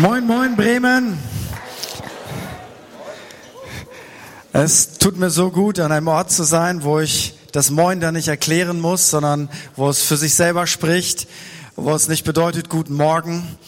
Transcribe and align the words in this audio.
Moin, 0.00 0.26
moin, 0.26 0.56
Bremen. 0.56 1.18
Es 4.54 4.96
tut 4.96 5.18
mir 5.18 5.28
so 5.28 5.50
gut, 5.50 5.78
an 5.78 5.92
einem 5.92 6.08
Ort 6.08 6.32
zu 6.32 6.42
sein, 6.42 6.84
wo 6.84 7.00
ich 7.00 7.34
das 7.52 7.68
Moin 7.68 8.00
dann 8.00 8.14
nicht 8.14 8.28
erklären 8.28 8.80
muss, 8.80 9.10
sondern 9.10 9.50
wo 9.76 9.90
es 9.90 10.00
für 10.00 10.16
sich 10.16 10.34
selber 10.34 10.66
spricht, 10.66 11.28
wo 11.76 11.94
es 11.94 12.08
nicht 12.08 12.24
bedeutet 12.24 12.70
Guten 12.70 12.94
Morgen. 12.94 13.58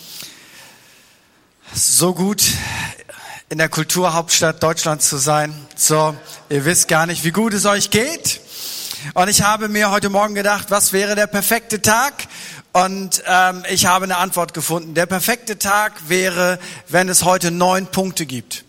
So 1.75 2.15
gut 2.15 2.43
in 3.51 3.59
der 3.59 3.69
Kulturhauptstadt 3.69 4.63
Deutschlands 4.63 5.11
zu 5.11 5.19
sein. 5.19 5.55
So, 5.77 6.17
ihr 6.49 6.65
wisst 6.65 6.89
gar 6.89 7.05
nicht, 7.05 7.25
wie 7.25 7.33
gut 7.33 7.53
es 7.53 7.67
euch 7.67 7.91
geht. 7.91 8.41
Und 9.13 9.29
ich 9.29 9.43
habe 9.43 9.69
mir 9.69 9.91
heute 9.91 10.09
Morgen 10.09 10.35
gedacht, 10.35 10.71
was 10.71 10.95
wäre 10.95 11.15
der 11.15 11.27
perfekte 11.27 11.83
Tag? 11.83 12.15
Und 12.73 13.23
ähm, 13.27 13.65
ich 13.69 13.87
habe 13.87 14.05
eine 14.05 14.17
Antwort 14.17 14.55
gefunden. 14.55 14.95
Der 14.95 15.07
perfekte 15.07 15.59
Tag 15.59 15.93
wäre, 16.09 16.59
wenn 16.89 17.09
es 17.09 17.23
heute 17.23 17.51
neun 17.51 17.87
Punkte 17.87 18.25
gibt. 18.25 18.65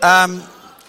Ähm, 0.00 0.42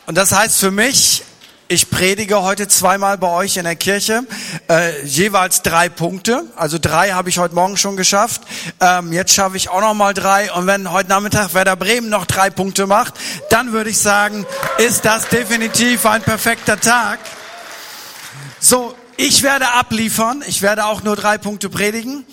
und 0.06 0.16
das 0.16 0.32
heißt 0.32 0.58
für 0.60 0.72
mich, 0.72 1.24
ich 1.68 1.90
predige 1.90 2.44
heute 2.44 2.68
zweimal 2.68 3.18
bei 3.18 3.28
euch 3.28 3.58
in 3.58 3.64
der 3.64 3.76
Kirche, 3.76 4.22
äh, 4.70 5.04
jeweils 5.04 5.64
drei 5.64 5.90
Punkte. 5.90 6.44
Also 6.56 6.78
drei 6.80 7.12
habe 7.12 7.30
ich 7.30 7.40
heute 7.40 7.56
Morgen 7.56 7.76
schon 7.76 7.98
geschafft. 7.98 8.42
Ähm, 8.80 9.12
jetzt 9.12 9.34
schaffe 9.34 9.58
ich 9.58 9.70
auch 9.70 9.82
noch 9.82 9.96
mal 9.96 10.14
drei. 10.14 10.52
Und 10.54 10.68
wenn 10.68 10.92
heute 10.92 11.10
Nachmittag 11.10 11.54
Werder 11.54 11.76
Bremen 11.76 12.10
noch 12.10 12.28
drei 12.28 12.50
Punkte 12.50 12.86
macht, 12.86 13.16
dann 13.50 13.72
würde 13.72 13.90
ich 13.90 13.98
sagen, 13.98 14.46
ist 14.78 15.06
das 15.06 15.28
definitiv 15.28 16.06
ein 16.06 16.22
perfekter 16.22 16.80
Tag. 16.80 17.20
So, 18.60 18.96
ich 19.18 19.44
werde 19.44 19.72
abliefern. 19.74 20.44
Ich 20.48 20.62
werde 20.62 20.86
auch 20.86 21.04
nur 21.04 21.16
drei 21.16 21.38
Punkte 21.38 21.70
predigen. 21.70 22.26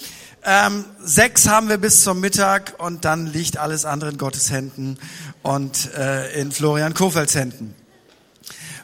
Ähm, 0.44 0.84
sechs 1.00 1.48
haben 1.48 1.68
wir 1.68 1.78
bis 1.78 2.02
zum 2.02 2.20
Mittag 2.20 2.74
und 2.78 3.04
dann 3.04 3.26
liegt 3.26 3.56
alles 3.56 3.84
andere 3.84 4.10
in 4.10 4.18
Gottes 4.18 4.50
Händen 4.50 4.98
und 5.42 5.92
äh, 5.94 6.32
in 6.40 6.50
Florian 6.50 6.94
Kofelds 6.94 7.36
Händen. 7.36 7.74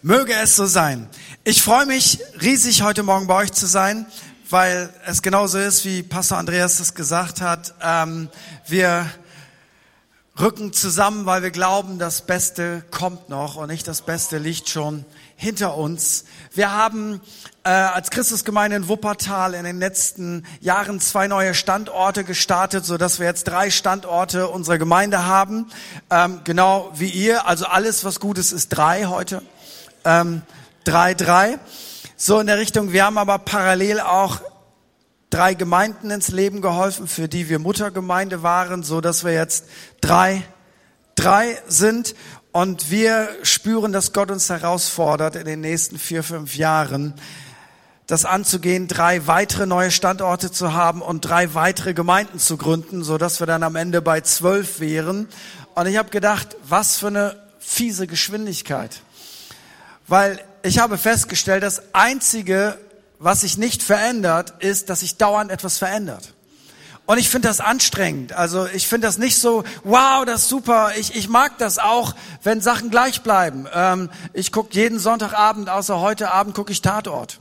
Möge 0.02 0.34
es 0.34 0.54
so 0.54 0.66
sein. 0.66 1.08
Ich 1.42 1.62
freue 1.62 1.86
mich 1.86 2.20
riesig, 2.40 2.82
heute 2.82 3.02
Morgen 3.02 3.26
bei 3.26 3.34
euch 3.34 3.52
zu 3.52 3.66
sein, 3.66 4.06
weil 4.48 4.90
es 5.06 5.22
genauso 5.22 5.58
ist, 5.58 5.84
wie 5.84 6.04
Pastor 6.04 6.38
Andreas 6.38 6.78
das 6.78 6.94
gesagt 6.94 7.40
hat. 7.40 7.74
Ähm, 7.82 8.28
wir 8.68 9.10
rücken 10.38 10.72
zusammen, 10.72 11.26
weil 11.26 11.42
wir 11.42 11.50
glauben, 11.50 11.98
das 11.98 12.22
Beste 12.22 12.84
kommt 12.92 13.28
noch 13.28 13.56
und 13.56 13.68
nicht 13.68 13.88
das 13.88 14.02
Beste 14.02 14.38
liegt 14.38 14.68
schon 14.68 15.04
hinter 15.34 15.76
uns. 15.76 16.24
Wir 16.54 16.72
haben 16.72 17.20
äh, 17.68 17.70
als 17.70 18.08
Christusgemeinde 18.10 18.78
in 18.78 18.88
Wuppertal 18.88 19.52
in 19.52 19.64
den 19.64 19.78
letzten 19.78 20.46
Jahren 20.60 21.00
zwei 21.00 21.28
neue 21.28 21.52
Standorte 21.52 22.24
gestartet, 22.24 22.86
so 22.86 22.96
dass 22.96 23.18
wir 23.18 23.26
jetzt 23.26 23.44
drei 23.44 23.68
Standorte 23.68 24.48
unserer 24.48 24.78
Gemeinde 24.78 25.26
haben. 25.26 25.66
Ähm, 26.08 26.40
genau 26.44 26.90
wie 26.94 27.10
ihr. 27.10 27.46
Also 27.46 27.66
alles, 27.66 28.06
was 28.06 28.20
gut 28.20 28.38
ist, 28.38 28.52
ist 28.52 28.70
drei 28.70 29.04
heute. 29.04 29.42
Ähm, 30.06 30.40
drei, 30.84 31.12
drei. 31.12 31.58
So 32.16 32.40
in 32.40 32.46
der 32.46 32.56
Richtung. 32.56 32.92
Wir 32.92 33.04
haben 33.04 33.18
aber 33.18 33.38
parallel 33.38 34.00
auch 34.00 34.40
drei 35.28 35.52
Gemeinden 35.52 36.10
ins 36.10 36.28
Leben 36.28 36.62
geholfen, 36.62 37.06
für 37.06 37.28
die 37.28 37.50
wir 37.50 37.58
Muttergemeinde 37.58 38.42
waren, 38.42 38.82
so 38.82 39.02
dass 39.02 39.24
wir 39.26 39.34
jetzt 39.34 39.66
drei, 40.00 40.42
drei 41.16 41.58
sind. 41.68 42.14
Und 42.50 42.90
wir 42.90 43.28
spüren, 43.42 43.92
dass 43.92 44.14
Gott 44.14 44.30
uns 44.30 44.48
herausfordert, 44.48 45.36
in 45.36 45.44
den 45.44 45.60
nächsten 45.60 45.98
vier, 45.98 46.22
fünf 46.22 46.56
Jahren 46.56 47.12
das 48.08 48.24
anzugehen, 48.24 48.88
drei 48.88 49.26
weitere 49.26 49.66
neue 49.66 49.90
Standorte 49.90 50.50
zu 50.50 50.72
haben 50.72 51.02
und 51.02 51.20
drei 51.20 51.54
weitere 51.54 51.92
Gemeinden 51.92 52.38
zu 52.38 52.56
gründen, 52.56 53.04
so 53.04 53.18
dass 53.18 53.38
wir 53.38 53.46
dann 53.46 53.62
am 53.62 53.76
Ende 53.76 54.00
bei 54.00 54.22
zwölf 54.22 54.80
wären. 54.80 55.28
Und 55.74 55.86
ich 55.86 55.98
habe 55.98 56.08
gedacht, 56.08 56.56
was 56.66 56.96
für 56.96 57.08
eine 57.08 57.36
fiese 57.58 58.06
Geschwindigkeit. 58.06 59.02
Weil 60.06 60.42
ich 60.62 60.78
habe 60.78 60.96
festgestellt, 60.96 61.62
das 61.62 61.94
Einzige, 61.94 62.78
was 63.18 63.42
sich 63.42 63.58
nicht 63.58 63.82
verändert, 63.82 64.54
ist, 64.60 64.88
dass 64.88 65.00
sich 65.00 65.18
dauernd 65.18 65.50
etwas 65.50 65.76
verändert. 65.76 66.32
Und 67.04 67.18
ich 67.18 67.28
finde 67.28 67.48
das 67.48 67.60
anstrengend. 67.60 68.32
Also 68.32 68.66
ich 68.66 68.88
finde 68.88 69.06
das 69.06 69.18
nicht 69.18 69.38
so, 69.38 69.64
wow, 69.84 70.24
das 70.24 70.42
ist 70.42 70.48
super. 70.48 70.92
Ich, 70.96 71.14
ich 71.14 71.28
mag 71.28 71.58
das 71.58 71.78
auch, 71.78 72.14
wenn 72.42 72.62
Sachen 72.62 72.90
gleich 72.90 73.20
bleiben. 73.22 73.66
Ähm, 73.74 74.08
ich 74.32 74.50
gucke 74.50 74.74
jeden 74.74 74.98
Sonntagabend, 74.98 75.68
außer 75.68 76.00
heute 76.00 76.32
Abend 76.32 76.54
gucke 76.54 76.72
ich 76.72 76.80
Tatort. 76.80 77.38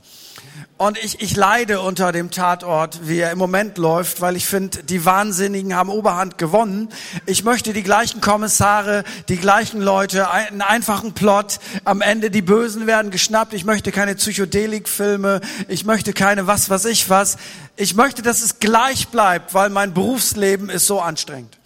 Und 0.76 0.96
ich, 0.98 1.20
ich 1.20 1.34
leide 1.34 1.80
unter 1.80 2.12
dem 2.12 2.30
Tatort, 2.30 3.08
wie 3.08 3.18
er 3.18 3.32
im 3.32 3.38
Moment 3.38 3.78
läuft, 3.78 4.20
weil 4.20 4.36
ich 4.36 4.46
finde, 4.46 4.84
die 4.84 5.04
Wahnsinnigen 5.04 5.74
haben 5.74 5.90
Oberhand 5.90 6.38
gewonnen. 6.38 6.88
Ich 7.26 7.42
möchte 7.42 7.72
die 7.72 7.82
gleichen 7.82 8.20
Kommissare, 8.20 9.02
die 9.28 9.38
gleichen 9.38 9.80
Leute, 9.80 10.30
einen 10.30 10.62
einfachen 10.62 11.14
Plot. 11.14 11.58
Am 11.84 12.00
Ende 12.00 12.30
die 12.30 12.42
Bösen 12.42 12.86
werden 12.86 13.10
geschnappt. 13.10 13.54
Ich 13.54 13.64
möchte 13.64 13.90
keine 13.90 14.14
Psychedelik-Filme. 14.14 15.40
Ich 15.66 15.84
möchte 15.84 16.12
keine 16.12 16.46
was, 16.46 16.70
was 16.70 16.84
ich 16.84 17.10
was. 17.10 17.38
Ich 17.74 17.96
möchte, 17.96 18.22
dass 18.22 18.42
es 18.42 18.60
gleich 18.60 19.08
bleibt, 19.08 19.54
weil 19.54 19.70
mein 19.70 19.94
Berufsleben 19.94 20.70
ist 20.70 20.86
so 20.86 21.00
anstrengend. 21.00 21.58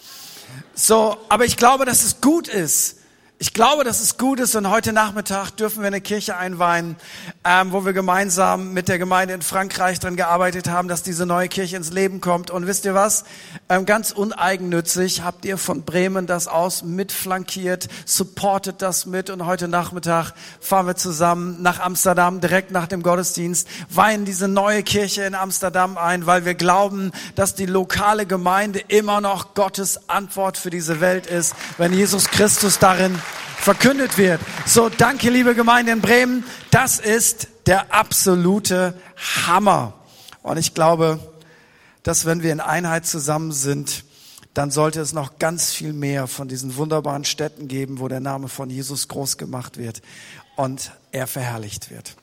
So, 0.74 1.18
aber 1.28 1.44
ich 1.44 1.58
glaube, 1.58 1.84
dass 1.84 2.02
es 2.02 2.22
gut 2.22 2.48
ist, 2.48 2.96
ich 3.42 3.54
glaube, 3.54 3.82
dass 3.82 4.00
es 4.00 4.18
gut 4.18 4.38
ist 4.38 4.54
und 4.54 4.70
heute 4.70 4.92
Nachmittag 4.92 5.50
dürfen 5.50 5.80
wir 5.80 5.88
eine 5.88 6.00
Kirche 6.00 6.36
einweihen, 6.36 6.94
ähm, 7.44 7.72
wo 7.72 7.84
wir 7.84 7.92
gemeinsam 7.92 8.72
mit 8.72 8.86
der 8.86 9.00
Gemeinde 9.00 9.34
in 9.34 9.42
Frankreich 9.42 9.98
dran 9.98 10.14
gearbeitet 10.14 10.68
haben, 10.68 10.86
dass 10.86 11.02
diese 11.02 11.26
neue 11.26 11.48
Kirche 11.48 11.76
ins 11.76 11.90
Leben 11.90 12.20
kommt. 12.20 12.52
Und 12.52 12.68
wisst 12.68 12.84
ihr 12.84 12.94
was? 12.94 13.24
Ähm, 13.68 13.84
ganz 13.84 14.12
uneigennützig 14.12 15.24
habt 15.24 15.44
ihr 15.44 15.58
von 15.58 15.82
Bremen 15.82 16.28
das 16.28 16.46
aus 16.46 16.84
mitflankiert, 16.84 17.88
supportet 18.06 18.80
das 18.80 19.06
mit 19.06 19.28
und 19.28 19.44
heute 19.44 19.66
Nachmittag 19.66 20.34
fahren 20.60 20.86
wir 20.86 20.94
zusammen 20.94 21.60
nach 21.62 21.80
Amsterdam, 21.80 22.40
direkt 22.40 22.70
nach 22.70 22.86
dem 22.86 23.02
Gottesdienst, 23.02 23.66
weihen 23.90 24.24
diese 24.24 24.46
neue 24.46 24.84
Kirche 24.84 25.24
in 25.24 25.34
Amsterdam 25.34 25.98
ein, 25.98 26.26
weil 26.26 26.44
wir 26.44 26.54
glauben, 26.54 27.10
dass 27.34 27.56
die 27.56 27.66
lokale 27.66 28.24
Gemeinde 28.24 28.78
immer 28.86 29.20
noch 29.20 29.54
Gottes 29.54 30.08
Antwort 30.08 30.58
für 30.58 30.70
diese 30.70 31.00
Welt 31.00 31.26
ist, 31.26 31.56
wenn 31.76 31.92
Jesus 31.92 32.28
Christus 32.28 32.78
darin 32.78 33.20
verkündet 33.62 34.18
wird. 34.18 34.40
So, 34.66 34.88
danke, 34.88 35.30
liebe 35.30 35.54
Gemeinde 35.54 35.92
in 35.92 36.00
Bremen. 36.00 36.44
Das 36.72 36.98
ist 36.98 37.46
der 37.66 37.94
absolute 37.94 38.94
Hammer. 39.46 39.94
Und 40.42 40.56
ich 40.56 40.74
glaube, 40.74 41.20
dass 42.02 42.26
wenn 42.26 42.42
wir 42.42 42.50
in 42.50 42.58
Einheit 42.58 43.06
zusammen 43.06 43.52
sind, 43.52 44.02
dann 44.52 44.72
sollte 44.72 45.00
es 45.00 45.12
noch 45.12 45.38
ganz 45.38 45.72
viel 45.72 45.92
mehr 45.92 46.26
von 46.26 46.48
diesen 46.48 46.76
wunderbaren 46.76 47.24
Städten 47.24 47.68
geben, 47.68 48.00
wo 48.00 48.08
der 48.08 48.18
Name 48.18 48.48
von 48.48 48.68
Jesus 48.68 49.06
groß 49.06 49.38
gemacht 49.38 49.78
wird 49.78 50.02
und 50.56 50.90
er 51.12 51.28
verherrlicht 51.28 51.90
wird. 51.90 52.16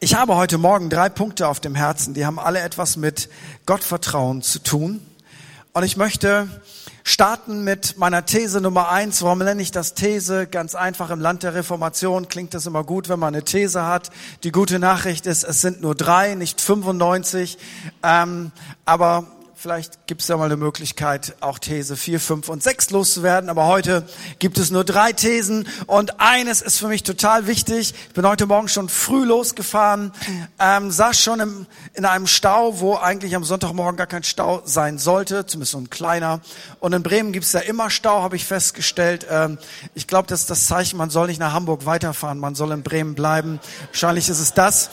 Ich 0.00 0.16
habe 0.16 0.34
heute 0.34 0.58
Morgen 0.58 0.90
drei 0.90 1.10
Punkte 1.10 1.46
auf 1.46 1.60
dem 1.60 1.76
Herzen, 1.76 2.12
die 2.12 2.26
haben 2.26 2.40
alle 2.40 2.58
etwas 2.58 2.96
mit 2.96 3.30
Gottvertrauen 3.66 4.42
zu 4.42 4.58
tun. 4.58 5.00
Und 5.72 5.84
ich 5.84 5.96
möchte 5.96 6.48
starten 7.04 7.62
mit 7.62 7.98
meiner 7.98 8.24
These 8.24 8.62
Nummer 8.62 8.88
eins. 8.88 9.22
Warum 9.22 9.38
nenne 9.38 9.60
ich 9.60 9.70
das 9.70 9.92
These? 9.92 10.46
Ganz 10.46 10.74
einfach, 10.74 11.10
im 11.10 11.20
Land 11.20 11.42
der 11.42 11.54
Reformation 11.54 12.28
klingt 12.28 12.54
das 12.54 12.66
immer 12.66 12.82
gut, 12.82 13.10
wenn 13.10 13.20
man 13.20 13.34
eine 13.34 13.44
These 13.44 13.84
hat. 13.86 14.10
Die 14.42 14.50
gute 14.50 14.78
Nachricht 14.78 15.26
ist, 15.26 15.44
es 15.44 15.60
sind 15.60 15.82
nur 15.82 15.94
drei, 15.94 16.34
nicht 16.34 16.62
95. 16.62 17.58
Ähm, 18.02 18.52
aber 18.86 19.26
Vielleicht 19.64 20.06
gibt 20.06 20.20
es 20.20 20.28
ja 20.28 20.36
mal 20.36 20.44
eine 20.44 20.58
Möglichkeit, 20.58 21.36
auch 21.40 21.58
These 21.58 21.96
4, 21.96 22.20
5 22.20 22.50
und 22.50 22.62
6 22.62 22.90
loszuwerden. 22.90 23.48
Aber 23.48 23.64
heute 23.66 24.06
gibt 24.38 24.58
es 24.58 24.70
nur 24.70 24.84
drei 24.84 25.14
Thesen. 25.14 25.66
Und 25.86 26.20
eines 26.20 26.60
ist 26.60 26.76
für 26.76 26.88
mich 26.88 27.02
total 27.02 27.46
wichtig. 27.46 27.94
Ich 28.08 28.12
bin 28.12 28.28
heute 28.28 28.44
Morgen 28.44 28.68
schon 28.68 28.90
früh 28.90 29.24
losgefahren, 29.24 30.12
ähm, 30.58 30.90
saß 30.90 31.18
schon 31.18 31.40
im, 31.40 31.66
in 31.94 32.04
einem 32.04 32.26
Stau, 32.26 32.78
wo 32.80 32.96
eigentlich 32.96 33.34
am 33.34 33.42
Sonntagmorgen 33.42 33.96
gar 33.96 34.06
kein 34.06 34.22
Stau 34.22 34.60
sein 34.66 34.98
sollte, 34.98 35.46
zumindest 35.46 35.72
so 35.72 35.78
ein 35.78 35.88
kleiner. 35.88 36.42
Und 36.78 36.92
in 36.92 37.02
Bremen 37.02 37.32
gibt 37.32 37.46
es 37.46 37.54
ja 37.54 37.60
immer 37.60 37.88
Stau, 37.88 38.20
habe 38.20 38.36
ich 38.36 38.44
festgestellt. 38.44 39.26
Ähm, 39.30 39.56
ich 39.94 40.06
glaube, 40.06 40.28
das 40.28 40.40
ist 40.40 40.50
das 40.50 40.66
Zeichen, 40.66 40.98
man 40.98 41.08
soll 41.08 41.28
nicht 41.28 41.40
nach 41.40 41.54
Hamburg 41.54 41.86
weiterfahren, 41.86 42.38
man 42.38 42.54
soll 42.54 42.70
in 42.72 42.82
Bremen 42.82 43.14
bleiben. 43.14 43.60
Wahrscheinlich 43.92 44.28
ist 44.28 44.40
es 44.40 44.52
das. 44.52 44.90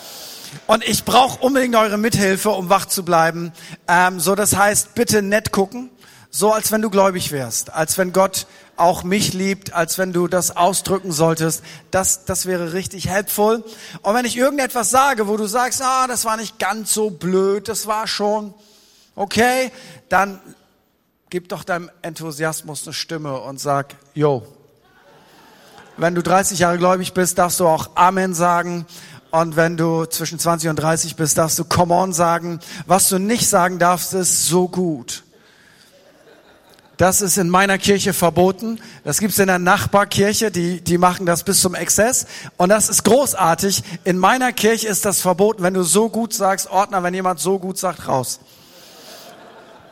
Und 0.67 0.83
ich 0.83 1.05
brauche 1.05 1.39
unbedingt 1.39 1.75
eure 1.75 1.97
Mithilfe, 1.97 2.49
um 2.49 2.69
wach 2.69 2.85
zu 2.85 3.03
bleiben. 3.03 3.51
Ähm, 3.87 4.19
so, 4.19 4.35
das 4.35 4.55
heißt, 4.55 4.95
bitte 4.95 5.21
nett 5.21 5.51
gucken, 5.51 5.89
so 6.29 6.51
als 6.51 6.71
wenn 6.71 6.81
du 6.81 6.89
gläubig 6.89 7.31
wärst, 7.31 7.73
als 7.73 7.97
wenn 7.97 8.13
Gott 8.13 8.47
auch 8.77 9.03
mich 9.03 9.33
liebt, 9.33 9.73
als 9.73 9.97
wenn 9.97 10.13
du 10.13 10.27
das 10.27 10.55
ausdrücken 10.55 11.11
solltest. 11.11 11.63
Das, 11.91 12.25
das 12.25 12.45
wäre 12.45 12.73
richtig 12.73 13.07
helpful. 13.07 13.63
Und 14.01 14.13
wenn 14.15 14.25
ich 14.25 14.37
irgendetwas 14.37 14.89
sage, 14.89 15.27
wo 15.27 15.37
du 15.37 15.45
sagst, 15.45 15.81
ah, 15.83 16.07
das 16.07 16.25
war 16.25 16.37
nicht 16.37 16.57
ganz 16.57 16.93
so 16.93 17.09
blöd, 17.09 17.67
das 17.67 17.85
war 17.85 18.07
schon 18.07 18.53
okay, 19.15 19.71
dann 20.09 20.39
gib 21.29 21.49
doch 21.49 21.63
deinem 21.63 21.89
Enthusiasmus 22.01 22.85
eine 22.85 22.93
Stimme 22.93 23.39
und 23.39 23.59
sag, 23.59 23.95
yo. 24.13 24.45
Wenn 25.97 26.15
du 26.15 26.23
30 26.23 26.59
Jahre 26.59 26.77
gläubig 26.77 27.13
bist, 27.13 27.37
darfst 27.37 27.59
du 27.59 27.67
auch 27.67 27.91
Amen 27.95 28.33
sagen. 28.33 28.85
Und 29.31 29.55
wenn 29.55 29.77
du 29.77 30.05
zwischen 30.05 30.39
20 30.39 30.69
und 30.69 30.75
30 30.75 31.15
bist, 31.15 31.37
darfst 31.37 31.57
du 31.57 31.63
Come 31.63 31.93
on 31.93 32.11
sagen. 32.11 32.59
Was 32.85 33.07
du 33.07 33.17
nicht 33.17 33.47
sagen 33.47 33.79
darfst, 33.79 34.13
ist 34.13 34.47
so 34.47 34.67
gut. 34.67 35.23
Das 36.97 37.21
ist 37.21 37.37
in 37.37 37.49
meiner 37.49 37.77
Kirche 37.79 38.13
verboten. 38.13 38.79
Das 39.03 39.19
gibt's 39.19 39.39
in 39.39 39.47
der 39.47 39.57
Nachbarkirche, 39.57 40.51
die, 40.51 40.81
die 40.81 40.99
machen 40.99 41.25
das 41.25 41.43
bis 41.43 41.61
zum 41.61 41.73
Exzess. 41.73 42.27
Und 42.57 42.69
das 42.69 42.89
ist 42.89 43.03
großartig. 43.05 43.81
In 44.03 44.19
meiner 44.19 44.51
Kirche 44.51 44.87
ist 44.87 45.05
das 45.05 45.21
verboten, 45.21 45.63
wenn 45.63 45.73
du 45.73 45.81
so 45.81 46.09
gut 46.09 46.33
sagst, 46.33 46.69
Ordner, 46.69 47.01
wenn 47.01 47.13
jemand 47.13 47.39
so 47.39 47.57
gut 47.57 47.79
sagt, 47.79 48.07
raus. 48.07 48.39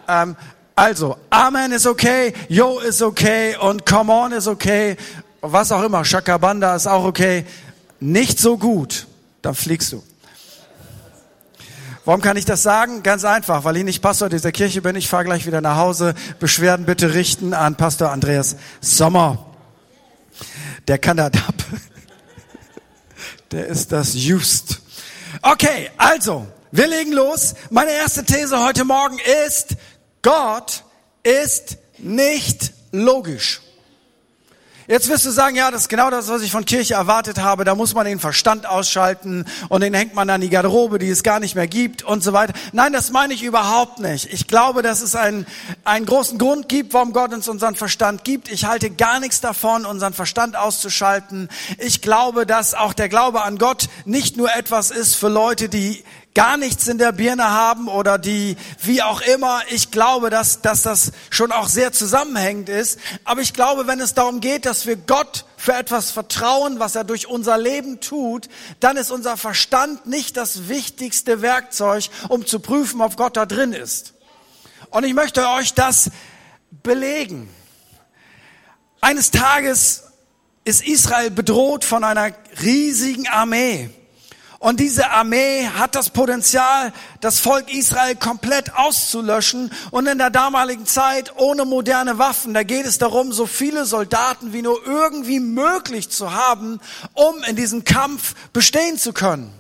Ähm, 0.07 0.36
also, 0.75 1.18
Amen 1.30 1.71
ist 1.71 1.88
okay, 1.88 2.33
Yo 2.47 2.80
ist 2.80 3.01
okay 3.01 3.56
und 3.57 3.86
Come 3.86 4.13
on 4.13 4.31
ist 4.33 4.47
okay, 4.47 4.95
was 5.41 5.71
auch 5.71 5.83
immer, 5.83 6.06
Shakabanda 6.06 6.75
ist 6.75 6.88
auch 6.88 7.06
okay. 7.06 7.45
Nicht 8.00 8.39
so 8.39 8.57
gut, 8.57 9.07
dann 9.41 9.56
fliegst 9.56 9.91
du. 9.91 10.03
Warum 12.06 12.21
kann 12.21 12.38
ich 12.38 12.45
das 12.45 12.63
sagen? 12.63 13.03
Ganz 13.03 13.24
einfach, 13.24 13.65
weil 13.65 13.77
ich 13.77 13.83
nicht 13.83 14.01
Pastor 14.01 14.30
dieser 14.30 14.51
Kirche 14.51 14.81
bin. 14.81 14.95
Ich 14.95 15.07
fahre 15.07 15.25
gleich 15.25 15.45
wieder 15.45 15.62
nach 15.62 15.77
Hause. 15.77 16.15
Beschwerden 16.39 16.86
bitte 16.86 17.13
richten 17.13 17.53
an 17.53 17.75
Pastor 17.75 18.09
Andreas 18.09 18.56
Sommer. 18.81 19.45
Der 20.88 20.97
kann 20.97 21.18
das 21.18 21.33
ab. 21.33 21.53
Der 23.51 23.68
ist 23.68 23.91
das 23.91 24.13
Just. 24.13 24.81
Okay, 25.41 25.91
also, 25.97 26.47
wir 26.71 26.88
legen 26.88 27.12
los. 27.12 27.53
Meine 27.69 27.91
erste 27.91 28.24
These 28.24 28.59
heute 28.59 28.86
Morgen 28.86 29.19
ist, 29.45 29.75
Gott 30.21 30.83
ist 31.24 31.77
nicht 31.97 32.74
logisch. 32.91 33.62
Jetzt 34.89 35.07
wirst 35.07 35.24
du 35.24 35.30
sagen, 35.30 35.56
ja, 35.56 35.69
das 35.69 35.81
ist 35.81 35.89
genau 35.89 36.09
das, 36.09 36.30
was 36.30 36.41
ich 36.41 36.51
von 36.51 36.65
Kirche 36.65 36.95
erwartet 36.95 37.38
habe. 37.38 37.63
Da 37.63 37.75
muss 37.75 37.94
man 37.94 38.07
den 38.07 38.19
Verstand 38.19 38.65
ausschalten 38.65 39.45
und 39.68 39.81
den 39.81 39.94
hängt 39.94 40.15
man 40.15 40.27
an 40.31 40.41
die 40.41 40.50
Garderobe, 40.50 40.97
die 40.97 41.09
es 41.09 41.21
gar 41.21 41.39
nicht 41.39 41.53
mehr 41.53 41.68
gibt 41.68 42.01
und 42.01 42.24
so 42.24 42.33
weiter. 42.33 42.53
Nein, 42.74 42.91
das 42.91 43.12
meine 43.12 43.36
ich 43.36 43.44
überhaupt 43.44 44.00
nicht. 44.00 44.33
Ich 44.33 44.47
glaube, 44.47 44.81
dass 44.81 45.03
es 45.03 45.15
einen, 45.15 45.45
einen 45.83 46.07
großen 46.07 46.39
Grund 46.39 46.69
gibt, 46.69 46.95
warum 46.95 47.13
Gott 47.13 47.31
uns 47.36 47.47
unseren 47.47 47.75
Verstand 47.75 48.24
gibt. 48.24 48.51
Ich 48.51 48.65
halte 48.65 48.89
gar 48.89 49.19
nichts 49.19 49.41
davon, 49.41 49.86
unseren 49.86 50.13
Verstand 50.13 50.56
auszuschalten. 50.56 51.50
Ich 51.77 52.01
glaube, 52.01 52.47
dass 52.47 52.74
auch 52.74 52.94
der 52.94 53.09
Glaube 53.09 53.44
an 53.44 53.59
Gott 53.59 53.89
nicht 54.06 54.38
nur 54.38 54.51
etwas 54.56 54.89
ist 54.89 55.13
für 55.13 55.30
Leute, 55.30 55.69
die 55.69 56.03
gar 56.35 56.57
nichts 56.57 56.87
in 56.87 56.97
der 56.97 57.11
Birne 57.11 57.49
haben 57.49 57.87
oder 57.87 58.17
die, 58.17 58.55
wie 58.81 59.01
auch 59.01 59.21
immer. 59.21 59.61
Ich 59.71 59.91
glaube, 59.91 60.29
dass, 60.29 60.61
dass 60.61 60.83
das 60.83 61.11
schon 61.29 61.51
auch 61.51 61.67
sehr 61.67 61.91
zusammenhängend 61.91 62.69
ist. 62.69 62.99
Aber 63.23 63.41
ich 63.41 63.53
glaube, 63.53 63.87
wenn 63.87 63.99
es 63.99 64.13
darum 64.13 64.39
geht, 64.39 64.65
dass 64.65 64.85
wir 64.85 64.95
Gott 64.95 65.45
für 65.57 65.73
etwas 65.73 66.11
vertrauen, 66.11 66.79
was 66.79 66.95
er 66.95 67.03
durch 67.03 67.27
unser 67.27 67.57
Leben 67.57 67.99
tut, 67.99 68.47
dann 68.79 68.95
ist 68.95 69.11
unser 69.11 69.37
Verstand 69.37 70.05
nicht 70.05 70.37
das 70.37 70.69
wichtigste 70.69 71.41
Werkzeug, 71.41 72.09
um 72.29 72.45
zu 72.45 72.59
prüfen, 72.59 73.01
ob 73.01 73.17
Gott 73.17 73.35
da 73.35 73.45
drin 73.45 73.73
ist. 73.73 74.13
Und 74.91 75.03
ich 75.03 75.13
möchte 75.13 75.47
euch 75.49 75.73
das 75.73 76.11
belegen. 76.83 77.49
Eines 79.01 79.31
Tages 79.31 80.03
ist 80.63 80.85
Israel 80.85 81.31
bedroht 81.31 81.85
von 81.85 82.03
einer 82.03 82.31
riesigen 82.61 83.27
Armee. 83.27 83.89
Und 84.59 84.81
diese 84.81 85.09
Armee 85.09 85.67
hat 85.67 85.95
das 85.95 86.09
Potenzial, 86.09 86.91
das 87.21 87.39
Volk 87.39 87.73
Israel 87.73 88.15
komplett 88.15 88.75
auszulöschen. 88.75 89.71
Und 89.89 90.06
in 90.06 90.17
der 90.17 90.29
damaligen 90.29 90.85
Zeit 90.85 91.33
ohne 91.38 91.63
moderne 91.63 92.17
Waffen, 92.17 92.53
da 92.53 92.63
geht 92.63 92.85
es 92.85 92.97
darum, 92.97 93.31
so 93.31 93.45
viele 93.45 93.85
Soldaten 93.85 94.51
wie 94.51 94.61
nur 94.61 94.85
irgendwie 94.85 95.39
möglich 95.39 96.09
zu 96.09 96.33
haben, 96.33 96.81
um 97.13 97.41
in 97.47 97.56
diesem 97.56 97.85
Kampf 97.85 98.35
bestehen 98.51 98.97
zu 98.97 99.13
können. 99.13 99.53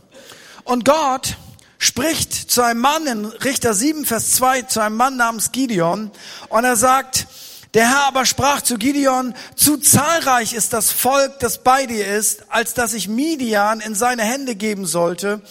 Und 0.65 0.83
Gott 0.83 1.37
spricht 1.77 2.51
zu 2.51 2.61
einem 2.61 2.81
Mann 2.81 3.07
in 3.07 3.25
Richter 3.25 3.73
7, 3.73 4.05
Vers 4.05 4.33
2, 4.33 4.63
zu 4.63 4.81
einem 4.81 4.97
Mann 4.97 5.15
namens 5.15 5.53
Gideon. 5.53 6.11
Und 6.49 6.63
er 6.65 6.75
sagt, 6.75 7.25
der 7.73 7.87
Herr 7.87 8.07
aber 8.07 8.25
sprach 8.25 8.61
zu 8.61 8.77
Gideon, 8.77 9.35
zu 9.55 9.77
zahlreich 9.77 10.53
ist 10.53 10.73
das 10.73 10.91
Volk, 10.91 11.39
das 11.39 11.63
bei 11.63 11.85
dir 11.85 12.07
ist, 12.07 12.43
als 12.49 12.73
dass 12.73 12.93
ich 12.93 13.07
Midian 13.07 13.79
in 13.79 13.93
seine 13.93 14.23
Hände 14.23 14.55
geben 14.55 14.85
sollte. 14.85 15.41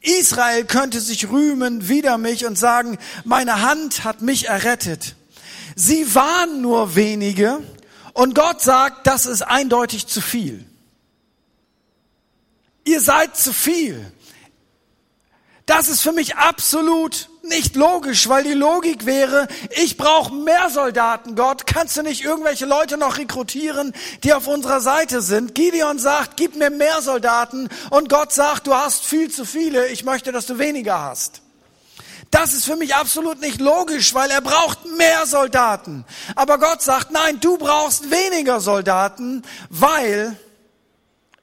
Israel 0.00 0.64
könnte 0.64 1.00
sich 1.00 1.28
rühmen 1.28 1.88
wider 1.88 2.18
mich 2.18 2.46
und 2.46 2.56
sagen, 2.56 2.98
meine 3.24 3.62
Hand 3.62 4.04
hat 4.04 4.22
mich 4.22 4.46
errettet. 4.46 5.16
Sie 5.74 6.14
waren 6.14 6.62
nur 6.62 6.94
wenige 6.94 7.58
und 8.12 8.34
Gott 8.34 8.62
sagt, 8.62 9.06
das 9.06 9.26
ist 9.26 9.42
eindeutig 9.42 10.06
zu 10.06 10.20
viel. 10.20 10.64
Ihr 12.84 13.00
seid 13.00 13.36
zu 13.36 13.52
viel. 13.52 14.10
Das 15.66 15.88
ist 15.88 16.00
für 16.00 16.12
mich 16.12 16.36
absolut 16.36 17.28
nicht 17.48 17.76
logisch, 17.76 18.28
weil 18.28 18.44
die 18.44 18.52
Logik 18.52 19.06
wäre, 19.06 19.48
ich 19.70 19.96
brauche 19.96 20.34
mehr 20.34 20.70
Soldaten, 20.70 21.34
Gott. 21.34 21.66
Kannst 21.66 21.96
du 21.96 22.02
nicht 22.02 22.24
irgendwelche 22.24 22.66
Leute 22.66 22.96
noch 22.96 23.18
rekrutieren, 23.18 23.92
die 24.24 24.32
auf 24.32 24.46
unserer 24.46 24.80
Seite 24.80 25.22
sind? 25.22 25.54
Gideon 25.54 25.98
sagt, 25.98 26.36
gib 26.36 26.56
mir 26.56 26.70
mehr 26.70 27.02
Soldaten 27.02 27.68
und 27.90 28.08
Gott 28.08 28.32
sagt, 28.32 28.66
du 28.66 28.74
hast 28.74 29.04
viel 29.04 29.30
zu 29.30 29.44
viele, 29.44 29.88
ich 29.88 30.04
möchte, 30.04 30.32
dass 30.32 30.46
du 30.46 30.58
weniger 30.58 31.00
hast. 31.00 31.42
Das 32.30 32.52
ist 32.52 32.64
für 32.64 32.76
mich 32.76 32.94
absolut 32.94 33.40
nicht 33.40 33.60
logisch, 33.60 34.12
weil 34.14 34.30
er 34.30 34.40
braucht 34.40 34.84
mehr 34.96 35.26
Soldaten. 35.26 36.04
Aber 36.34 36.58
Gott 36.58 36.82
sagt, 36.82 37.10
nein, 37.10 37.38
du 37.40 37.56
brauchst 37.56 38.10
weniger 38.10 38.60
Soldaten, 38.60 39.42
weil 39.70 40.36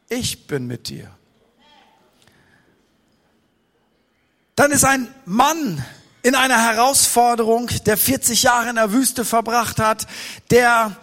ich 0.10 0.46
bin 0.46 0.68
mit 0.68 0.90
dir. 0.90 1.10
Dann 4.56 4.72
ist 4.72 4.86
ein 4.86 5.08
Mann 5.26 5.84
in 6.22 6.36
einer 6.36 6.64
Herausforderung, 6.64 7.70
der 7.86 7.98
40 7.98 8.44
Jahre 8.44 8.70
in 8.70 8.76
der 8.76 8.92
Wüste 8.92 9.26
verbracht 9.26 9.80
hat, 9.80 10.06
der 10.52 10.96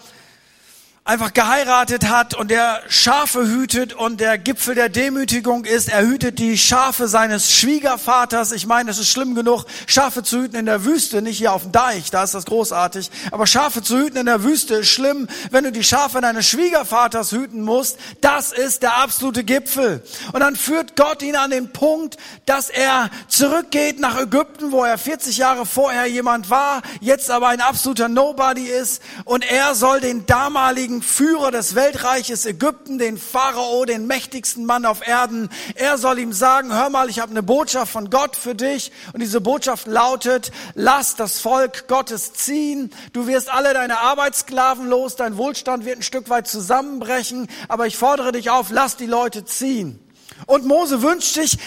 einfach 1.05 1.33
geheiratet 1.33 2.09
hat 2.09 2.35
und 2.35 2.51
der 2.51 2.83
Schafe 2.89 3.47
hütet 3.47 3.95
und 3.95 4.21
der 4.21 4.37
Gipfel 4.37 4.75
der 4.75 4.91
Demütigung 4.91 5.65
ist, 5.65 5.89
er 5.89 6.03
hütet 6.03 6.39
die 6.39 6.59
Schafe 6.59 7.09
seines 7.09 7.51
Schwiegervaters. 7.53 8.53
Ich 8.53 8.67
meine, 8.67 8.91
es 8.91 8.99
ist 8.99 9.09
schlimm 9.09 9.35
genug, 9.35 9.65
Schafe 9.87 10.23
zu 10.23 10.43
hüten 10.43 10.57
in 10.57 10.67
der 10.67 10.85
Wüste, 10.85 11.23
nicht 11.23 11.39
hier 11.39 11.55
auf 11.55 11.63
dem 11.63 11.73
Deich, 11.73 12.11
da 12.11 12.23
ist 12.23 12.35
das 12.35 12.45
großartig, 12.45 13.11
aber 13.33 13.47
Schafe 13.47 13.83
zu 13.83 13.97
hüten 13.97 14.19
in 14.19 14.27
der 14.27 14.45
Wüste 14.45 14.75
ist 14.75 14.91
schlimm, 14.91 15.27
wenn 15.51 15.65
du 15.65 15.73
die 15.73 15.83
Schafe 15.83 16.21
deines 16.21 16.47
Schwiegervaters 16.47 17.33
hüten 17.33 17.63
musst, 17.63 17.99
das 18.21 18.53
ist 18.53 18.83
der 18.83 18.97
absolute 18.97 19.43
Gipfel. 19.43 20.03
Und 20.33 20.41
dann 20.41 20.55
führt 20.55 20.97
Gott 20.97 21.23
ihn 21.23 21.35
an 21.35 21.51
den 21.51 21.73
Punkt, 21.73 22.19
dass 22.45 22.69
er 22.69 23.11
zurückgeht 23.27 24.01
nach 24.01 24.21
Ägypten, 24.21 24.71
wo 24.71 24.85
er 24.85 24.99
40 24.99 25.39
Jahre 25.39 25.65
vorher 25.65 26.07
jemand 26.07 26.51
war, 26.51 26.83
jetzt 27.01 27.31
aber 27.31 27.49
ein 27.49 27.63
absoluter 27.63 28.09
Nobody 28.09 28.67
ist 28.67 29.03
und 29.25 29.51
er 29.51 29.75
soll 29.75 30.01
den 30.01 30.27
damaligen 30.27 30.90
Führer 31.01 31.51
des 31.51 31.75
Weltreiches 31.75 32.45
Ägypten, 32.45 32.99
den 32.99 33.17
Pharao, 33.17 33.85
den 33.85 34.07
mächtigsten 34.07 34.67
Mann 34.67 34.85
auf 34.85 35.07
Erden. 35.07 35.49
Er 35.77 35.97
soll 35.97 36.19
ihm 36.19 36.33
sagen, 36.33 36.75
hör 36.75 36.91
mal, 36.91 37.09
ich 37.09 37.21
habe 37.21 37.31
eine 37.31 37.43
Botschaft 37.43 37.93
von 37.93 38.11
Gott 38.11 38.35
für 38.35 38.55
dich. 38.57 38.91
Und 39.13 39.21
diese 39.21 39.41
Botschaft 39.41 39.87
lautet, 39.87 40.51
lass 40.75 41.15
das 41.15 41.41
Volk 41.41 41.87
Gottes 41.87 42.33
ziehen. 42.33 42.91
Du 43.13 43.27
wirst 43.27 43.49
alle 43.49 43.73
deine 43.73 44.01
Arbeitssklaven 44.01 44.89
los, 44.89 45.17
dein 45.17 45.37
Wohlstand 45.37 45.85
wird 45.85 45.99
ein 45.99 46.03
Stück 46.03 46.29
weit 46.29 46.49
zusammenbrechen. 46.49 47.47
Aber 47.69 47.87
ich 47.87 47.97
fordere 47.97 48.33
dich 48.33 48.51
auf, 48.51 48.71
lass 48.71 48.97
die 48.97 49.07
Leute 49.07 49.45
ziehen. 49.45 50.01
Und 50.47 50.67
Mose 50.67 51.03
wünscht 51.03 51.35
sich, 51.35 51.59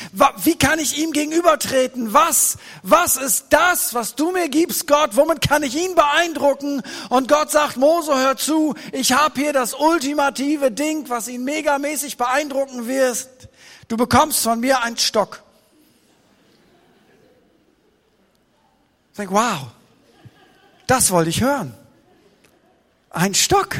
wie 0.43 0.57
kann 0.57 0.79
ich 0.79 0.97
ihm 0.97 1.11
gegenübertreten? 1.11 2.13
Was? 2.13 2.57
Was 2.81 3.17
ist 3.17 3.47
das, 3.49 3.93
was 3.93 4.15
du 4.15 4.31
mir 4.31 4.49
gibst, 4.49 4.87
Gott? 4.87 5.15
Womit 5.15 5.41
kann 5.47 5.63
ich 5.63 5.75
ihn 5.75 5.95
beeindrucken? 5.95 6.81
Und 7.09 7.27
Gott 7.27 7.51
sagt, 7.51 7.77
Mose, 7.77 8.15
hör 8.15 8.37
zu, 8.37 8.75
ich 8.91 9.13
habe 9.13 9.39
hier 9.39 9.53
das 9.53 9.73
ultimative 9.73 10.71
Ding, 10.71 11.09
was 11.09 11.27
ihn 11.27 11.43
megamäßig 11.43 12.17
beeindrucken 12.17 12.87
wirst. 12.87 13.29
Du 13.87 13.97
bekommst 13.97 14.41
von 14.41 14.59
mir 14.59 14.81
einen 14.81 14.97
Stock. 14.97 15.43
Ich 19.11 19.17
denke, 19.17 19.33
wow, 19.33 19.67
das 20.87 21.11
wollte 21.11 21.29
ich 21.29 21.41
hören. 21.41 21.73
Ein 23.11 23.35
Stock. 23.35 23.75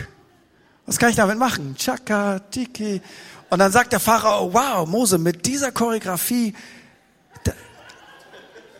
Was 0.86 1.00
kann 1.00 1.10
ich 1.10 1.16
damit 1.16 1.38
machen? 1.38 1.76
Chaka, 1.78 2.40
tiki. 2.40 3.02
Und 3.54 3.60
dann 3.60 3.72
sagt 3.72 3.92
der 3.94 4.00
Pharao, 4.00 4.52
wow, 4.52 4.88
Mose, 4.88 5.20
mit 5.20 5.46
dieser 5.46 5.72
Choreografie, 5.72 6.56
da, 7.44 7.52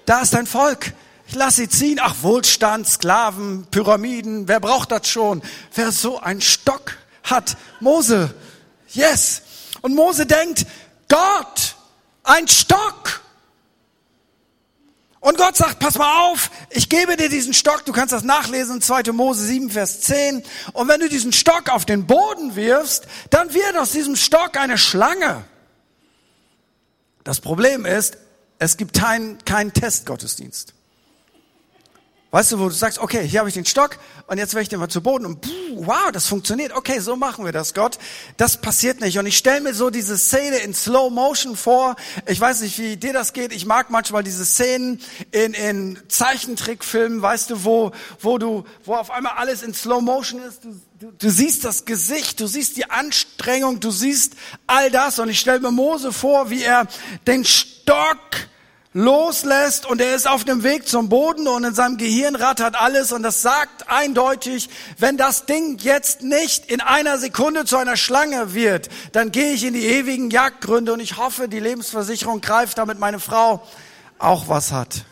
da 0.08 0.22
ist 0.22 0.34
dein 0.34 0.48
Volk. 0.48 0.94
Ich 1.28 1.36
lass 1.36 1.58
sie 1.58 1.70
ziehen. 1.70 2.00
Ach, 2.02 2.16
Wohlstand, 2.24 2.88
Sklaven, 2.88 3.68
Pyramiden, 3.70 4.48
wer 4.48 4.60
braucht 4.60 4.92
das 4.92 5.08
schon? 5.08 5.44
Wer 5.76 5.92
so 5.92 6.20
einen 6.20 6.42
Stock 6.42 6.98
hat, 7.22 7.56
Mose, 7.82 8.34
yes. 8.90 9.44
Und 9.82 9.94
Mose 9.94 10.26
denkt, 10.26 10.66
Gott, 11.08 11.76
ein 12.24 12.48
Stock. 12.48 13.22
Und 15.24 15.38
Gott 15.38 15.56
sagt, 15.56 15.80
pass 15.80 15.98
mal 15.98 16.28
auf, 16.28 16.52
ich 16.70 16.90
gebe 16.90 17.16
dir 17.16 17.30
diesen 17.30 17.54
Stock, 17.54 17.86
du 17.86 17.94
kannst 17.94 18.12
das 18.12 18.24
nachlesen, 18.24 18.82
2. 18.82 19.14
Mose 19.14 19.46
7, 19.46 19.70
Vers 19.70 20.02
10. 20.02 20.44
Und 20.74 20.90
wenn 20.90 21.00
du 21.00 21.08
diesen 21.08 21.32
Stock 21.32 21.70
auf 21.70 21.86
den 21.86 22.06
Boden 22.06 22.58
wirfst, 22.58 23.08
dann 23.30 23.54
wird 23.54 23.78
aus 23.78 23.94
diesem 23.94 24.18
Stock 24.18 24.58
eine 24.58 24.78
Schlange. 24.78 25.46
Das 27.24 27.40
Problem 27.40 27.86
ist, 27.86 28.18
es 28.60 28.76
gibt 28.76 29.00
keinen 29.00 29.38
kein 29.46 29.72
Testgottesdienst. 29.72 30.74
Weißt 32.34 32.52
du, 32.52 32.58
wo 32.58 32.64
du 32.68 32.74
sagst, 32.74 32.98
okay, 32.98 33.28
hier 33.28 33.42
habe 33.42 33.50
ich 33.50 33.54
den 33.54 33.64
Stock 33.64 34.00
und 34.26 34.40
jetzt 34.40 34.56
werde 34.56 34.64
ich 34.64 34.70
den 34.70 34.80
mal 34.80 34.88
zu 34.88 35.04
Boden 35.04 35.28
und 35.28 35.42
puh, 35.42 35.52
wow, 35.76 36.12
das 36.12 36.26
funktioniert. 36.26 36.76
Okay, 36.76 36.98
so 36.98 37.16
machen 37.16 37.46
wir 37.46 37.52
das, 37.52 37.76
Gott. 37.76 38.00
Das 38.38 38.60
passiert 38.60 39.02
nicht. 39.02 39.20
Und 39.20 39.28
ich 39.28 39.38
stelle 39.38 39.62
mir 39.62 39.76
so 39.76 39.92
diese 39.92 40.18
Szene 40.18 40.58
in 40.58 40.74
Slow 40.74 41.12
Motion 41.12 41.56
vor. 41.56 41.96
Ich 42.26 42.42
weiß 42.42 42.62
nicht, 42.62 42.80
wie 42.80 42.98
dir 42.98 43.14
das 43.14 43.34
geht. 43.34 43.54
Ich 43.54 43.68
mag 43.68 43.92
manchmal 43.92 44.24
diese 44.24 44.46
Szenen 44.46 45.00
in, 45.30 45.54
in 45.54 46.00
Zeichentrickfilmen, 46.08 47.22
weißt 47.22 47.52
du, 47.52 47.66
wo, 47.66 47.92
wo 48.20 48.40
du, 48.40 48.64
wo 48.84 48.96
auf 48.96 49.12
einmal 49.12 49.34
alles 49.34 49.62
in 49.62 49.76
Slow 49.76 50.02
Motion 50.02 50.42
ist. 50.42 50.64
Du, 50.64 50.82
du, 51.00 51.12
du 51.12 51.30
siehst 51.30 51.64
das 51.64 51.86
Gesicht, 51.86 52.40
du 52.40 52.48
siehst 52.48 52.78
die 52.78 52.90
Anstrengung, 52.90 53.80
du 53.80 53.92
siehst 53.92 54.34
all 54.66 54.90
das. 54.90 55.20
Und 55.20 55.30
ich 55.30 55.40
stelle 55.40 55.60
mir 55.60 55.70
Mose 55.70 56.12
vor, 56.12 56.50
wie 56.50 56.64
er 56.64 56.88
den 57.28 57.46
Stock 57.46 58.18
loslässt 58.94 59.86
und 59.86 60.00
er 60.00 60.16
ist 60.16 60.28
auf 60.28 60.44
dem 60.44 60.64
Weg 60.64 60.88
zum 60.88 61.10
Boden 61.10 61.48
und 61.48 61.64
in 61.64 61.74
seinem 61.74 61.98
Gehirn 61.98 62.36
rattert 62.36 62.76
alles 62.76 63.12
und 63.12 63.24
das 63.24 63.42
sagt 63.42 63.90
eindeutig, 63.90 64.70
wenn 64.98 65.18
das 65.18 65.46
Ding 65.46 65.80
jetzt 65.80 66.22
nicht 66.22 66.68
in 66.72 66.80
einer 66.80 67.18
Sekunde 67.18 67.66
zu 67.66 67.78
einer 67.78 67.98
Schlange 67.98 68.54
wird, 68.54 68.90
dann 69.12 69.32
gehe 69.32 69.54
ich 69.54 69.64
in 69.64 69.74
die 69.74 69.86
ewigen 69.86 70.30
Jagdgründe 70.30 70.94
und 70.94 71.00
ich 71.00 71.18
hoffe, 71.18 71.50
die 71.50 71.60
Lebensversicherung 71.60 72.42
greift, 72.42 72.78
damit 72.78 73.00
meine 73.00 73.20
Frau 73.20 73.68
auch 74.20 74.48
was 74.48 74.72
hat. 74.72 75.06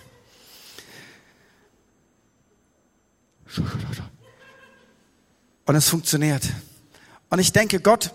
Und 5.65 5.75
es 5.75 5.89
funktioniert. 5.89 6.43
Und 7.29 7.39
ich 7.39 7.51
denke, 7.51 7.79
Gott, 7.79 8.11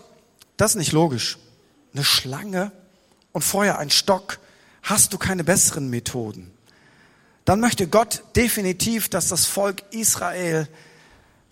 das 0.56 0.72
ist 0.72 0.76
nicht 0.76 0.92
logisch. 0.92 1.38
Eine 1.92 2.04
Schlange 2.04 2.72
und 3.32 3.42
vorher 3.42 3.78
ein 3.78 3.90
Stock 3.90 4.38
hast 4.86 5.12
du 5.12 5.18
keine 5.18 5.44
besseren 5.44 5.90
Methoden. 5.90 6.50
Dann 7.44 7.60
möchte 7.60 7.86
Gott 7.86 8.22
definitiv, 8.34 9.08
dass 9.08 9.28
das 9.28 9.44
Volk 9.44 9.82
Israel 9.90 10.66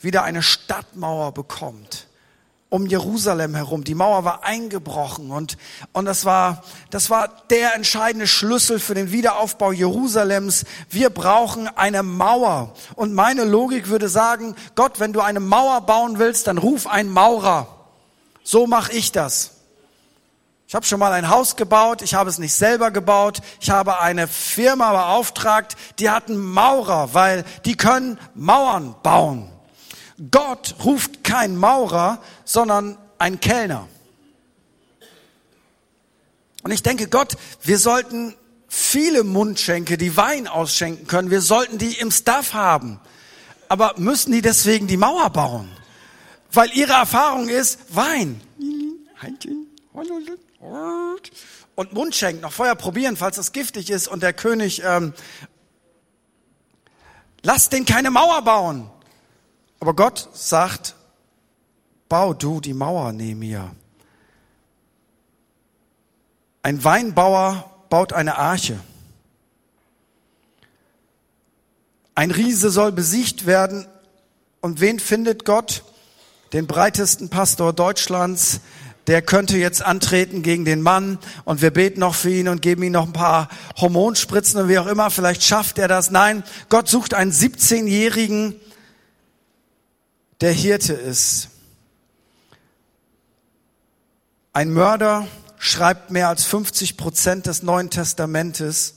wieder 0.01 0.25
eine 0.25 0.43
Stadtmauer 0.43 1.33
bekommt 1.33 2.09
um 2.75 2.87
Jerusalem 2.87 3.55
herum. 3.55 3.85
Die 3.85 3.95
Mauer 3.95 4.25
war 4.25 4.43
eingebrochen 4.43 5.31
und, 5.31 5.57
und 5.93 6.07
das 6.07 6.25
war, 6.25 6.65
das 6.91 7.09
war 7.09 7.29
der 7.49 7.77
entscheidende 7.77 8.27
Schlüssel 8.27 8.81
für 8.81 8.95
den 8.95 9.13
Wiederaufbau 9.13 9.71
Jerusalems. 9.71 10.65
Wir 10.91 11.11
brauchen 11.11 11.69
eine 11.69 12.03
Mauer. 12.03 12.75
Und 12.97 13.15
meine 13.15 13.45
Logik 13.45 13.91
würde 13.91 14.09
sagen, 14.09 14.57
Gott, 14.75 14.99
wenn 14.99 15.13
du 15.13 15.21
eine 15.21 15.39
Mauer 15.39 15.83
bauen 15.83 16.19
willst, 16.19 16.49
dann 16.49 16.59
ruf 16.59 16.89
einen 16.89 17.11
Maurer. 17.11 17.69
So 18.43 18.67
mache 18.67 18.93
ich 18.93 19.13
das. 19.13 19.54
Ich 20.67 20.75
habe 20.75 20.87
schon 20.87 20.99
mal 20.99 21.13
ein 21.13 21.29
Haus 21.29 21.57
gebaut, 21.57 22.03
ich 22.03 22.15
habe 22.15 22.31
es 22.31 22.39
nicht 22.39 22.55
selber 22.55 22.91
gebaut, 22.91 23.41
ich 23.61 23.71
habe 23.71 24.01
eine 24.01 24.27
Firma 24.27 24.93
beauftragt, 24.93 25.77
die 25.99 26.11
hatten 26.11 26.37
Maurer, 26.37 27.13
weil 27.13 27.45
die 27.65 27.77
können 27.77 28.19
Mauern 28.35 28.95
bauen. 29.03 29.51
Gott 30.31 30.77
ruft 30.85 31.23
kein 31.23 31.57
Maurer, 31.57 32.21
sondern 32.45 32.97
ein 33.19 33.41
Kellner. 33.41 33.89
Und 36.63 36.71
ich 36.71 36.83
denke, 36.83 37.09
Gott, 37.09 37.37
wir 37.63 37.79
sollten 37.79 38.35
viele 38.69 39.23
Mundschenke, 39.23 39.99
die 39.99 40.17
Wein 40.17 40.49
ausschenken 40.49 41.07
können, 41.07 41.31
wir 41.31 41.43
sollten 41.43 41.77
die 41.77 41.93
im 41.99 42.11
Staff 42.11 42.55
haben. 42.55 43.01
Aber 43.69 43.95
müssen 43.99 44.33
die 44.33 44.43
deswegen 44.43 44.87
die 44.87 44.97
Mauer 44.97 45.31
bauen? 45.31 45.71
Weil 46.53 46.71
ihre 46.73 46.93
Erfahrung 46.93 47.49
ist, 47.49 47.81
Wein. 47.91 48.41
Und 51.75 51.93
Mundschenk 51.93 52.41
noch 52.41 52.53
vorher 52.53 52.75
probieren, 52.75 53.17
falls 53.17 53.37
das 53.37 53.53
giftig 53.53 53.91
ist. 53.91 54.09
Und 54.09 54.23
der 54.23 54.33
König, 54.33 54.83
ähm, 54.85 55.13
lass 57.43 57.69
den 57.69 57.85
keine 57.85 58.11
Mauer 58.11 58.43
bauen. 58.43 58.91
Aber 59.81 59.95
Gott 59.95 60.31
sagt, 60.33 60.95
bau 62.09 62.33
du 62.33 62.61
die 62.61 62.75
Mauer 62.75 63.13
neben 63.13 63.41
mir. 63.41 63.75
Ein 66.63 66.83
Weinbauer 66.83 67.71
baut 67.91 68.13
eine 68.13 68.39
Arche. 68.39 68.81
Ein 72.15 72.31
Riese 72.31 72.71
soll 72.71 72.93
besiegt 72.93 73.45
werden. 73.45 73.87
Und 74.61 74.81
wen 74.81 74.99
findet 74.99 75.45
Gott? 75.45 75.85
Den 76.53 76.67
breitesten 76.67 77.29
Pastor 77.29 77.73
Deutschlands, 77.73 78.61
der 79.07 79.23
könnte 79.23 79.59
jetzt 79.59 79.83
antreten 79.83 80.43
gegen 80.43 80.65
den 80.65 80.81
Mann 80.81 81.19
und 81.45 81.61
wir 81.61 81.71
beten 81.71 82.01
noch 82.01 82.15
für 82.15 82.31
ihn 82.31 82.49
und 82.49 82.63
geben 82.63 82.83
ihm 82.83 82.93
noch 82.93 83.07
ein 83.07 83.13
paar 83.13 83.49
Hormonspritzen 83.77 84.61
und 84.61 84.69
wie 84.69 84.79
auch 84.79 84.87
immer, 84.87 85.11
vielleicht 85.11 85.43
schafft 85.43 85.79
er 85.79 85.89
das. 85.89 86.11
Nein, 86.11 86.43
Gott 86.69 86.89
sucht 86.89 87.15
einen 87.15 87.33
17-Jährigen, 87.33 88.55
der 90.41 90.53
Hirte 90.53 90.95
ist. 90.95 91.51
Ein 94.53 94.73
Mörder 94.73 95.27
schreibt 95.59 96.11
mehr 96.11 96.29
als 96.29 96.45
50 96.45 96.97
Prozent 96.97 97.47
des 97.47 97.63
Neuen 97.63 97.91
Testamentes. 97.91 98.97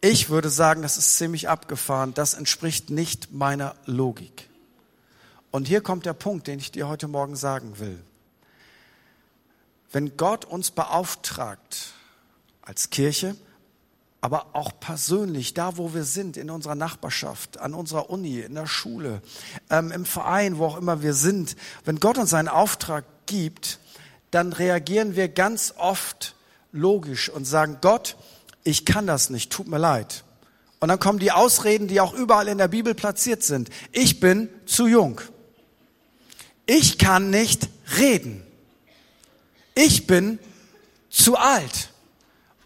Ich 0.00 0.30
würde 0.30 0.50
sagen, 0.50 0.82
das 0.82 0.96
ist 0.96 1.16
ziemlich 1.16 1.48
abgefahren. 1.48 2.12
Das 2.14 2.34
entspricht 2.34 2.90
nicht 2.90 3.32
meiner 3.32 3.76
Logik. 3.86 4.48
Und 5.50 5.68
hier 5.68 5.80
kommt 5.80 6.06
der 6.06 6.14
Punkt, 6.14 6.46
den 6.46 6.58
ich 6.58 6.72
dir 6.72 6.88
heute 6.88 7.06
Morgen 7.06 7.36
sagen 7.36 7.78
will. 7.78 8.02
Wenn 9.92 10.16
Gott 10.16 10.46
uns 10.46 10.70
beauftragt 10.70 11.92
als 12.62 12.88
Kirche, 12.90 13.36
aber 14.22 14.46
auch 14.54 14.72
persönlich, 14.78 15.52
da 15.52 15.76
wo 15.76 15.92
wir 15.94 16.04
sind, 16.04 16.36
in 16.36 16.48
unserer 16.48 16.76
Nachbarschaft, 16.76 17.58
an 17.58 17.74
unserer 17.74 18.08
Uni, 18.08 18.40
in 18.40 18.54
der 18.54 18.66
Schule, 18.66 19.20
ähm, 19.68 19.90
im 19.92 20.06
Verein, 20.06 20.58
wo 20.58 20.66
auch 20.66 20.78
immer 20.78 21.02
wir 21.02 21.12
sind, 21.12 21.56
wenn 21.84 22.00
Gott 22.00 22.18
uns 22.18 22.32
einen 22.32 22.48
Auftrag 22.48 23.04
gibt, 23.26 23.80
dann 24.30 24.52
reagieren 24.52 25.16
wir 25.16 25.28
ganz 25.28 25.74
oft 25.76 26.36
logisch 26.70 27.28
und 27.28 27.44
sagen, 27.44 27.78
Gott, 27.80 28.16
ich 28.64 28.86
kann 28.86 29.06
das 29.06 29.28
nicht, 29.28 29.52
tut 29.52 29.66
mir 29.66 29.78
leid. 29.78 30.24
Und 30.78 30.88
dann 30.88 31.00
kommen 31.00 31.18
die 31.18 31.32
Ausreden, 31.32 31.86
die 31.88 32.00
auch 32.00 32.14
überall 32.14 32.48
in 32.48 32.58
der 32.58 32.68
Bibel 32.68 32.94
platziert 32.94 33.42
sind. 33.42 33.70
Ich 33.90 34.20
bin 34.20 34.48
zu 34.66 34.86
jung. 34.86 35.20
Ich 36.64 36.96
kann 36.96 37.30
nicht 37.30 37.68
reden 37.98 38.42
ich 39.74 40.06
bin 40.06 40.38
zu 41.10 41.36
alt. 41.36 41.90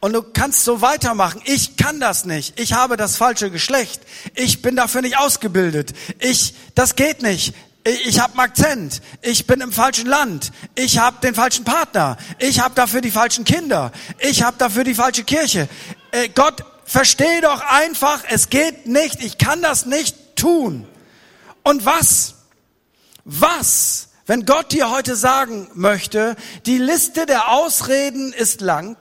Und 0.00 0.12
du 0.12 0.22
kannst 0.22 0.64
so 0.64 0.82
weitermachen. 0.82 1.40
Ich 1.44 1.76
kann 1.76 2.00
das 2.00 2.26
nicht. 2.26 2.60
Ich 2.60 2.74
habe 2.74 2.96
das 2.96 3.16
falsche 3.16 3.50
Geschlecht. 3.50 4.02
Ich 4.34 4.62
bin 4.62 4.76
dafür 4.76 5.02
nicht 5.02 5.18
ausgebildet. 5.18 5.94
Ich, 6.18 6.54
das 6.74 6.96
geht 6.96 7.22
nicht. 7.22 7.54
Ich 7.84 8.20
habe 8.20 8.32
einen 8.32 8.40
Akzent. 8.40 9.00
Ich 9.22 9.46
bin 9.46 9.60
im 9.60 9.72
falschen 9.72 10.06
Land. 10.06 10.52
Ich 10.74 10.98
habe 10.98 11.18
den 11.22 11.34
falschen 11.34 11.64
Partner. 11.64 12.18
Ich 12.38 12.60
habe 12.60 12.74
dafür 12.74 13.00
die 13.00 13.10
falschen 13.10 13.44
Kinder. 13.44 13.92
Ich 14.18 14.42
habe 14.42 14.56
dafür 14.58 14.84
die 14.84 14.94
falsche 14.94 15.24
Kirche. 15.24 15.68
Äh, 16.10 16.28
Gott, 16.28 16.64
versteh 16.84 17.40
doch 17.40 17.60
einfach, 17.60 18.22
es 18.28 18.50
geht 18.50 18.86
nicht. 18.86 19.22
Ich 19.22 19.38
kann 19.38 19.62
das 19.62 19.86
nicht 19.86 20.36
tun. 20.36 20.86
Und 21.62 21.84
was? 21.84 22.34
Was 23.24 24.05
wenn 24.26 24.44
Gott 24.44 24.72
dir 24.72 24.90
heute 24.90 25.16
sagen 25.16 25.68
möchte, 25.74 26.36
die 26.66 26.78
Liste 26.78 27.26
der 27.26 27.50
Ausreden 27.52 28.32
ist 28.32 28.60
lang, 28.60 28.96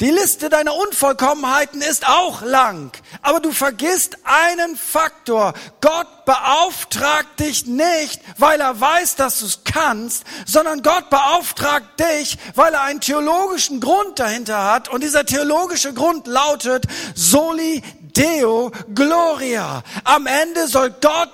die 0.00 0.10
Liste 0.10 0.48
deiner 0.48 0.74
Unvollkommenheiten 0.74 1.82
ist 1.82 2.08
auch 2.08 2.40
lang, 2.40 2.90
aber 3.20 3.40
du 3.40 3.52
vergisst 3.52 4.16
einen 4.24 4.74
Faktor. 4.74 5.52
Gott 5.82 6.24
beauftragt 6.24 7.38
dich 7.38 7.66
nicht, 7.66 8.22
weil 8.38 8.62
er 8.62 8.80
weiß, 8.80 9.16
dass 9.16 9.40
du 9.40 9.44
es 9.44 9.60
kannst, 9.64 10.24
sondern 10.46 10.82
Gott 10.82 11.10
beauftragt 11.10 12.00
dich, 12.00 12.38
weil 12.54 12.72
er 12.72 12.80
einen 12.80 13.02
theologischen 13.02 13.80
Grund 13.80 14.18
dahinter 14.18 14.72
hat. 14.72 14.88
Und 14.88 15.02
dieser 15.02 15.26
theologische 15.26 15.92
Grund 15.92 16.26
lautet 16.26 16.86
Soli 17.14 17.82
Deo 18.00 18.72
Gloria. 18.94 19.82
Am 20.04 20.26
Ende 20.26 20.66
soll 20.66 20.94
Gott 21.02 21.28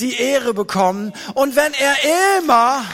die 0.00 0.16
Ehre 0.20 0.54
bekommen. 0.54 1.12
Und 1.34 1.56
wenn 1.56 1.72
er 1.74 2.38
immer 2.38 2.84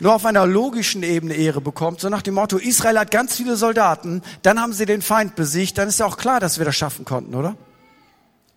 nur 0.00 0.14
auf 0.14 0.24
einer 0.24 0.46
logischen 0.46 1.02
Ebene 1.02 1.34
Ehre 1.34 1.60
bekommt, 1.60 2.00
so 2.00 2.08
nach 2.08 2.22
dem 2.22 2.34
Motto, 2.34 2.56
Israel 2.56 2.98
hat 2.98 3.10
ganz 3.10 3.36
viele 3.36 3.56
Soldaten, 3.56 4.22
dann 4.42 4.60
haben 4.60 4.72
sie 4.72 4.86
den 4.86 5.02
Feind 5.02 5.34
besiegt, 5.34 5.78
dann 5.78 5.88
ist 5.88 5.98
ja 5.98 6.06
auch 6.06 6.16
klar, 6.16 6.40
dass 6.40 6.58
wir 6.58 6.64
das 6.64 6.76
schaffen 6.76 7.04
konnten, 7.04 7.34
oder? 7.34 7.56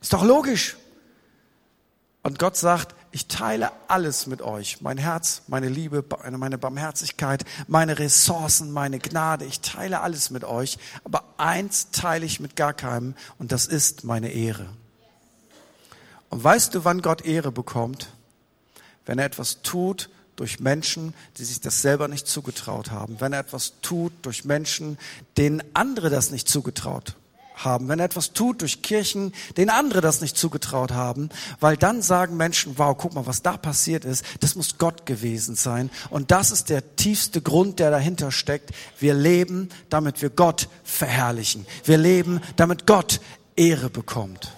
Ist 0.01 0.13
doch 0.13 0.23
logisch. 0.23 0.77
Und 2.23 2.37
Gott 2.37 2.57
sagt, 2.57 2.95
ich 3.11 3.27
teile 3.27 3.71
alles 3.89 4.25
mit 4.25 4.41
euch. 4.41 4.81
Mein 4.81 4.97
Herz, 4.97 5.41
meine 5.47 5.67
Liebe, 5.67 6.03
meine 6.31 6.57
Barmherzigkeit, 6.57 7.43
meine 7.67 7.99
Ressourcen, 7.99 8.71
meine 8.71 8.99
Gnade. 8.99 9.43
Ich 9.45 9.59
teile 9.59 9.99
alles 9.99 10.29
mit 10.29 10.45
euch. 10.45 10.77
Aber 11.03 11.25
eins 11.37 11.91
teile 11.91 12.25
ich 12.25 12.39
mit 12.39 12.55
gar 12.55 12.73
keinem 12.73 13.15
und 13.37 13.51
das 13.51 13.65
ist 13.65 14.05
meine 14.05 14.31
Ehre. 14.31 14.65
Und 16.29 16.41
weißt 16.41 16.73
du, 16.73 16.85
wann 16.85 17.01
Gott 17.01 17.25
Ehre 17.25 17.51
bekommt? 17.51 18.13
Wenn 19.05 19.19
er 19.19 19.25
etwas 19.25 19.61
tut 19.61 20.09
durch 20.37 20.61
Menschen, 20.61 21.13
die 21.37 21.43
sich 21.43 21.59
das 21.59 21.81
selber 21.81 22.07
nicht 22.07 22.27
zugetraut 22.27 22.91
haben. 22.91 23.19
Wenn 23.19 23.33
er 23.33 23.39
etwas 23.39 23.73
tut 23.81 24.13
durch 24.21 24.45
Menschen, 24.45 24.97
denen 25.35 25.61
andere 25.73 26.09
das 26.09 26.31
nicht 26.31 26.47
zugetraut 26.47 27.15
haben, 27.63 27.87
wenn 27.87 27.99
er 27.99 28.05
etwas 28.05 28.33
tut 28.33 28.61
durch 28.61 28.81
Kirchen, 28.81 29.33
denen 29.57 29.69
andere 29.69 30.01
das 30.01 30.21
nicht 30.21 30.37
zugetraut 30.37 30.91
haben, 30.91 31.29
weil 31.59 31.77
dann 31.77 32.01
sagen 32.01 32.37
Menschen, 32.37 32.77
wow, 32.77 32.95
guck 32.97 33.13
mal, 33.13 33.25
was 33.25 33.41
da 33.41 33.57
passiert 33.57 34.05
ist, 34.05 34.25
das 34.39 34.55
muss 34.55 34.77
Gott 34.77 35.05
gewesen 35.05 35.55
sein. 35.55 35.89
Und 36.09 36.31
das 36.31 36.51
ist 36.51 36.69
der 36.69 36.95
tiefste 36.95 37.41
Grund, 37.41 37.79
der 37.79 37.91
dahinter 37.91 38.31
steckt. 38.31 38.71
Wir 38.99 39.13
leben, 39.13 39.69
damit 39.89 40.21
wir 40.21 40.29
Gott 40.29 40.69
verherrlichen. 40.83 41.65
Wir 41.83 41.97
leben, 41.97 42.41
damit 42.55 42.87
Gott 42.87 43.21
Ehre 43.55 43.89
bekommt. 43.89 44.51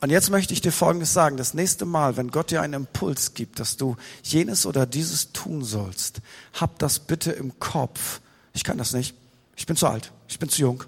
Und 0.00 0.10
jetzt 0.10 0.30
möchte 0.30 0.52
ich 0.52 0.60
dir 0.60 0.70
Folgendes 0.70 1.12
sagen. 1.12 1.36
Das 1.36 1.54
nächste 1.54 1.84
Mal, 1.84 2.16
wenn 2.16 2.30
Gott 2.30 2.50
dir 2.50 2.62
einen 2.62 2.74
Impuls 2.74 3.34
gibt, 3.34 3.58
dass 3.58 3.76
du 3.76 3.96
jenes 4.22 4.64
oder 4.64 4.86
dieses 4.86 5.32
tun 5.32 5.64
sollst, 5.64 6.20
hab 6.52 6.78
das 6.78 7.00
bitte 7.00 7.32
im 7.32 7.58
Kopf. 7.58 8.20
Ich 8.52 8.62
kann 8.62 8.78
das 8.78 8.92
nicht. 8.92 9.14
Ich 9.56 9.66
bin 9.66 9.76
zu 9.76 9.88
alt. 9.88 10.12
Ich 10.28 10.38
bin 10.38 10.48
zu 10.48 10.60
jung. 10.60 10.84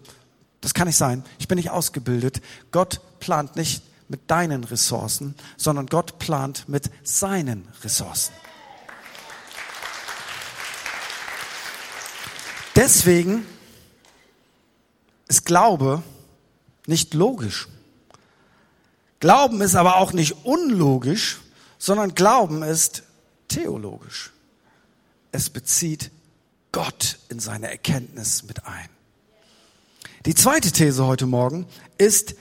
Das 0.61 0.75
kann 0.75 0.87
nicht 0.87 0.97
sein. 0.97 1.25
Ich 1.38 1.49
bin 1.49 1.57
nicht 1.57 1.71
ausgebildet. 1.71 2.43
Gott 2.71 3.00
plant 3.21 3.57
nicht 3.57 3.83
mit 4.09 4.31
deinen 4.31 4.64
Ressourcen, 4.64 5.35
sondern 5.57 5.87
Gott 5.87 6.19
plant 6.19 6.69
mit 6.69 6.90
seinen 7.02 7.69
Ressourcen. 7.83 8.33
Deswegen 12.76 13.47
ist 15.29 15.45
Glaube 15.45 16.02
nicht 16.87 17.14
logisch. 17.14 17.69
Glauben 19.21 19.61
ist 19.61 19.76
aber 19.76 19.97
auch 19.97 20.12
nicht 20.12 20.45
unlogisch, 20.45 21.40
sondern 21.79 22.14
Glauben 22.14 22.62
ist 22.62 23.02
theologisch. 23.49 24.33
Es 25.31 25.50
bezieht 25.50 26.11
Gott 26.73 27.19
in 27.29 27.38
seine 27.38 27.71
Erkenntnis 27.71 28.43
mit 28.45 28.64
ein. 28.64 28.88
Die 30.27 30.35
zweite 30.35 30.71
These 30.71 31.07
heute 31.07 31.25
Morgen 31.25 31.67
ist, 31.97 32.35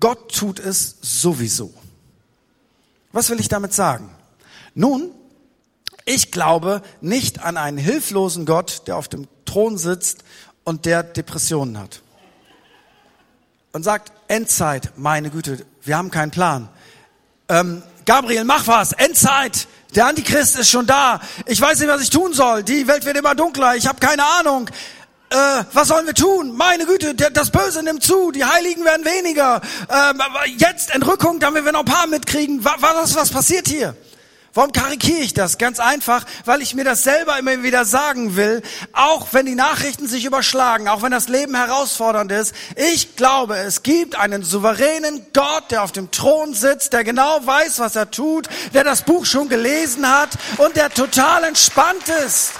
Gott 0.00 0.34
tut 0.34 0.58
es 0.58 0.96
sowieso. 1.00 1.72
Was 3.12 3.30
will 3.30 3.38
ich 3.38 3.48
damit 3.48 3.72
sagen? 3.72 4.10
Nun, 4.74 5.12
ich 6.04 6.32
glaube 6.32 6.82
nicht 7.00 7.44
an 7.44 7.56
einen 7.56 7.78
hilflosen 7.78 8.44
Gott, 8.44 8.88
der 8.88 8.96
auf 8.96 9.06
dem 9.06 9.28
Thron 9.44 9.78
sitzt 9.78 10.24
und 10.64 10.84
der 10.84 11.04
Depressionen 11.04 11.78
hat. 11.78 12.02
Und 13.72 13.84
sagt, 13.84 14.10
Endzeit, 14.26 14.92
meine 14.96 15.30
Güte, 15.30 15.64
wir 15.82 15.96
haben 15.96 16.10
keinen 16.10 16.32
Plan. 16.32 16.68
Ähm, 17.48 17.84
Gabriel, 18.04 18.42
mach 18.42 18.66
was, 18.66 18.92
Endzeit, 18.94 19.68
der 19.94 20.06
Antichrist 20.06 20.58
ist 20.58 20.70
schon 20.70 20.86
da. 20.86 21.20
Ich 21.46 21.60
weiß 21.60 21.78
nicht, 21.78 21.88
was 21.88 22.02
ich 22.02 22.10
tun 22.10 22.32
soll. 22.32 22.64
Die 22.64 22.88
Welt 22.88 23.04
wird 23.04 23.16
immer 23.16 23.36
dunkler, 23.36 23.76
ich 23.76 23.86
habe 23.86 24.00
keine 24.00 24.24
Ahnung 24.24 24.68
äh, 25.30 25.64
was 25.72 25.88
sollen 25.88 26.06
wir 26.06 26.14
tun? 26.14 26.56
Meine 26.56 26.86
Güte, 26.86 27.14
das 27.14 27.50
Böse 27.50 27.82
nimmt 27.82 28.02
zu, 28.02 28.32
die 28.32 28.44
Heiligen 28.44 28.84
werden 28.84 29.04
weniger. 29.04 29.60
Ähm, 29.88 30.20
jetzt 30.58 30.92
Entrückung, 30.92 31.38
damit 31.38 31.64
wir 31.64 31.72
noch 31.72 31.80
ein 31.80 31.84
paar 31.86 32.08
mitkriegen. 32.08 32.64
Was, 32.64 32.82
was, 32.82 33.14
was 33.14 33.30
passiert 33.30 33.68
hier? 33.68 33.96
Warum 34.52 34.72
karikiere 34.72 35.20
ich 35.20 35.32
das? 35.32 35.58
Ganz 35.58 35.78
einfach, 35.78 36.24
weil 36.44 36.60
ich 36.60 36.74
mir 36.74 36.82
das 36.82 37.04
selber 37.04 37.38
immer 37.38 37.62
wieder 37.62 37.84
sagen 37.84 38.34
will, 38.34 38.62
auch 38.92 39.28
wenn 39.30 39.46
die 39.46 39.54
Nachrichten 39.54 40.08
sich 40.08 40.24
überschlagen, 40.24 40.88
auch 40.88 41.02
wenn 41.02 41.12
das 41.12 41.28
Leben 41.28 41.54
herausfordernd 41.54 42.32
ist. 42.32 42.52
Ich 42.74 43.14
glaube, 43.14 43.56
es 43.58 43.84
gibt 43.84 44.16
einen 44.16 44.42
souveränen 44.42 45.24
Gott, 45.32 45.70
der 45.70 45.84
auf 45.84 45.92
dem 45.92 46.10
Thron 46.10 46.52
sitzt, 46.54 46.92
der 46.92 47.04
genau 47.04 47.46
weiß, 47.46 47.78
was 47.78 47.94
er 47.94 48.10
tut, 48.10 48.48
der 48.74 48.82
das 48.82 49.02
Buch 49.02 49.24
schon 49.24 49.48
gelesen 49.48 50.10
hat 50.10 50.30
und 50.56 50.74
der 50.74 50.90
total 50.90 51.44
entspannt 51.44 52.08
ist. 52.26 52.54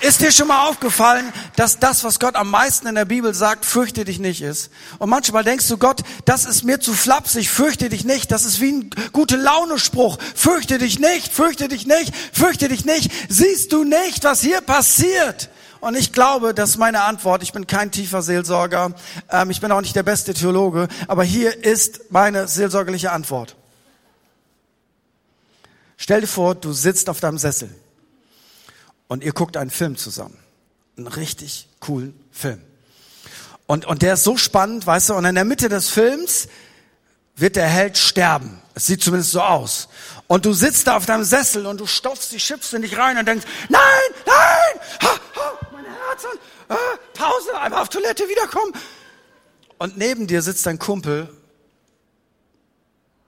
Ist 0.00 0.20
dir 0.20 0.30
schon 0.30 0.48
mal 0.48 0.68
aufgefallen, 0.68 1.32
dass 1.56 1.78
das, 1.78 2.04
was 2.04 2.20
Gott 2.20 2.36
am 2.36 2.50
meisten 2.50 2.86
in 2.86 2.94
der 2.94 3.04
Bibel 3.06 3.34
sagt, 3.34 3.64
fürchte 3.64 4.04
dich 4.04 4.18
nicht 4.18 4.42
ist? 4.42 4.70
Und 4.98 5.08
manchmal 5.08 5.44
denkst 5.44 5.68
du, 5.68 5.78
Gott, 5.78 6.02
das 6.24 6.44
ist 6.44 6.64
mir 6.64 6.80
zu 6.80 6.92
flapsig, 6.92 7.50
fürchte 7.50 7.88
dich 7.88 8.04
nicht. 8.04 8.30
Das 8.30 8.44
ist 8.44 8.60
wie 8.60 8.72
ein 8.72 8.90
gute 9.12 9.36
Launespruch. 9.36 10.18
Fürchte 10.34 10.78
dich 10.78 10.98
nicht, 10.98 11.32
fürchte 11.32 11.68
dich 11.68 11.86
nicht, 11.86 12.14
fürchte 12.32 12.68
dich 12.68 12.84
nicht. 12.84 13.10
Siehst 13.28 13.72
du 13.72 13.84
nicht, 13.84 14.24
was 14.24 14.40
hier 14.40 14.60
passiert? 14.60 15.48
Und 15.80 15.96
ich 15.96 16.12
glaube, 16.12 16.52
das 16.52 16.70
ist 16.70 16.78
meine 16.78 17.02
Antwort. 17.02 17.42
Ich 17.42 17.52
bin 17.52 17.66
kein 17.66 17.90
tiefer 17.90 18.20
Seelsorger. 18.20 18.94
Ähm, 19.30 19.50
ich 19.50 19.62
bin 19.62 19.72
auch 19.72 19.80
nicht 19.80 19.96
der 19.96 20.02
beste 20.02 20.34
Theologe. 20.34 20.88
Aber 21.08 21.24
hier 21.24 21.64
ist 21.64 22.10
meine 22.10 22.48
seelsorgerliche 22.48 23.12
Antwort. 23.12 23.56
Stell 25.96 26.20
dir 26.20 26.26
vor, 26.26 26.54
du 26.54 26.72
sitzt 26.72 27.08
auf 27.08 27.20
deinem 27.20 27.38
Sessel 27.38 27.74
und 29.10 29.24
ihr 29.24 29.32
guckt 29.32 29.56
einen 29.56 29.70
Film 29.70 29.96
zusammen. 29.96 30.38
Einen 30.96 31.08
richtig 31.08 31.68
coolen 31.80 32.14
Film. 32.30 32.62
Und, 33.66 33.84
und 33.84 34.02
der 34.02 34.14
ist 34.14 34.22
so 34.22 34.36
spannend, 34.36 34.86
weißt 34.86 35.08
du, 35.08 35.14
und 35.14 35.24
in 35.24 35.34
der 35.34 35.44
Mitte 35.44 35.68
des 35.68 35.88
Films 35.88 36.46
wird 37.34 37.56
der 37.56 37.66
Held 37.66 37.98
sterben. 37.98 38.62
Es 38.74 38.86
sieht 38.86 39.02
zumindest 39.02 39.32
so 39.32 39.40
aus. 39.40 39.88
Und 40.28 40.46
du 40.46 40.52
sitzt 40.52 40.86
da 40.86 40.96
auf 40.96 41.06
deinem 41.06 41.24
Sessel 41.24 41.66
und 41.66 41.80
du 41.80 41.86
stopfst 41.86 42.30
die 42.30 42.36
Chips 42.36 42.72
in 42.72 42.82
dich 42.82 42.96
rein 42.96 43.18
und 43.18 43.26
denkst, 43.26 43.44
nein, 43.68 43.80
nein, 44.26 44.80
ha, 45.02 45.20
ha, 45.34 45.58
mein 45.72 45.84
Herz 45.84 46.24
und 46.30 46.40
ah, 46.68 46.76
Pause, 47.12 47.58
einmal 47.60 47.82
auf 47.82 47.88
Toilette 47.88 48.22
wiederkommen. 48.28 48.72
Und 49.78 49.98
neben 49.98 50.28
dir 50.28 50.40
sitzt 50.40 50.66
dein 50.66 50.78
Kumpel, 50.78 51.36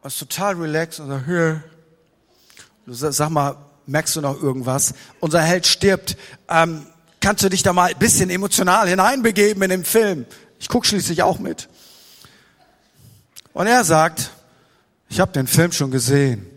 ist 0.05 0.21
total 0.21 0.55
relaxed 0.55 1.01
und 1.01 1.09
sagt, 1.09 1.27
hier, 1.27 1.65
du 2.87 2.95
sag, 2.95 3.13
sag 3.15 3.31
mal, 3.31 3.57
merkst 3.87 4.17
du 4.17 4.21
noch 4.21 4.43
irgendwas? 4.43 4.95
Unser 5.21 5.43
Held 5.43 5.67
stirbt. 5.67 6.17
Ähm, 6.49 6.87
kannst 7.21 7.43
du 7.43 7.49
dich 7.49 7.63
da 7.63 7.73
mal 7.73 7.91
ein 7.91 7.99
bisschen 7.99 8.31
emotional 8.31 8.89
hineinbegeben 8.89 9.63
in 9.63 9.71
den 9.71 9.85
Film? 9.85 10.27
Ich 10.59 10.69
guck 10.69 10.87
schließlich 10.87 11.23
auch 11.23 11.39
mit. 11.39 11.69
Und 13.53 13.67
er 13.67 13.85
sagt, 13.85 14.31
ich 15.09 15.21
habe 15.21 15.33
den 15.33 15.47
Film 15.47 15.73
schon 15.73 15.91
gesehen. 15.91 16.49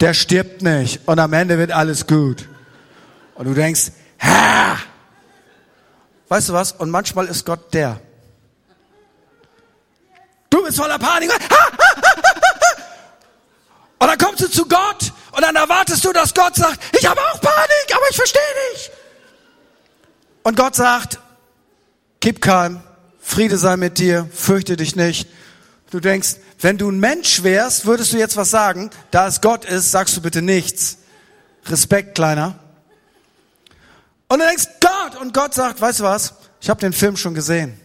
Der 0.00 0.14
stirbt 0.14 0.62
nicht 0.62 1.00
und 1.06 1.18
am 1.18 1.32
Ende 1.32 1.58
wird 1.58 1.70
alles 1.70 2.06
gut. 2.06 2.48
Und 3.34 3.46
du 3.46 3.54
denkst, 3.54 3.92
ha! 4.20 4.76
Weißt 6.28 6.48
du 6.48 6.54
was? 6.54 6.72
Und 6.72 6.90
manchmal 6.90 7.26
ist 7.26 7.44
Gott 7.44 7.72
der. 7.72 8.00
Du 10.50 10.64
bist 10.64 10.76
voller 10.76 10.98
Panik. 10.98 11.30
Und 13.98 14.08
dann 14.08 14.18
kommst 14.18 14.42
du 14.42 14.48
zu 14.50 14.66
Gott 14.66 15.12
und 15.32 15.42
dann 15.42 15.56
erwartest 15.56 16.04
du, 16.04 16.12
dass 16.12 16.34
Gott 16.34 16.56
sagt, 16.56 16.78
ich 16.98 17.06
habe 17.06 17.20
auch 17.20 17.40
Panik, 17.40 17.94
aber 17.94 18.04
ich 18.10 18.16
verstehe 18.16 18.42
dich. 18.72 18.90
Und 20.42 20.56
Gott 20.56 20.74
sagt, 20.74 21.18
gib 22.20 22.40
kein, 22.40 22.82
Friede 23.20 23.56
sei 23.56 23.76
mit 23.76 23.98
dir, 23.98 24.28
fürchte 24.32 24.76
dich 24.76 24.96
nicht. 24.96 25.28
Du 25.90 26.00
denkst, 26.00 26.36
wenn 26.60 26.78
du 26.78 26.90
ein 26.90 27.00
Mensch 27.00 27.42
wärst, 27.42 27.86
würdest 27.86 28.12
du 28.12 28.18
jetzt 28.18 28.36
was 28.36 28.50
sagen. 28.50 28.90
Da 29.10 29.26
es 29.26 29.40
Gott 29.40 29.64
ist, 29.64 29.90
sagst 29.90 30.16
du 30.16 30.22
bitte 30.22 30.42
nichts. 30.42 30.98
Respekt, 31.66 32.14
Kleiner. 32.14 32.58
Und 34.28 34.38
du 34.40 34.46
denkst, 34.46 34.66
Gott, 34.80 35.20
und 35.20 35.34
Gott 35.34 35.54
sagt, 35.54 35.80
weißt 35.80 36.00
du 36.00 36.04
was? 36.04 36.34
Ich 36.60 36.70
habe 36.70 36.80
den 36.80 36.92
Film 36.92 37.16
schon 37.16 37.34
gesehen. 37.34 37.78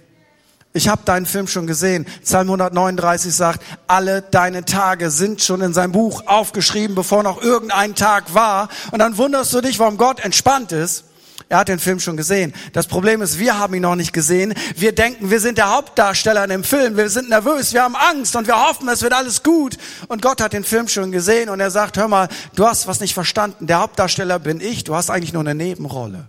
Ich 0.78 0.88
habe 0.90 1.02
deinen 1.06 1.26
Film 1.26 1.48
schon 1.48 1.66
gesehen. 1.66 2.06
Psalm 2.24 2.50
139 2.50 3.34
sagt, 3.34 3.64
alle 3.88 4.22
deine 4.22 4.64
Tage 4.64 5.10
sind 5.10 5.42
schon 5.42 5.62
in 5.62 5.74
seinem 5.74 5.92
Buch 5.92 6.28
aufgeschrieben, 6.28 6.96
bevor 6.96 7.24
noch 7.24 7.42
irgendein 7.42 7.96
Tag 7.96 8.36
war. 8.36 8.70
Und 8.92 9.00
dann 9.00 9.18
wunderst 9.18 9.52
du 9.56 9.62
dich, 9.62 9.80
warum 9.80 9.98
Gott 9.98 10.20
entspannt 10.20 10.72
ist. 10.72 11.06
Er 11.50 11.58
hat 11.58 11.68
den 11.68 11.80
Film 11.80 12.00
schon 12.00 12.16
gesehen. 12.16 12.54
Das 12.74 12.86
Problem 12.86 13.24
ist, 13.24 13.40
wir 13.40 13.58
haben 13.58 13.74
ihn 13.74 13.82
noch 13.82 13.96
nicht 13.96 14.14
gesehen. 14.14 14.54
Wir 14.76 14.94
denken, 14.94 15.32
wir 15.32 15.40
sind 15.40 15.58
der 15.58 15.74
Hauptdarsteller 15.74 16.44
in 16.44 16.52
dem 16.52 16.64
Film. 16.64 16.96
Wir 16.96 17.10
sind 17.10 17.28
nervös, 17.28 17.74
wir 17.74 17.82
haben 17.82 17.96
Angst 17.96 18.36
und 18.36 18.46
wir 18.46 18.68
hoffen, 18.68 18.88
es 18.88 19.02
wird 19.02 19.14
alles 19.14 19.42
gut. 19.42 19.80
Und 20.10 20.22
Gott 20.22 20.42
hat 20.42 20.54
den 20.54 20.64
Film 20.64 20.88
schon 20.90 21.12
gesehen 21.12 21.50
und 21.50 21.60
er 21.60 21.72
sagt, 21.72 21.98
hör 21.98 22.08
mal, 22.08 22.30
du 22.54 22.68
hast 22.68 22.86
was 22.86 23.00
nicht 23.00 23.16
verstanden. 23.16 23.66
Der 23.66 23.80
Hauptdarsteller 23.80 24.38
bin 24.38 24.62
ich. 24.62 24.84
Du 24.84 24.94
hast 24.94 25.10
eigentlich 25.10 25.34
nur 25.34 25.42
eine 25.42 25.56
Nebenrolle. 25.56 26.28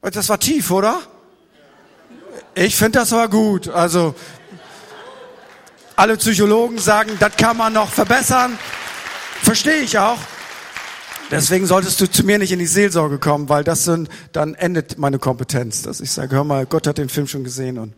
Und 0.00 0.16
das 0.16 0.28
war 0.28 0.40
tief, 0.40 0.72
oder? 0.72 1.00
Ich 2.54 2.76
finde 2.76 2.98
das 2.98 3.12
aber 3.12 3.28
gut. 3.28 3.68
Also 3.68 4.14
alle 5.96 6.16
Psychologen 6.16 6.78
sagen, 6.78 7.12
das 7.20 7.36
kann 7.36 7.56
man 7.56 7.72
noch 7.72 7.90
verbessern. 7.90 8.58
Verstehe 9.42 9.80
ich 9.80 9.98
auch. 9.98 10.18
Deswegen 11.30 11.64
solltest 11.66 12.00
du 12.00 12.10
zu 12.10 12.24
mir 12.24 12.38
nicht 12.38 12.50
in 12.50 12.58
die 12.58 12.66
Seelsorge 12.66 13.18
kommen, 13.18 13.48
weil 13.48 13.62
das 13.62 13.84
sind, 13.84 14.08
dann 14.32 14.54
endet 14.54 14.98
meine 14.98 15.20
Kompetenz, 15.20 15.82
dass 15.82 16.00
ich 16.00 16.10
sage, 16.10 16.34
hör 16.34 16.42
mal, 16.42 16.66
Gott 16.66 16.88
hat 16.88 16.98
den 16.98 17.08
Film 17.08 17.28
schon 17.28 17.44
gesehen 17.44 17.78
und 17.78 17.94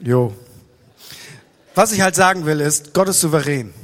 jo. 0.00 0.32
Was 1.74 1.90
ich 1.90 2.00
halt 2.00 2.14
sagen 2.14 2.46
will 2.46 2.60
ist, 2.60 2.94
Gott 2.94 3.08
ist 3.08 3.20
souverän. 3.20 3.74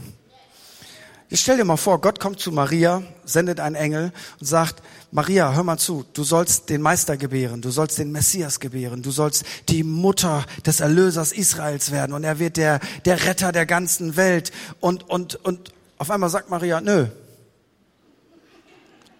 Ich 1.28 1.40
stell 1.40 1.56
dir 1.56 1.64
mal 1.64 1.76
vor, 1.76 2.00
Gott 2.00 2.20
kommt 2.20 2.38
zu 2.38 2.52
Maria, 2.52 3.02
sendet 3.24 3.58
einen 3.58 3.74
Engel 3.74 4.12
und 4.38 4.46
sagt, 4.46 4.80
Maria, 5.12 5.52
hör 5.54 5.62
mal 5.62 5.78
zu, 5.78 6.04
du 6.12 6.24
sollst 6.24 6.68
den 6.68 6.82
Meister 6.82 7.16
gebären, 7.16 7.62
du 7.62 7.70
sollst 7.70 7.98
den 7.98 8.10
Messias 8.10 8.60
gebären, 8.60 9.02
du 9.02 9.10
sollst 9.10 9.44
die 9.68 9.82
Mutter 9.82 10.44
des 10.66 10.80
Erlösers 10.80 11.32
Israels 11.32 11.92
werden 11.92 12.12
und 12.12 12.24
er 12.24 12.38
wird 12.38 12.56
der, 12.56 12.80
der 13.04 13.24
Retter 13.24 13.52
der 13.52 13.66
ganzen 13.66 14.16
Welt 14.16 14.52
und, 14.80 15.08
und, 15.08 15.36
und 15.44 15.72
Auf 15.98 16.10
einmal 16.10 16.28
sagt 16.28 16.50
Maria, 16.50 16.80
nö, 16.80 17.06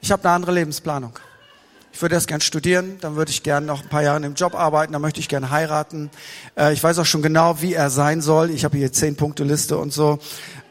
ich 0.01 0.13
habe 0.13 0.25
eine 0.25 0.35
andere 0.35 0.53
Lebensplanung. 0.53 1.19
Ich 1.93 2.03
würde 2.03 2.15
erst 2.15 2.29
gern 2.29 2.43
studieren, 2.43 2.99
dann 3.01 3.17
würde 3.17 3.31
ich 3.31 3.43
gern 3.43 3.65
noch 3.65 3.83
ein 3.83 3.89
paar 3.89 4.03
Jahre 4.03 4.25
im 4.27 4.35
Job 4.35 4.55
arbeiten, 4.55 4.93
dann 4.93 5.01
möchte 5.01 5.19
ich 5.19 5.29
gern 5.29 5.51
heiraten. 5.51 6.11
Äh, 6.57 6.75
ich 6.75 6.83
weiß 6.85 6.99
auch 6.99 7.07
schon 7.07 7.23
genau, 7.23 7.63
wie 7.63 7.73
er 7.73 7.89
sein 7.89 8.21
soll. 8.21 8.51
Ich 8.51 8.65
habe 8.65 8.77
hier 8.77 8.93
zehn 8.93 9.17
Punkte 9.17 9.45
Liste 9.45 9.79
und 9.79 9.95
so. 9.95 10.19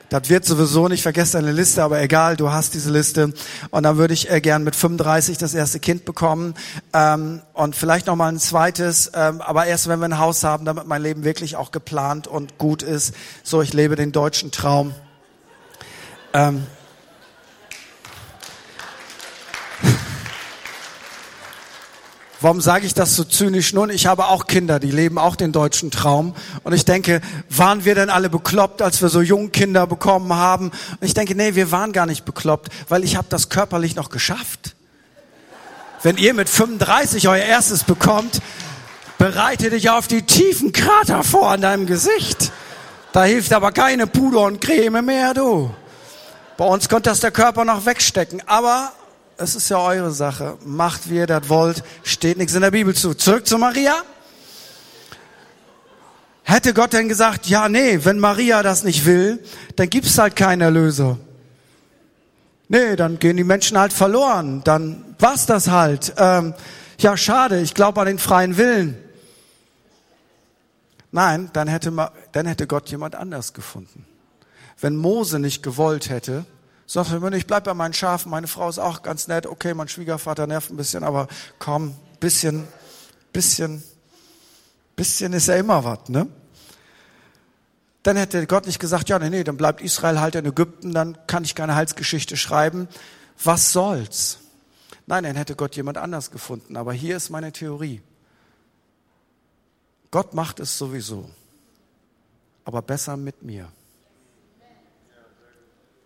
Das 0.10 0.30
wird 0.30 0.46
sowieso 0.46 0.88
nicht, 0.88 1.02
vergesst 1.02 1.34
deine 1.34 1.52
Liste, 1.52 1.84
aber 1.84 2.02
egal, 2.02 2.38
du 2.38 2.52
hast 2.52 2.74
diese 2.74 2.92
Liste. 2.92 3.34
Und 3.72 3.84
dann 3.84 3.98
würde 3.98 4.14
ich 4.14 4.30
äh, 4.30 4.40
gern 4.40 4.64
mit 4.64 4.76
35 4.76 5.38
das 5.38 5.54
erste 5.54 5.80
Kind 5.80 6.06
bekommen 6.06 6.54
ähm, 6.94 7.42
und 7.54 7.76
vielleicht 7.76 8.08
noch 8.08 8.16
mal 8.16 8.30
ein 8.30 8.40
zweites, 8.40 9.12
ähm, 9.16 9.42
aber 9.42 9.66
erst 9.66 9.88
wenn 9.88 10.00
wir 10.00 10.06
ein 10.06 10.20
Haus 10.20 10.44
haben, 10.44 10.66
damit 10.66 10.86
mein 10.86 11.02
Leben 11.02 11.24
wirklich 11.24 11.56
auch 11.56 11.72
geplant 11.72 12.28
und 12.28 12.58
gut 12.58 12.84
ist. 12.84 13.16
So, 13.44 13.62
ich 13.62 13.74
lebe 13.74 13.96
den 13.96 14.12
deutschen 14.12 14.52
Traum. 14.52 14.94
Ähm, 16.34 16.68
Warum 22.46 22.62
sage 22.62 22.86
ich 22.86 22.94
das 22.94 23.16
so 23.16 23.24
zynisch? 23.24 23.74
Nun, 23.74 23.90
ich 23.90 24.06
habe 24.06 24.28
auch 24.28 24.46
Kinder, 24.46 24.80
die 24.80 24.92
leben 24.92 25.18
auch 25.18 25.36
den 25.36 25.52
deutschen 25.52 25.90
Traum. 25.90 26.36
Und 26.64 26.74
ich 26.74 26.86
denke, 26.86 27.22
waren 27.50 27.86
wir 27.86 27.96
denn 27.96 28.12
alle 28.12 28.30
bekloppt, 28.30 28.84
als 28.84 29.02
wir 29.02 29.10
so 29.10 29.20
jungen 29.22 29.52
Kinder 29.52 29.88
bekommen 29.88 30.32
haben? 30.32 30.68
Und 30.68 31.00
ich 31.02 31.16
denke, 31.16 31.34
nee, 31.34 31.56
wir 31.56 31.72
waren 31.72 31.92
gar 31.92 32.06
nicht 32.06 32.24
bekloppt, 32.24 32.72
weil 32.88 33.04
ich 33.04 33.16
habe 33.16 33.26
das 33.32 33.50
körperlich 33.50 33.96
noch 33.96 34.12
geschafft. 34.12 34.76
Wenn 36.04 36.18
ihr 36.18 36.36
mit 36.36 36.48
35 36.48 37.28
euer 37.30 37.44
erstes 37.44 37.84
bekommt, 37.84 38.44
bereite 39.18 39.72
dich 39.72 39.90
auf 39.90 40.06
die 40.06 40.22
tiefen 40.22 40.72
Krater 40.72 41.24
vor 41.24 41.50
an 41.50 41.62
deinem 41.62 41.88
Gesicht. 41.88 42.52
Da 43.12 43.24
hilft 43.24 43.54
aber 43.54 43.72
keine 43.72 44.06
Puder 44.06 44.42
und 44.42 44.62
Creme 44.62 45.04
mehr, 45.04 45.34
du. 45.34 45.72
Bei 46.58 46.66
uns 46.66 46.90
konnte 46.90 47.10
das 47.10 47.22
der 47.22 47.32
Körper 47.32 47.66
noch 47.66 47.88
wegstecken. 47.88 48.44
Aber 48.46 48.92
es 49.38 49.56
ist 49.56 49.70
ja 49.70 49.80
eure 49.80 50.12
Sache. 50.12 50.58
Macht, 50.66 51.10
wie 51.10 51.18
ihr 51.18 51.28
das 51.28 51.50
wollt. 51.50 51.84
Steht 52.04 52.38
nichts 52.38 52.54
in 52.54 52.62
der 52.62 52.72
Bibel 52.72 52.96
zu. 52.96 53.14
Zurück 53.14 53.46
zu 53.46 53.58
Maria. 53.58 53.96
Hätte 56.44 56.74
Gott 56.74 56.94
denn 56.94 57.10
gesagt, 57.10 57.48
ja, 57.48 57.68
nee, 57.70 58.00
wenn 58.04 58.20
Maria 58.20 58.62
das 58.62 58.84
nicht 58.84 59.06
will, 59.06 59.44
dann 59.78 59.90
gibt's 59.90 60.18
halt 60.18 60.36
keinen 60.36 60.62
Erlöser. 60.62 61.18
Nee, 62.68 62.96
dann 62.96 63.20
gehen 63.20 63.38
die 63.38 63.44
Menschen 63.44 63.78
halt 63.78 63.94
verloren. 63.94 64.62
Dann 64.64 65.16
war's 65.20 65.46
das 65.48 65.70
halt. 65.70 66.14
Ähm, 66.18 66.54
ja, 67.00 67.18
schade, 67.18 67.60
ich 67.62 67.74
glaube 67.74 68.00
an 68.00 68.08
den 68.08 68.20
freien 68.20 68.58
Willen. 68.58 68.98
Nein, 71.12 71.50
dann 71.54 71.68
hätte, 71.68 71.92
dann 72.32 72.46
hätte 72.46 72.68
Gott 72.68 72.90
jemand 72.90 73.16
anders 73.16 73.54
gefunden. 73.54 74.06
Wenn 74.80 74.96
Mose 74.96 75.40
nicht 75.40 75.64
gewollt 75.64 76.10
hätte, 76.10 76.46
Sagt 76.88 77.12
er, 77.12 77.34
ich 77.34 77.48
bleib 77.48 77.64
bei 77.64 77.74
meinen 77.74 77.94
Schafen, 77.94 78.30
meine 78.30 78.48
Frau 78.48 78.70
ist 78.70 78.78
auch 78.78 79.02
ganz 79.02 79.28
nett, 79.28 79.48
okay, 79.48 79.74
mein 79.74 79.88
Schwiegervater 79.88 80.46
nervt 80.46 80.70
ein 80.70 80.78
bisschen, 80.78 81.04
aber 81.04 81.28
komm, 81.58 81.96
bisschen, 82.20 82.68
bisschen, 83.34 83.84
bisschen 84.96 85.34
ist 85.34 85.48
ja 85.48 85.56
immer 85.56 85.84
was, 85.84 86.10
ne? 86.10 86.28
Dann 88.04 88.18
hätte 88.18 88.46
Gott 88.46 88.68
nicht 88.68 88.78
gesagt, 88.78 89.10
ja, 89.10 89.18
nee, 89.18 89.32
nee, 89.32 89.44
dann 89.44 89.58
bleibt 89.58 89.82
Israel 89.82 90.20
halt 90.20 90.36
in 90.36 90.46
Ägypten, 90.46 90.94
dann 90.94 91.18
kann 91.26 91.44
ich 91.44 91.56
keine 91.56 91.74
Heilsgeschichte 91.74 92.38
schreiben. 92.38 92.88
Was 93.44 93.72
soll's? 93.72 94.38
Nein, 95.08 95.24
dann 95.24 95.36
hätte 95.36 95.56
Gott 95.56 95.76
jemand 95.76 95.98
anders 95.98 96.30
gefunden. 96.30 96.78
Aber 96.78 96.94
hier 96.94 97.18
ist 97.18 97.32
meine 97.32 97.52
Theorie. 97.52 98.04
Gott 100.12 100.36
macht 100.36 100.60
es 100.60 100.78
sowieso, 100.78 101.30
aber 102.64 102.82
besser 102.84 103.18
mit 103.18 103.42
mir. 103.42 103.70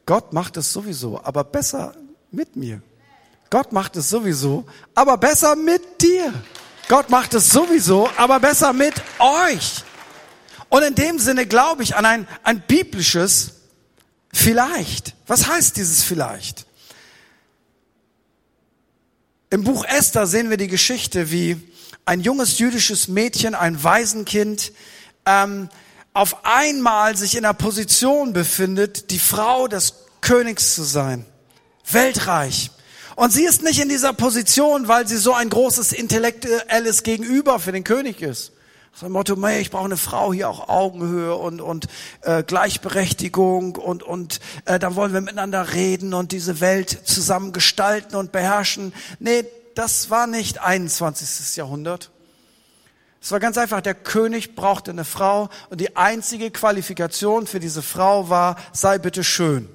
Gott 0.09 0.33
macht 0.33 0.57
es 0.57 0.73
sowieso, 0.73 1.23
aber 1.23 1.43
besser 1.43 1.93
mit 2.31 2.55
mir. 2.55 2.81
Gott 3.51 3.71
macht 3.71 3.95
es 3.95 4.09
sowieso, 4.09 4.65
aber 4.95 5.17
besser 5.17 5.55
mit 5.55 6.01
dir. 6.01 6.33
Gott 6.87 7.11
macht 7.11 7.35
es 7.35 7.51
sowieso, 7.51 8.09
aber 8.17 8.39
besser 8.39 8.73
mit 8.73 8.95
euch. 9.19 9.83
Und 10.69 10.81
in 10.81 10.95
dem 10.95 11.19
Sinne 11.19 11.45
glaube 11.45 11.83
ich 11.83 11.95
an 11.95 12.07
ein, 12.07 12.27
ein 12.41 12.59
biblisches 12.61 13.51
Vielleicht. 14.33 15.13
Was 15.27 15.47
heißt 15.47 15.77
dieses 15.77 16.01
Vielleicht? 16.01 16.65
Im 19.51 19.63
Buch 19.63 19.85
Esther 19.85 20.25
sehen 20.25 20.49
wir 20.49 20.57
die 20.57 20.69
Geschichte, 20.69 21.29
wie 21.29 21.71
ein 22.05 22.21
junges 22.21 22.57
jüdisches 22.57 23.09
Mädchen, 23.09 23.53
ein 23.53 23.83
Waisenkind, 23.83 24.71
ähm, 25.27 25.69
auf 26.19 26.43
einmal 26.43 27.15
sich 27.15 27.37
in 27.37 27.45
einer 27.45 27.53
Position 27.53 28.33
befindet, 28.33 29.09
die 29.09 29.19
Frau 29.19 29.69
des 29.69 29.93
Königs 30.19 30.75
zu 30.75 30.83
sein. 30.83 31.25
Weltreich. 31.89 32.71
Und 33.15 33.31
sie 33.31 33.45
ist 33.45 33.63
nicht 33.63 33.81
in 33.81 33.87
dieser 33.87 34.11
Position, 34.11 34.89
weil 34.89 35.07
sie 35.07 35.15
so 35.15 35.33
ein 35.33 35.49
großes 35.49 35.93
intellektuelles 35.93 37.03
Gegenüber 37.03 37.57
für 37.57 37.71
den 37.71 37.85
König 37.85 38.21
ist. 38.21 38.51
So 38.93 39.05
ein 39.05 39.13
Motto, 39.13 39.37
hey, 39.47 39.61
ich 39.61 39.71
brauche 39.71 39.85
eine 39.85 39.95
Frau 39.95 40.33
hier 40.33 40.49
auch 40.49 40.67
Augenhöhe 40.67 41.35
und 41.35 41.61
und 41.61 41.87
äh, 42.23 42.43
Gleichberechtigung 42.43 43.77
und 43.77 44.03
und 44.03 44.41
äh, 44.65 44.77
dann 44.77 44.95
wollen 44.95 45.13
wir 45.13 45.21
miteinander 45.21 45.71
reden 45.73 46.13
und 46.13 46.33
diese 46.33 46.59
Welt 46.59 46.99
zusammen 47.05 47.53
gestalten 47.53 48.17
und 48.17 48.33
beherrschen. 48.33 48.91
Nee, 49.19 49.45
das 49.73 50.09
war 50.09 50.27
nicht 50.27 50.59
21. 50.59 51.55
Jahrhundert. 51.55 52.11
Es 53.21 53.31
war 53.31 53.39
ganz 53.39 53.57
einfach, 53.57 53.81
der 53.81 53.95
König 53.95 54.55
brauchte 54.55 54.91
eine 54.91 55.05
Frau 55.05 55.49
und 55.69 55.81
die 55.81 55.97
einzige 55.97 56.51
Qualifikation 56.51 57.47
für 57.47 57.59
diese 57.59 57.81
Frau 57.81 58.29
war, 58.29 58.55
sei 58.71 58.97
bitte 58.97 59.23
schön. 59.23 59.67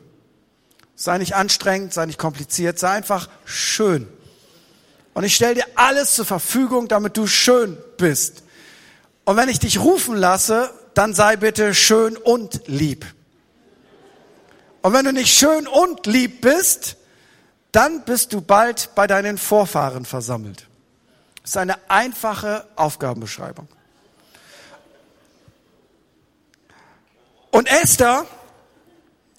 Sei 0.96 1.18
nicht 1.18 1.35
anstrengend, 1.35 1.92
sei 1.92 2.07
nicht 2.07 2.18
kompliziert, 2.18 2.78
sei 2.78 2.90
einfach 2.90 3.28
schön. 3.44 4.09
Und 5.12 5.24
ich 5.24 5.35
stelle 5.35 5.57
dir 5.57 5.66
alles 5.74 6.14
zur 6.14 6.24
Verfügung, 6.24 6.88
damit 6.88 7.16
du 7.16 7.26
schön 7.26 7.76
bist. 7.98 8.44
Und 9.24 9.37
wenn 9.37 9.48
ich 9.48 9.59
dich 9.59 9.78
rufen 9.78 10.16
lasse, 10.16 10.70
dann 10.94 11.14
sei 11.14 11.37
bitte 11.37 11.74
schön 11.74 12.16
und 12.16 12.62
lieb. 12.66 13.07
Und 14.83 14.92
wenn 14.92 15.04
du 15.04 15.12
nicht 15.12 15.37
schön 15.37 15.66
und 15.66 16.07
lieb 16.07 16.40
bist, 16.40 16.96
dann 17.72 18.04
bist 18.04 18.33
du 18.33 18.40
bald 18.40 18.90
bei 18.94 19.07
deinen 19.07 19.38
Vorfahren 19.38 20.04
versammelt. 20.04 20.68
Das 21.44 21.50
ist 21.50 21.57
eine 21.59 21.90
einfache 21.90 22.66
Aufgabenbeschreibung. 22.74 23.68
Und 27.50 27.68
Esther, 27.68 28.24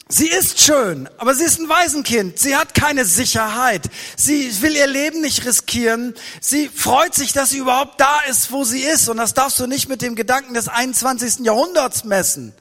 sie 0.07 0.27
ist 0.29 0.61
schön, 0.61 1.09
aber 1.17 1.33
sie 1.33 1.45
ist 1.45 1.59
ein 1.59 1.67
Waisenkind. 1.67 2.37
Sie 2.37 2.55
hat 2.55 2.75
keine 2.75 3.05
Sicherheit. 3.05 3.89
Sie 4.15 4.61
will 4.61 4.75
ihr 4.75 4.85
Leben 4.85 5.21
nicht 5.21 5.45
riskieren. 5.45 6.13
Sie 6.41 6.69
freut 6.69 7.15
sich, 7.15 7.33
dass 7.33 7.49
sie 7.49 7.57
überhaupt 7.57 7.99
da 7.99 8.19
ist, 8.29 8.51
wo 8.51 8.63
sie 8.63 8.81
ist. 8.83 9.09
Und 9.09 9.17
das 9.17 9.33
darfst 9.33 9.59
du 9.59 9.65
nicht 9.65 9.89
mit 9.89 10.03
dem 10.03 10.15
Gedanken 10.15 10.53
des 10.53 10.67
21. 10.67 11.39
Jahrhunderts 11.39 12.03
messen. 12.03 12.53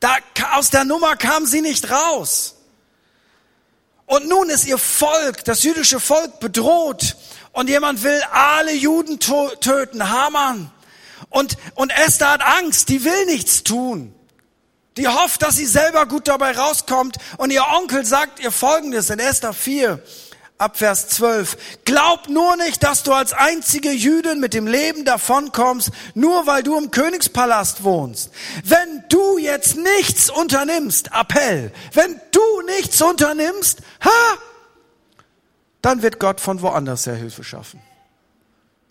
Da, 0.00 0.18
aus 0.52 0.68
der 0.68 0.84
Nummer 0.84 1.16
kam 1.16 1.46
sie 1.46 1.62
nicht 1.62 1.90
raus. 1.90 2.56
Und 4.04 4.28
nun 4.28 4.50
ist 4.50 4.66
ihr 4.66 4.76
Volk, 4.76 5.44
das 5.44 5.62
jüdische 5.62 5.98
Volk, 5.98 6.40
bedroht 6.40 7.16
und 7.52 7.68
jemand 7.68 8.02
will 8.02 8.20
alle 8.32 8.72
Juden 8.74 9.18
töten, 9.20 10.10
Haman. 10.10 10.70
Und, 11.30 11.56
und 11.74 11.90
Esther 11.90 12.30
hat 12.30 12.42
Angst, 12.42 12.88
die 12.88 13.04
will 13.04 13.26
nichts 13.26 13.62
tun. 13.62 14.14
Die 14.96 15.08
hofft, 15.08 15.42
dass 15.42 15.56
sie 15.56 15.66
selber 15.66 16.06
gut 16.06 16.28
dabei 16.28 16.52
rauskommt. 16.52 17.16
Und 17.38 17.50
ihr 17.50 17.64
Onkel 17.66 18.04
sagt 18.04 18.40
ihr 18.40 18.52
Folgendes 18.52 19.08
in 19.08 19.18
Esther 19.18 19.54
4, 19.54 20.02
ab 20.58 20.76
Vers 20.76 21.08
12. 21.08 21.56
Glaub 21.84 22.28
nur 22.28 22.56
nicht, 22.56 22.82
dass 22.82 23.02
du 23.02 23.12
als 23.12 23.32
einzige 23.32 23.90
Jüdin 23.90 24.38
mit 24.40 24.54
dem 24.54 24.66
Leben 24.66 25.04
davonkommst, 25.04 25.90
nur 26.14 26.46
weil 26.46 26.62
du 26.62 26.76
im 26.76 26.90
Königspalast 26.90 27.82
wohnst. 27.84 28.30
Wenn 28.64 29.04
du 29.08 29.38
jetzt 29.38 29.76
nichts 29.76 30.30
unternimmst, 30.30 31.10
Appell, 31.12 31.72
wenn 31.94 32.20
du 32.30 32.62
nichts 32.66 33.00
unternimmst, 33.00 33.80
ha, 34.04 34.38
dann 35.82 36.02
wird 36.02 36.18
Gott 36.18 36.40
von 36.40 36.62
woanders 36.62 37.06
her 37.06 37.16
Hilfe 37.16 37.44
schaffen. 37.44 37.80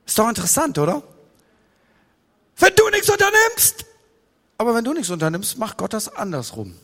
Ist 0.05 0.19
doch 0.19 0.29
interessant, 0.29 0.77
oder? 0.77 1.01
Wenn 2.57 2.75
du 2.75 2.89
nichts 2.89 3.09
unternimmst, 3.09 3.85
aber 4.57 4.75
wenn 4.75 4.83
du 4.83 4.93
nichts 4.93 5.09
unternimmst, 5.09 5.57
macht 5.57 5.77
Gott 5.77 5.93
das 5.93 6.13
andersrum. 6.13 6.75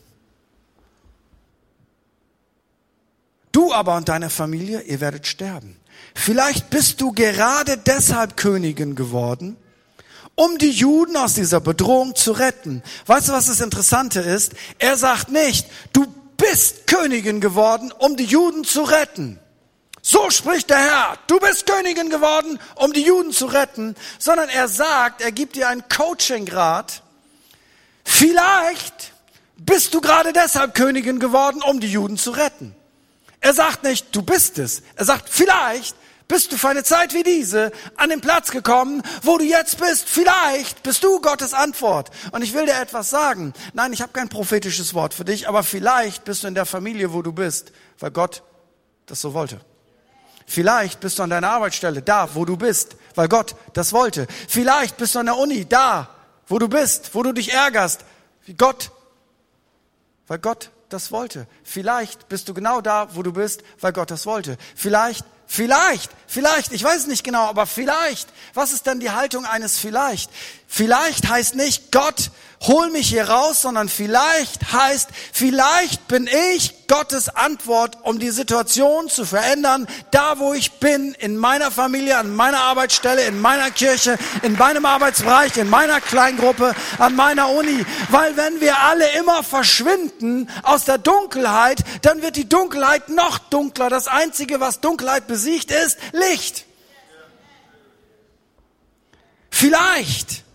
Du 3.52 3.72
aber 3.72 3.96
und 3.96 4.08
deine 4.08 4.30
Familie, 4.30 4.82
ihr 4.82 5.00
werdet 5.00 5.26
sterben. 5.26 5.78
Vielleicht 6.14 6.70
bist 6.70 7.00
du 7.00 7.12
gerade 7.12 7.76
deshalb 7.76 8.36
Königin 8.36 8.94
geworden, 8.94 9.56
um 10.34 10.58
die 10.58 10.70
Juden 10.70 11.16
aus 11.16 11.34
dieser 11.34 11.60
Bedrohung 11.60 12.14
zu 12.14 12.32
retten. 12.32 12.82
Weißt 13.06 13.28
du, 13.28 13.32
was 13.32 13.46
das 13.46 13.60
Interessante 13.60 14.20
ist? 14.20 14.52
Er 14.78 14.96
sagt 14.96 15.30
nicht, 15.30 15.66
du 15.92 16.06
bist 16.36 16.86
Königin 16.86 17.40
geworden, 17.40 17.92
um 17.98 18.16
die 18.16 18.24
Juden 18.24 18.64
zu 18.64 18.82
retten. 18.82 19.38
So 20.10 20.30
spricht 20.30 20.70
der 20.70 20.78
Herr, 20.78 21.18
du 21.26 21.38
bist 21.38 21.66
Königin 21.66 22.08
geworden, 22.08 22.58
um 22.76 22.94
die 22.94 23.02
Juden 23.02 23.30
zu 23.30 23.44
retten, 23.44 23.94
sondern 24.18 24.48
er 24.48 24.66
sagt, 24.66 25.20
er 25.20 25.32
gibt 25.32 25.54
dir 25.54 25.68
einen 25.68 25.86
Coaching-Grad. 25.86 27.02
Vielleicht 28.06 29.12
bist 29.58 29.92
du 29.92 30.00
gerade 30.00 30.32
deshalb 30.32 30.74
Königin 30.74 31.18
geworden, 31.20 31.60
um 31.60 31.78
die 31.78 31.92
Juden 31.92 32.16
zu 32.16 32.30
retten. 32.30 32.74
Er 33.40 33.52
sagt 33.52 33.82
nicht, 33.82 34.16
du 34.16 34.22
bist 34.22 34.58
es. 34.58 34.82
Er 34.96 35.04
sagt, 35.04 35.28
vielleicht 35.28 35.94
bist 36.26 36.52
du 36.52 36.56
für 36.56 36.70
eine 36.70 36.84
Zeit 36.84 37.12
wie 37.12 37.22
diese 37.22 37.70
an 37.96 38.08
den 38.08 38.22
Platz 38.22 38.50
gekommen, 38.50 39.02
wo 39.20 39.36
du 39.36 39.44
jetzt 39.44 39.78
bist. 39.78 40.08
Vielleicht 40.08 40.82
bist 40.84 41.04
du 41.04 41.20
Gottes 41.20 41.52
Antwort. 41.52 42.08
Und 42.32 42.40
ich 42.40 42.54
will 42.54 42.64
dir 42.64 42.80
etwas 42.80 43.10
sagen. 43.10 43.52
Nein, 43.74 43.92
ich 43.92 44.00
habe 44.00 44.14
kein 44.14 44.30
prophetisches 44.30 44.94
Wort 44.94 45.12
für 45.12 45.26
dich, 45.26 45.50
aber 45.50 45.62
vielleicht 45.62 46.24
bist 46.24 46.44
du 46.44 46.48
in 46.48 46.54
der 46.54 46.64
Familie, 46.64 47.12
wo 47.12 47.20
du 47.20 47.32
bist, 47.32 47.72
weil 47.98 48.10
Gott 48.10 48.42
das 49.04 49.20
so 49.20 49.34
wollte. 49.34 49.60
Vielleicht 50.50 51.00
bist 51.00 51.18
du 51.18 51.22
an 51.22 51.28
deiner 51.28 51.50
Arbeitsstelle, 51.50 52.00
da, 52.00 52.34
wo 52.34 52.46
du 52.46 52.56
bist, 52.56 52.96
weil 53.14 53.28
Gott 53.28 53.54
das 53.74 53.92
wollte. 53.92 54.26
Vielleicht 54.48 54.96
bist 54.96 55.14
du 55.14 55.18
an 55.18 55.26
der 55.26 55.36
Uni, 55.36 55.66
da, 55.68 56.08
wo 56.46 56.58
du 56.58 56.68
bist, 56.68 57.14
wo 57.14 57.22
du 57.22 57.32
dich 57.32 57.52
ärgerst, 57.52 58.00
wie 58.46 58.54
Gott, 58.54 58.90
weil 60.26 60.38
Gott 60.38 60.70
das 60.88 61.12
wollte. 61.12 61.46
Vielleicht 61.62 62.30
bist 62.30 62.48
du 62.48 62.54
genau 62.54 62.80
da, 62.80 63.14
wo 63.14 63.22
du 63.22 63.34
bist, 63.34 63.62
weil 63.80 63.92
Gott 63.92 64.10
das 64.10 64.24
wollte. 64.24 64.56
Vielleicht, 64.74 65.26
vielleicht, 65.46 66.10
vielleicht, 66.26 66.72
ich 66.72 66.82
weiß 66.82 67.08
nicht 67.08 67.24
genau, 67.24 67.44
aber 67.44 67.66
vielleicht. 67.66 68.30
Was 68.54 68.72
ist 68.72 68.86
denn 68.86 69.00
die 69.00 69.10
Haltung 69.10 69.44
eines 69.44 69.76
vielleicht? 69.76 70.30
Vielleicht 70.66 71.28
heißt 71.28 71.56
nicht, 71.56 71.92
Gott, 71.92 72.30
hol 72.66 72.90
mich 72.90 73.08
hier 73.08 73.28
raus, 73.28 73.62
sondern 73.62 73.88
vielleicht 73.88 74.72
heißt, 74.72 75.10
vielleicht 75.32 76.08
bin 76.08 76.28
ich 76.56 76.88
Gottes 76.88 77.28
Antwort, 77.28 77.98
um 78.02 78.18
die 78.18 78.30
Situation 78.30 79.08
zu 79.08 79.24
verändern, 79.24 79.86
da 80.10 80.38
wo 80.38 80.54
ich 80.54 80.72
bin, 80.80 81.14
in 81.14 81.36
meiner 81.36 81.70
Familie, 81.70 82.16
an 82.16 82.34
meiner 82.34 82.60
Arbeitsstelle, 82.60 83.24
in 83.26 83.40
meiner 83.40 83.70
Kirche, 83.70 84.18
in 84.42 84.54
meinem 84.54 84.86
Arbeitsbereich, 84.86 85.56
in 85.58 85.70
meiner 85.70 86.00
Kleingruppe, 86.00 86.74
an 86.98 87.14
meiner 87.14 87.50
Uni. 87.50 87.84
Weil 88.10 88.36
wenn 88.36 88.60
wir 88.60 88.78
alle 88.78 89.08
immer 89.12 89.42
verschwinden 89.44 90.48
aus 90.62 90.84
der 90.84 90.98
Dunkelheit, 90.98 91.84
dann 92.02 92.22
wird 92.22 92.36
die 92.36 92.48
Dunkelheit 92.48 93.08
noch 93.08 93.38
dunkler. 93.38 93.90
Das 93.90 94.08
Einzige, 94.08 94.60
was 94.60 94.80
Dunkelheit 94.80 95.26
besiegt, 95.26 95.70
ist 95.70 95.98
Licht. 96.12 96.64
Vielleicht 99.50 100.47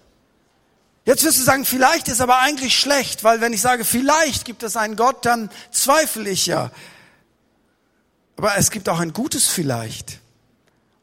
Jetzt 1.06 1.24
wirst 1.24 1.38
du 1.38 1.44
sagen, 1.44 1.66
vielleicht 1.66 2.08
ist 2.08 2.22
aber 2.22 2.40
eigentlich 2.40 2.80
schlecht, 2.80 3.24
weil 3.24 3.42
wenn 3.42 3.52
ich 3.52 3.62
sage, 3.62 3.84
vielleicht 3.84 4.46
gibt 4.46 4.64
es 4.64 4.78
einen 4.78 4.96
Gott, 4.96 5.26
dann 5.26 5.50
zweifle 5.72 6.30
ich 6.30 6.46
ja. 6.46 6.72
Aber 8.38 8.58
es 8.58 8.72
gibt 8.72 8.88
auch 8.88 9.00
ein 9.00 9.14
gutes 9.14 9.48
vielleicht. 9.48 10.20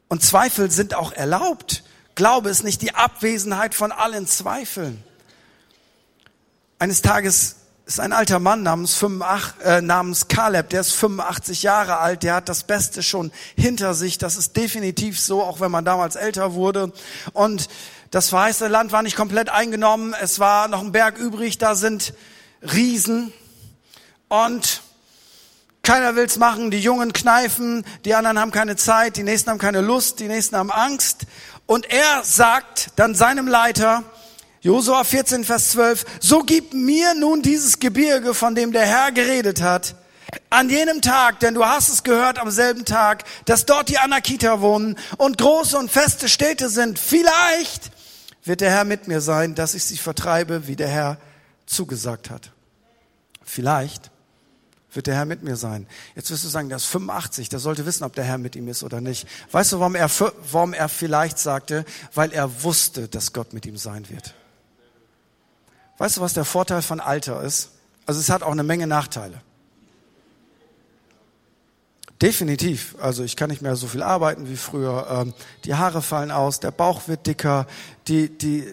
Und 0.07 0.23
Zweifel 0.23 0.71
sind 0.71 0.95
auch 0.95 1.13
erlaubt. 1.13 1.83
Glaube 2.15 2.49
ist 2.49 2.63
nicht 2.63 2.81
die 2.81 2.95
Abwesenheit 2.95 3.75
von 3.75 3.91
allen 3.91 4.27
Zweifeln. 4.27 5.03
Eines 6.79 7.01
Tages 7.01 7.57
ist 7.91 7.99
ein 7.99 8.13
alter 8.13 8.39
Mann 8.39 8.63
namens, 8.63 8.93
85, 8.95 9.65
äh, 9.65 9.81
namens 9.81 10.29
Kaleb, 10.29 10.69
der 10.69 10.79
ist 10.79 10.93
85 10.93 11.61
Jahre 11.61 11.97
alt, 11.97 12.23
der 12.23 12.35
hat 12.35 12.47
das 12.47 12.63
Beste 12.63 13.03
schon 13.03 13.33
hinter 13.57 13.93
sich. 13.95 14.17
Das 14.17 14.37
ist 14.37 14.55
definitiv 14.55 15.19
so, 15.19 15.43
auch 15.43 15.59
wenn 15.59 15.71
man 15.71 15.83
damals 15.83 16.15
älter 16.15 16.53
wurde. 16.53 16.93
Und 17.33 17.67
das 18.09 18.29
verheißene 18.29 18.69
Land 18.69 18.93
war 18.93 19.03
nicht 19.03 19.17
komplett 19.17 19.49
eingenommen. 19.49 20.15
Es 20.21 20.39
war 20.39 20.69
noch 20.69 20.79
ein 20.79 20.93
Berg 20.93 21.17
übrig. 21.17 21.57
Da 21.57 21.75
sind 21.75 22.13
Riesen. 22.61 23.33
Und 24.29 24.81
keiner 25.83 26.15
will's 26.15 26.37
machen. 26.37 26.71
Die 26.71 26.79
Jungen 26.79 27.11
kneifen. 27.11 27.85
Die 28.05 28.15
anderen 28.15 28.39
haben 28.39 28.51
keine 28.51 28.77
Zeit. 28.77 29.17
Die 29.17 29.23
nächsten 29.23 29.49
haben 29.49 29.59
keine 29.59 29.81
Lust. 29.81 30.21
Die 30.21 30.29
nächsten 30.29 30.55
haben 30.55 30.71
Angst. 30.71 31.25
Und 31.65 31.91
er 31.91 32.23
sagt 32.23 32.91
dann 32.95 33.15
seinem 33.15 33.49
Leiter, 33.49 34.05
Josua 34.61 35.03
14, 35.03 35.43
Vers 35.43 35.71
12, 35.71 36.05
so 36.19 36.43
gib 36.43 36.73
mir 36.73 37.15
nun 37.15 37.41
dieses 37.41 37.79
Gebirge, 37.79 38.35
von 38.35 38.53
dem 38.53 38.71
der 38.71 38.85
Herr 38.85 39.11
geredet 39.11 39.61
hat, 39.61 39.95
an 40.51 40.69
jenem 40.69 41.01
Tag, 41.01 41.39
denn 41.39 41.55
du 41.55 41.65
hast 41.65 41.89
es 41.89 42.03
gehört 42.03 42.37
am 42.37 42.51
selben 42.51 42.85
Tag, 42.85 43.23
dass 43.45 43.65
dort 43.65 43.89
die 43.89 43.97
Anakita 43.97 44.61
wohnen 44.61 44.97
und 45.17 45.39
große 45.39 45.77
und 45.77 45.91
feste 45.91 46.29
Städte 46.29 46.69
sind. 46.69 46.99
Vielleicht 46.99 47.91
wird 48.43 48.61
der 48.61 48.69
Herr 48.69 48.85
mit 48.85 49.07
mir 49.07 49.19
sein, 49.19 49.55
dass 49.55 49.73
ich 49.73 49.83
sie 49.83 49.97
vertreibe, 49.97 50.67
wie 50.67 50.75
der 50.75 50.89
Herr 50.89 51.17
zugesagt 51.65 52.29
hat. 52.29 52.51
Vielleicht 53.43 54.11
wird 54.93 55.07
der 55.07 55.15
Herr 55.15 55.25
mit 55.25 55.41
mir 55.41 55.55
sein. 55.55 55.87
Jetzt 56.15 56.29
wirst 56.29 56.43
du 56.43 56.49
sagen, 56.49 56.69
der 56.69 56.75
ist 56.75 56.85
85, 56.85 57.49
der 57.49 57.59
sollte 57.59 57.87
wissen, 57.87 58.03
ob 58.03 58.13
der 58.13 58.25
Herr 58.25 58.37
mit 58.37 58.55
ihm 58.55 58.67
ist 58.67 58.83
oder 58.83 59.01
nicht. 59.01 59.27
Weißt 59.51 59.71
du, 59.71 59.79
warum 59.79 59.95
er, 59.95 60.09
warum 60.51 60.73
er 60.73 60.87
vielleicht 60.87 61.39
sagte? 61.39 61.83
Weil 62.13 62.31
er 62.31 62.63
wusste, 62.63 63.07
dass 63.07 63.33
Gott 63.33 63.53
mit 63.53 63.65
ihm 63.65 63.77
sein 63.77 64.07
wird. 64.09 64.35
Weißt 66.01 66.17
du, 66.17 66.21
was 66.21 66.33
der 66.33 66.45
Vorteil 66.45 66.81
von 66.81 66.99
Alter 66.99 67.43
ist? 67.43 67.73
Also 68.07 68.19
es 68.19 68.31
hat 68.31 68.41
auch 68.41 68.51
eine 68.51 68.63
Menge 68.63 68.87
Nachteile. 68.87 69.39
Definitiv. 72.19 72.95
Also 72.99 73.23
ich 73.23 73.35
kann 73.35 73.51
nicht 73.51 73.61
mehr 73.61 73.75
so 73.75 73.85
viel 73.85 74.01
arbeiten 74.01 74.49
wie 74.49 74.55
früher. 74.55 75.05
Ähm, 75.11 75.35
die 75.63 75.75
Haare 75.75 76.01
fallen 76.01 76.31
aus, 76.31 76.59
der 76.59 76.71
Bauch 76.71 77.07
wird 77.07 77.27
dicker, 77.27 77.67
die, 78.07 78.35
die, 78.35 78.65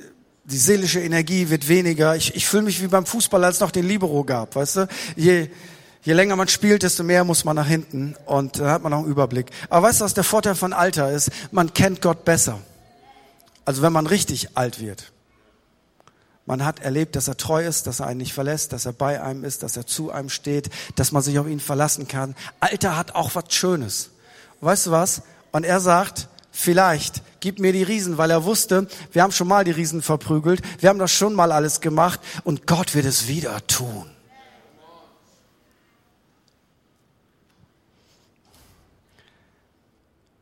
die 0.45 0.57
seelische 0.57 1.01
Energie 1.01 1.51
wird 1.51 1.69
weniger. 1.69 2.17
Ich, 2.17 2.35
ich 2.35 2.47
fühle 2.47 2.63
mich 2.63 2.81
wie 2.81 2.89
beim 2.89 3.05
Fußball, 3.05 3.45
als 3.45 3.57
es 3.57 3.61
noch 3.61 3.73
den 3.73 3.87
Libero 3.87 4.25
gab. 4.25 4.57
Weißt 4.57 4.77
du? 4.77 4.89
Je, 5.15 5.51
je 6.05 6.13
länger 6.15 6.35
man 6.35 6.49
spielt, 6.49 6.83
desto 6.83 7.05
mehr 7.05 7.25
muss 7.25 7.45
man 7.45 7.57
nach 7.57 7.69
hinten 7.69 8.17
und 8.25 8.59
da 8.59 8.71
hat 8.71 8.83
man 8.83 8.93
noch 8.93 9.01
einen 9.01 9.11
Überblick. 9.11 9.51
Aber 9.69 9.87
weißt 9.87 10.01
du, 10.01 10.07
was 10.07 10.15
der 10.15 10.25
Vorteil 10.25 10.55
von 10.55 10.73
Alter 10.73 11.13
ist? 11.13 11.31
Man 11.51 11.75
kennt 11.75 12.01
Gott 12.01 12.25
besser. 12.25 12.59
Also 13.67 13.83
wenn 13.83 13.93
man 13.93 14.07
richtig 14.07 14.57
alt 14.57 14.81
wird. 14.81 15.13
Man 16.49 16.65
hat 16.65 16.81
erlebt, 16.81 17.15
dass 17.15 17.29
er 17.29 17.37
treu 17.37 17.63
ist, 17.63 17.87
dass 17.87 18.01
er 18.01 18.07
einen 18.07 18.21
nicht 18.21 18.33
verlässt, 18.33 18.73
dass 18.73 18.87
er 18.87 18.95
bei 18.95 19.23
einem 19.23 19.45
ist, 19.45 19.63
dass 19.63 19.77
er 19.77 19.87
zu 19.87 20.11
einem 20.11 20.31
steht, 20.31 20.71
dass 20.97 21.13
man 21.13 21.23
sich 21.23 21.39
auf 21.39 21.47
ihn 21.47 21.61
verlassen 21.61 22.09
kann. 22.09 22.35
Alter 22.59 22.97
hat 22.97 23.15
auch 23.15 23.35
was 23.35 23.53
Schönes. 23.53 24.09
weißt 24.63 24.87
du 24.87 24.91
was? 24.91 25.21
Und 25.53 25.65
er 25.65 25.79
sagt, 25.81 26.29
vielleicht 26.51 27.23
gib 27.41 27.59
mir 27.59 27.75
die 27.75 27.83
Riesen, 27.83 28.17
weil 28.17 28.31
er 28.31 28.45
wusste, 28.45 28.89
wir 29.13 29.23
haben 29.23 29.31
schon 29.31 29.47
mal 29.47 29.63
die 29.63 29.73
Riesen 29.73 30.01
verprügelt, 30.01 30.63
wir 30.81 30.89
haben 30.89 30.99
das 30.99 31.13
schon 31.13 31.35
mal 31.35 31.53
alles 31.53 31.83
gemacht 31.83 32.19
und 32.45 32.67
Gott 32.67 32.95
wird 32.95 33.05
es 33.05 33.29
wieder 33.29 33.67
tun. 33.67 34.11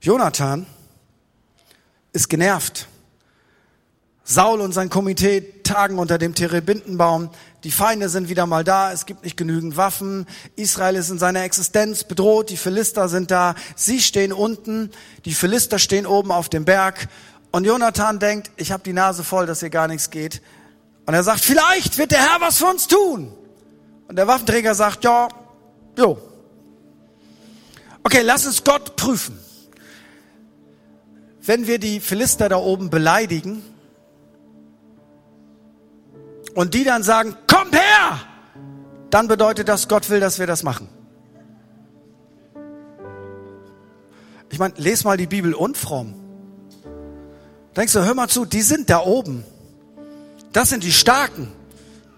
Jonathan 0.01 0.67
ist 2.13 2.29
genervt. 2.29 2.87
Saul 4.29 4.61
und 4.61 4.73
sein 4.73 4.91
Komitee 4.91 5.41
tagen 5.63 6.01
unter 6.01 6.19
dem 6.19 6.35
Terebintenbaum. 6.35 7.31
Die 7.63 7.71
Feinde 7.71 8.09
sind 8.09 8.29
wieder 8.29 8.45
mal 8.45 8.65
da. 8.65 8.91
Es 8.91 9.07
gibt 9.07 9.23
nicht 9.23 9.37
genügend 9.37 9.77
Waffen. 9.77 10.27
Israel 10.57 10.97
ist 10.97 11.11
in 11.11 11.21
seiner 11.21 11.45
Existenz 11.45 12.03
bedroht. 12.03 12.51
Die 12.51 12.57
Philister 12.57 13.09
sind 13.09 13.31
da. 13.31 13.55
Sie 13.77 14.01
stehen 14.01 14.33
unten. 14.33 14.91
Die 15.27 15.33
Philister 15.33 15.79
stehen 15.79 16.07
oben 16.07 16.33
auf 16.33 16.49
dem 16.49 16.65
Berg. 16.65 17.07
Und 17.53 17.67
Jonathan 17.67 18.19
denkt, 18.19 18.51
ich 18.57 18.73
habe 18.73 18.83
die 18.83 18.93
Nase 18.93 19.23
voll, 19.23 19.47
dass 19.47 19.61
hier 19.61 19.71
gar 19.71 19.87
nichts 19.87 20.11
geht. 20.11 20.43
Und 21.07 21.15
er 21.15 21.23
sagt, 21.23 21.41
vielleicht 21.41 21.97
wird 21.97 22.11
der 22.11 22.19
Herr 22.19 22.41
was 22.41 22.59
für 22.59 22.67
uns 22.67 22.89
tun. 22.89 23.33
Und 24.09 24.17
der 24.17 24.27
Waffenträger 24.27 24.75
sagt, 24.75 25.05
ja, 25.05 25.29
jo. 25.97 26.19
Okay, 28.03 28.23
lass 28.23 28.45
uns 28.45 28.65
Gott 28.65 28.97
prüfen. 28.97 29.39
Wenn 31.43 31.69
wir 31.69 31.79
die 31.79 32.01
Philister 32.01 32.49
da 32.49 32.57
oben 32.57 32.91
beleidigen, 32.91 33.63
und 36.57 36.73
die 36.73 36.85
dann 36.85 37.03
sagen, 37.03 37.37
kommt 37.47 37.75
her, 37.75 38.19
dann 39.11 39.29
bedeutet 39.29 39.69
das, 39.69 39.89
Gott 39.89 40.09
will, 40.11 40.21
dass 40.21 40.39
wir 40.39 40.47
das 40.47 40.63
machen. 40.63 40.89
Ich 44.51 44.59
meine, 44.59 44.75
les 44.79 45.05
mal 45.05 45.19
die 45.19 45.27
Bibel 45.27 45.53
unfromm. 45.53 46.15
Denkst 47.77 47.93
du, 47.93 48.03
hör 48.03 48.15
mal 48.15 48.29
zu, 48.29 48.47
die 48.47 48.63
sind 48.63 48.89
da 48.89 49.01
oben. 49.01 49.45
Das 50.53 50.71
sind 50.71 50.83
die 50.83 50.93
Starken. 50.93 51.53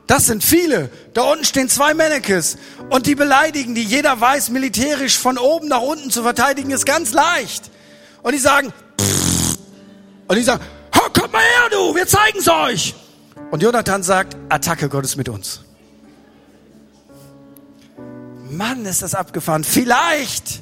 Das 0.07 0.27
sind 0.27 0.45
viele. 0.45 0.89
Da 1.15 1.23
unten 1.23 1.45
stehen 1.45 1.69
zwei 1.69 1.93
Mannekes. 1.93 2.59
Und 2.91 3.07
die 3.07 3.17
beleidigen 3.17 3.75
die. 3.75 3.83
Jeder 3.83 4.21
weiß, 4.21 4.51
militärisch 4.51 5.19
von 5.19 5.37
oben 5.37 5.67
nach 5.67 5.83
unten 5.83 6.11
zu 6.11 6.23
verteidigen 6.23 6.71
ist 6.71 6.87
ganz 6.87 7.13
leicht. 7.13 7.73
Und 8.23 8.33
die 8.33 8.39
sagen, 8.39 8.73
pff. 9.01 9.59
und 10.29 10.37
die 10.37 10.45
sagen, 10.45 10.63
kommt 11.13 11.33
mal 11.33 11.43
her, 11.43 11.71
du, 11.73 11.95
wir 11.97 12.07
zeigen's 12.07 12.49
euch. 12.49 12.95
Und 13.51 13.63
Jonathan 13.63 14.03
sagt, 14.03 14.37
Attacke 14.51 14.91
Gottes 14.91 15.17
mit 15.17 15.29
uns. 15.29 15.63
Mann, 18.51 18.85
ist 18.85 19.01
das 19.03 19.15
abgefahren. 19.15 19.65
Vielleicht, 19.65 20.61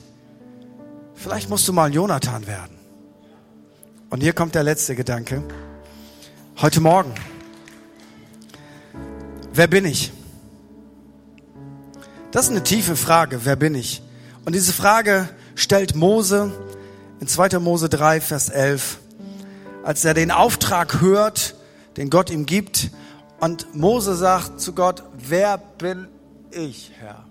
vielleicht 1.14 1.48
musst 1.50 1.66
du 1.66 1.72
mal 1.72 1.92
Jonathan 1.92 2.46
werden. 2.46 2.76
Und 4.08 4.20
hier 4.20 4.32
kommt 4.32 4.54
der 4.54 4.62
letzte 4.62 4.94
Gedanke. 4.94 5.42
Heute 6.58 6.80
Morgen. 6.80 7.12
Wer 9.52 9.66
bin 9.66 9.84
ich? 9.84 10.12
Das 12.30 12.44
ist 12.44 12.50
eine 12.52 12.62
tiefe 12.62 12.94
Frage. 12.94 13.44
Wer 13.44 13.56
bin 13.56 13.74
ich? 13.74 14.02
Und 14.44 14.54
diese 14.54 14.72
Frage 14.72 15.28
stellt 15.56 15.96
Mose 15.96 16.52
in 17.18 17.26
2. 17.26 17.58
Mose 17.58 17.88
3, 17.88 18.20
Vers 18.20 18.48
11. 18.48 18.98
Als 19.82 20.04
er 20.04 20.14
den 20.14 20.30
Auftrag 20.30 21.00
hört, 21.00 21.55
den 21.96 22.10
Gott 22.10 22.30
ihm 22.30 22.46
gibt 22.46 22.90
Und 23.40 23.74
Mose 23.74 24.16
sagt 24.16 24.60
zu 24.60 24.72
Gott, 24.72 25.02
wer 25.16 25.58
bin 25.58 26.08
ich, 26.50 26.92
Herr? 26.98 27.24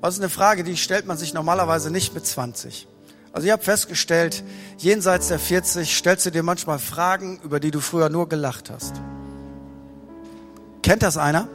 Das 0.00 0.14
ist 0.14 0.20
eine 0.20 0.30
Frage, 0.30 0.64
die 0.64 0.76
stellt 0.76 1.06
man 1.06 1.16
sich 1.16 1.32
normalerweise 1.32 1.90
nicht 1.90 2.12
mit 2.12 2.26
20. 2.26 2.88
Also 3.32 3.46
ich 3.46 3.52
habe 3.52 3.62
festgestellt, 3.62 4.42
jenseits 4.76 5.28
der 5.28 5.38
40 5.38 5.96
stellst 5.96 6.26
du 6.26 6.30
dir 6.30 6.42
manchmal 6.42 6.80
Fragen, 6.80 7.40
über 7.44 7.60
die 7.60 7.70
du 7.70 7.80
früher 7.80 8.08
nur 8.08 8.28
gelacht 8.28 8.68
hast. 8.68 9.00
Kennt 10.82 11.04
das 11.04 11.16
einer? 11.16 11.48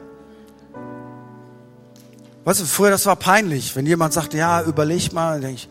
Weißt 2.46 2.62
du, 2.62 2.66
früher 2.66 2.90
das 2.90 3.06
war 3.06 3.18
peinlich, 3.18 3.76
wenn 3.76 3.86
jemand 3.86 4.14
sagte, 4.14 4.38
ja, 4.38 4.64
überleg 4.64 5.12
mal, 5.12 5.34
dann 5.34 5.42
denke 5.42 5.56
ich, 5.56 5.70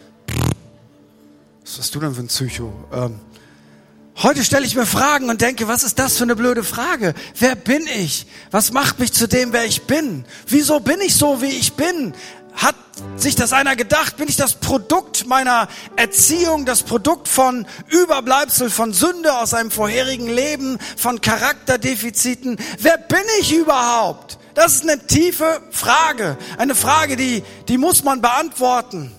was 1.64 1.78
bist 1.78 1.94
du 1.94 2.00
denn 2.00 2.14
für 2.14 2.20
ein 2.20 2.26
Psycho? 2.26 2.70
Ähm, 2.92 3.18
heute 4.22 4.44
stelle 4.44 4.66
ich 4.66 4.74
mir 4.74 4.86
Fragen 4.86 5.30
und 5.30 5.40
denke, 5.40 5.68
was 5.68 5.82
ist 5.82 5.98
das 5.98 6.16
für 6.16 6.24
eine 6.24 6.36
blöde 6.36 6.64
Frage? 6.64 7.14
Wer 7.38 7.54
bin 7.54 7.86
ich? 7.86 8.26
Was 8.50 8.72
macht 8.72 8.98
mich 8.98 9.12
zu 9.12 9.28
dem, 9.28 9.52
wer 9.52 9.64
ich 9.64 9.82
bin? 9.82 10.24
Wieso 10.46 10.80
bin 10.80 11.00
ich 11.00 11.14
so, 11.14 11.42
wie 11.42 11.46
ich 11.46 11.74
bin? 11.74 12.14
Hat 12.54 12.74
sich 13.16 13.34
das 13.34 13.52
einer 13.52 13.76
gedacht? 13.76 14.16
Bin 14.16 14.28
ich 14.28 14.36
das 14.36 14.54
Produkt 14.54 15.26
meiner 15.26 15.68
Erziehung, 15.96 16.64
das 16.64 16.82
Produkt 16.82 17.28
von 17.28 17.66
Überbleibsel, 17.88 18.70
von 18.70 18.94
Sünde 18.94 19.36
aus 19.36 19.52
einem 19.52 19.70
vorherigen 19.70 20.28
Leben, 20.28 20.78
von 20.96 21.20
Charakterdefiziten? 21.20 22.56
Wer 22.78 22.96
bin 22.96 23.18
ich 23.40 23.54
überhaupt? 23.54 24.38
Das 24.54 24.76
ist 24.76 24.88
eine 24.88 25.06
tiefe 25.06 25.60
Frage. 25.70 26.38
Eine 26.56 26.74
Frage, 26.74 27.16
die, 27.16 27.42
die 27.68 27.76
muss 27.76 28.04
man 28.04 28.22
beantworten. 28.22 29.12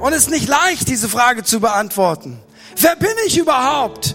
Und 0.00 0.12
es 0.12 0.24
ist 0.24 0.30
nicht 0.30 0.48
leicht, 0.48 0.88
diese 0.88 1.08
Frage 1.08 1.44
zu 1.44 1.60
beantworten. 1.60 2.40
Wer 2.76 2.96
bin 2.96 3.08
ich 3.26 3.38
überhaupt? 3.38 4.14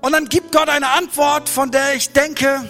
Und 0.00 0.12
dann 0.12 0.26
gibt 0.26 0.52
Gott 0.52 0.68
eine 0.68 0.88
Antwort, 0.88 1.48
von 1.48 1.70
der 1.70 1.94
ich 1.94 2.12
denke, 2.12 2.64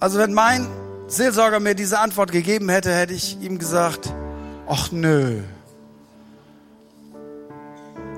also 0.00 0.18
wenn 0.18 0.34
mein 0.34 0.66
Seelsorger 1.06 1.60
mir 1.60 1.74
diese 1.74 1.98
Antwort 1.98 2.32
gegeben 2.32 2.68
hätte, 2.68 2.94
hätte 2.94 3.14
ich 3.14 3.40
ihm 3.40 3.58
gesagt, 3.58 4.12
ach 4.66 4.90
nö. 4.90 5.42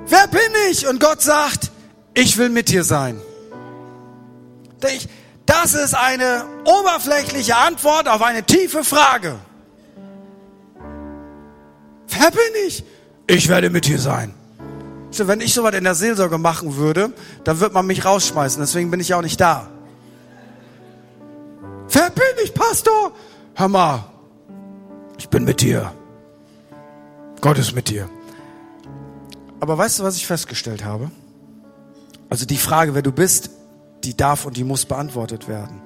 Wer 0.06 0.26
bin 0.28 0.40
ich? 0.70 0.86
Und 0.86 1.00
Gott 1.00 1.20
sagt, 1.20 1.72
ich 2.14 2.38
will 2.38 2.48
mit 2.48 2.68
dir 2.68 2.84
sein. 2.84 3.20
Das 5.46 5.74
ist 5.74 5.94
eine 5.94 6.44
oberflächliche 6.64 7.56
Antwort 7.56 8.08
auf 8.08 8.22
eine 8.22 8.44
tiefe 8.44 8.84
Frage. 8.84 9.38
Wer 12.08 12.30
bin 12.30 12.66
ich? 12.66 12.84
Ich 13.26 13.48
werde 13.48 13.70
mit 13.70 13.86
dir 13.86 13.98
sein. 13.98 14.34
Wenn 15.18 15.40
ich 15.40 15.54
sowas 15.54 15.74
in 15.74 15.84
der 15.84 15.94
Seelsorge 15.94 16.36
machen 16.38 16.76
würde, 16.76 17.12
dann 17.44 17.60
würde 17.60 17.74
man 17.74 17.86
mich 17.86 18.04
rausschmeißen. 18.04 18.60
Deswegen 18.60 18.90
bin 18.90 19.00
ich 19.00 19.14
auch 19.14 19.22
nicht 19.22 19.40
da. 19.40 19.68
Wer 21.90 22.10
bin 22.10 22.24
ich, 22.44 22.52
Pastor? 22.52 23.12
Hör 23.54 23.68
mal, 23.68 24.04
ich 25.18 25.28
bin 25.28 25.44
mit 25.44 25.62
dir. 25.62 25.92
Gott 27.40 27.58
ist 27.58 27.74
mit 27.74 27.88
dir. 27.88 28.10
Aber 29.60 29.78
weißt 29.78 29.98
du, 30.00 30.02
was 30.02 30.16
ich 30.16 30.26
festgestellt 30.26 30.84
habe? 30.84 31.10
Also 32.28 32.44
die 32.44 32.58
Frage, 32.58 32.94
wer 32.94 33.02
du 33.02 33.12
bist, 33.12 33.50
die 34.04 34.16
darf 34.16 34.44
und 34.44 34.56
die 34.56 34.64
muss 34.64 34.84
beantwortet 34.84 35.48
werden. 35.48 35.80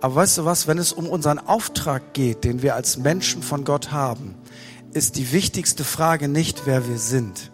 Aber 0.00 0.16
weißt 0.16 0.38
du 0.38 0.44
was, 0.44 0.66
wenn 0.66 0.76
es 0.76 0.92
um 0.92 1.08
unseren 1.08 1.38
Auftrag 1.38 2.12
geht, 2.12 2.44
den 2.44 2.60
wir 2.60 2.74
als 2.74 2.98
Menschen 2.98 3.42
von 3.42 3.64
Gott 3.64 3.90
haben, 3.92 4.34
ist 4.94 5.16
die 5.16 5.32
wichtigste 5.32 5.82
Frage 5.82 6.28
nicht, 6.28 6.66
wer 6.66 6.88
wir 6.88 6.98
sind. 6.98 7.50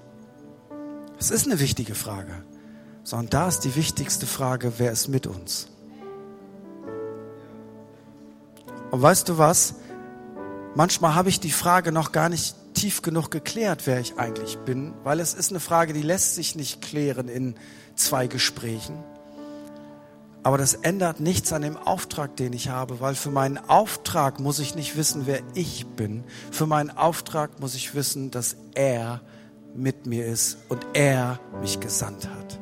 Es 1.19 1.31
ist 1.31 1.47
eine 1.47 1.59
wichtige 1.59 1.95
Frage, 1.95 2.45
sondern 3.03 3.31
da 3.31 3.49
ist 3.49 3.61
die 3.61 3.75
wichtigste 3.77 4.27
Frage, 4.27 4.75
wer 4.77 4.93
ist 4.93 5.09
mit 5.09 5.27
uns? 5.27 5.69
Und 8.91 9.01
weißt 9.03 9.29
du 9.29 9.39
was? 9.39 9.77
Manchmal 10.75 11.15
habe 11.15 11.31
ich 11.31 11.41
die 11.41 11.51
Frage 11.51 11.93
noch 11.93 12.13
gar 12.13 12.29
nicht 12.29 12.55
tief 12.75 13.01
genug 13.01 13.31
geklärt, 13.31 13.87
wer 13.87 14.01
ich 14.01 14.19
eigentlich 14.19 14.59
bin, 14.59 14.93
weil 15.03 15.19
es 15.19 15.33
ist 15.33 15.51
eine 15.51 15.61
Frage, 15.61 15.95
die 15.95 16.03
lässt 16.03 16.35
sich 16.35 16.55
nicht 16.55 16.83
klären 16.83 17.29
in 17.29 17.55
zwei 17.95 18.27
Gesprächen. 18.27 19.03
Aber 20.43 20.57
das 20.57 20.75
ändert 20.75 21.21
nichts 21.21 21.53
an 21.53 21.63
dem 21.63 21.77
Auftrag, 21.77 22.37
den 22.37 22.53
ich 22.53 22.71
habe, 22.71 23.01
weil 23.01 23.15
für 23.15 23.31
meinen 23.31 23.59
Auftrag 23.59 24.41
muss 24.41 24.59
ich 24.59 24.75
nicht 24.75 24.97
wissen, 24.97 25.27
wer 25.27 25.41
ich 25.55 25.87
bin. 25.87 26.25
Für 26.51 26.67
meinen 26.67 26.91
Auftrag 26.91 27.61
muss 27.61 27.75
ich 27.75 27.95
wissen, 27.95 28.31
dass 28.31 28.57
er 28.75 29.21
mit 29.75 30.07
mir 30.07 30.27
ist 30.27 30.59
und 30.69 30.87
er 30.95 31.39
mich 31.61 31.81
gesandt 31.81 32.27
hat. 32.29 32.59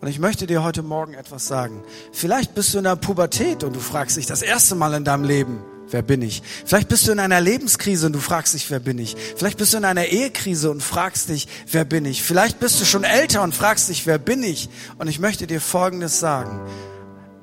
Und 0.00 0.08
ich 0.08 0.18
möchte 0.18 0.46
dir 0.46 0.62
heute 0.62 0.82
Morgen 0.82 1.14
etwas 1.14 1.46
sagen. 1.46 1.82
Vielleicht 2.12 2.54
bist 2.54 2.74
du 2.74 2.78
in 2.78 2.84
der 2.84 2.96
Pubertät 2.96 3.62
und 3.62 3.76
du 3.76 3.80
fragst 3.80 4.16
dich 4.16 4.26
das 4.26 4.42
erste 4.42 4.74
Mal 4.74 4.94
in 4.94 5.04
deinem 5.04 5.24
Leben, 5.24 5.62
wer 5.90 6.02
bin 6.02 6.22
ich? 6.22 6.42
Vielleicht 6.64 6.88
bist 6.88 7.06
du 7.06 7.12
in 7.12 7.18
einer 7.18 7.40
Lebenskrise 7.40 8.06
und 8.06 8.12
du 8.12 8.20
fragst 8.20 8.54
dich, 8.54 8.70
wer 8.70 8.80
bin 8.80 8.98
ich? 8.98 9.16
Vielleicht 9.36 9.58
bist 9.58 9.72
du 9.72 9.78
in 9.78 9.84
einer 9.84 10.06
Ehekrise 10.06 10.70
und 10.70 10.82
fragst 10.82 11.28
dich, 11.28 11.48
wer 11.70 11.84
bin 11.84 12.04
ich? 12.04 12.22
Vielleicht 12.22 12.60
bist 12.60 12.80
du 12.80 12.84
schon 12.84 13.04
älter 13.04 13.42
und 13.42 13.54
fragst 13.54 13.88
dich, 13.88 14.06
wer 14.06 14.18
bin 14.18 14.42
ich? 14.42 14.68
Und 14.98 15.08
ich 15.08 15.18
möchte 15.18 15.46
dir 15.46 15.60
Folgendes 15.60 16.20
sagen. 16.20 16.60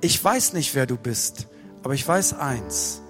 Ich 0.02 0.24
weiß 0.24 0.54
nicht, 0.54 0.76
wer 0.76 0.86
du 0.86 0.98
bist, 0.98 1.48
aber 1.84 1.94
ich 1.94 2.08
weiß 2.08 2.34
eins. 2.34 3.02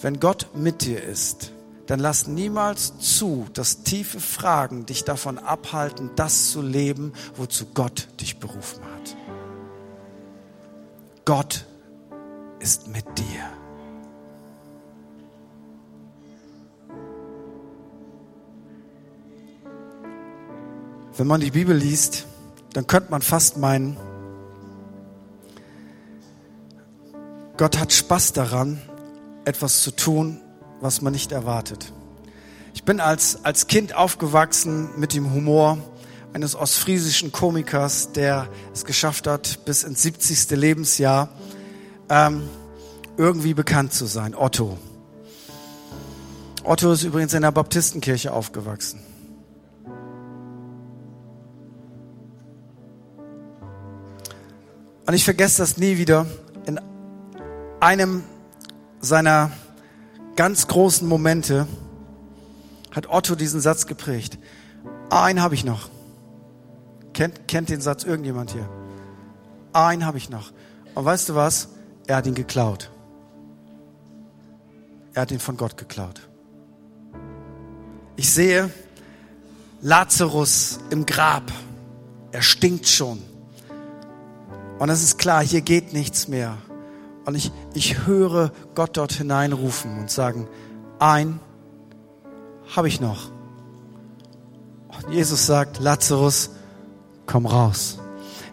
Wenn 0.00 0.18
Gott 0.18 0.48
mit 0.54 0.82
dir 0.82 1.02
ist, 1.02 1.52
dann 1.86 2.00
lass 2.00 2.26
niemals 2.26 2.98
zu, 2.98 3.46
dass 3.52 3.82
tiefe 3.82 4.20
Fragen 4.20 4.86
dich 4.86 5.04
davon 5.04 5.38
abhalten, 5.38 6.10
das 6.16 6.50
zu 6.50 6.62
leben, 6.62 7.12
wozu 7.36 7.66
Gott 7.74 8.08
dich 8.20 8.38
berufen 8.38 8.82
hat. 8.82 9.16
Gott 11.24 11.66
ist 12.60 12.88
mit 12.88 13.04
dir. 13.18 13.61
Wenn 21.14 21.26
man 21.26 21.42
die 21.42 21.50
Bibel 21.50 21.76
liest, 21.76 22.26
dann 22.72 22.86
könnte 22.86 23.10
man 23.10 23.20
fast 23.20 23.58
meinen, 23.58 23.98
Gott 27.58 27.78
hat 27.78 27.92
Spaß 27.92 28.32
daran, 28.32 28.80
etwas 29.44 29.82
zu 29.82 29.90
tun, 29.90 30.40
was 30.80 31.02
man 31.02 31.12
nicht 31.12 31.30
erwartet. 31.30 31.92
Ich 32.72 32.84
bin 32.84 32.98
als, 32.98 33.44
als 33.44 33.66
Kind 33.66 33.94
aufgewachsen 33.94 34.88
mit 34.96 35.12
dem 35.12 35.34
Humor 35.34 35.76
eines 36.32 36.56
ostfriesischen 36.56 37.30
Komikers, 37.30 38.12
der 38.12 38.48
es 38.72 38.86
geschafft 38.86 39.26
hat, 39.26 39.66
bis 39.66 39.82
ins 39.82 40.02
70. 40.02 40.50
Lebensjahr 40.52 41.28
ähm, 42.08 42.48
irgendwie 43.18 43.52
bekannt 43.52 43.92
zu 43.92 44.06
sein. 44.06 44.34
Otto. 44.34 44.78
Otto 46.64 46.90
ist 46.92 47.02
übrigens 47.02 47.34
in 47.34 47.42
der 47.42 47.52
Baptistenkirche 47.52 48.32
aufgewachsen. 48.32 49.11
Und 55.06 55.14
ich 55.14 55.24
vergesse 55.24 55.58
das 55.62 55.76
nie 55.76 55.98
wieder. 55.98 56.26
In 56.66 56.80
einem 57.80 58.22
seiner 59.00 59.50
ganz 60.36 60.68
großen 60.68 61.06
Momente 61.06 61.66
hat 62.92 63.08
Otto 63.08 63.34
diesen 63.34 63.60
Satz 63.60 63.86
geprägt. 63.86 64.38
einen 65.10 65.42
habe 65.42 65.54
ich 65.54 65.64
noch. 65.64 65.88
Kennt, 67.12 67.48
kennt 67.48 67.68
den 67.68 67.80
Satz 67.80 68.04
irgendjemand 68.04 68.52
hier? 68.52 68.68
Einen 69.72 70.06
habe 70.06 70.18
ich 70.18 70.30
noch. 70.30 70.52
Und 70.94 71.04
weißt 71.04 71.30
du 71.30 71.34
was? 71.34 71.68
Er 72.06 72.16
hat 72.16 72.26
ihn 72.26 72.34
geklaut. 72.34 72.90
Er 75.14 75.22
hat 75.22 75.30
ihn 75.30 75.40
von 75.40 75.56
Gott 75.56 75.76
geklaut. 75.76 76.28
Ich 78.16 78.32
sehe 78.32 78.70
Lazarus 79.80 80.78
im 80.90 81.06
Grab. 81.06 81.50
Er 82.30 82.42
stinkt 82.42 82.86
schon. 82.86 83.31
Und 84.82 84.88
es 84.88 85.00
ist 85.04 85.16
klar, 85.16 85.44
hier 85.44 85.60
geht 85.60 85.92
nichts 85.92 86.26
mehr. 86.26 86.58
Und 87.24 87.36
ich, 87.36 87.52
ich 87.72 88.04
höre 88.04 88.50
Gott 88.74 88.96
dort 88.96 89.12
hineinrufen 89.12 89.96
und 89.96 90.10
sagen, 90.10 90.48
ein 90.98 91.38
habe 92.74 92.88
ich 92.88 93.00
noch. 93.00 93.30
Und 94.88 95.14
Jesus 95.14 95.46
sagt, 95.46 95.78
Lazarus, 95.78 96.50
komm 97.26 97.46
raus. 97.46 98.00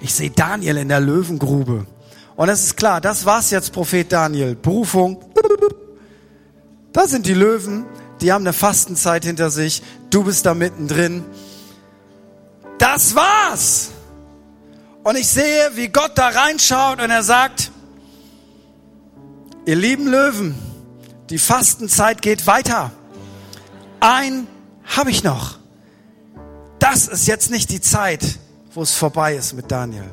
Ich 0.01 0.13
sehe 0.13 0.29
Daniel 0.29 0.77
in 0.77 0.89
der 0.89 0.99
Löwengrube. 0.99 1.87
Und 2.35 2.49
es 2.49 2.63
ist 2.63 2.77
klar, 2.77 3.01
das 3.01 3.25
war's 3.25 3.49
jetzt, 3.49 3.73
Prophet 3.73 4.11
Daniel. 4.11 4.53
Berufung. 4.53 5.25
Da 6.93 7.07
sind 7.07 7.25
die 7.25 7.33
Löwen, 7.33 7.87
die 8.21 8.31
haben 8.31 8.43
eine 8.43 8.53
Fastenzeit 8.53 9.25
hinter 9.25 9.49
sich. 9.49 9.81
Du 10.11 10.25
bist 10.25 10.45
da 10.45 10.53
mittendrin. 10.53 11.25
Das 12.77 13.15
war's. 13.15 13.93
Und 15.03 15.17
ich 15.17 15.27
sehe, 15.27 15.71
wie 15.75 15.87
Gott 15.87 16.11
da 16.15 16.29
reinschaut 16.29 17.01
und 17.01 17.09
er 17.09 17.23
sagt, 17.23 17.71
ihr 19.65 19.75
lieben 19.75 20.07
Löwen, 20.07 20.55
die 21.29 21.37
Fastenzeit 21.37 22.21
geht 22.21 22.47
weiter. 22.47 22.91
Ein 23.99 24.47
habe 24.85 25.11
ich 25.11 25.23
noch. 25.23 25.57
Das 26.79 27.07
ist 27.07 27.27
jetzt 27.27 27.51
nicht 27.51 27.69
die 27.69 27.81
Zeit, 27.81 28.21
wo 28.73 28.81
es 28.81 28.93
vorbei 28.93 29.35
ist 29.35 29.53
mit 29.53 29.71
Daniel. 29.71 30.09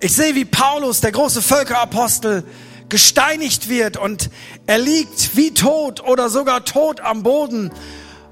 Ich 0.00 0.14
sehe, 0.14 0.34
wie 0.34 0.44
Paulus, 0.44 1.00
der 1.00 1.12
große 1.12 1.40
Völkerapostel, 1.40 2.44
gesteinigt 2.88 3.68
wird 3.68 3.96
und 3.96 4.30
er 4.66 4.78
liegt 4.78 5.36
wie 5.36 5.52
tot 5.54 6.02
oder 6.02 6.28
sogar 6.28 6.64
tot 6.64 7.00
am 7.00 7.22
Boden. 7.22 7.72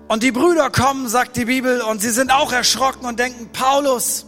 Und 0.07 0.23
die 0.23 0.33
Brüder 0.33 0.71
kommen, 0.71 1.09
sagt 1.09 1.37
die 1.37 1.47
Bibel, 1.47 1.81
und 1.81 2.03
sie 2.03 2.11
sind 2.11 2.31
auch 2.31 2.53
erschrocken 2.53 3.07
und 3.07 3.19
denken, 3.19 3.49
Paulus, 3.53 4.27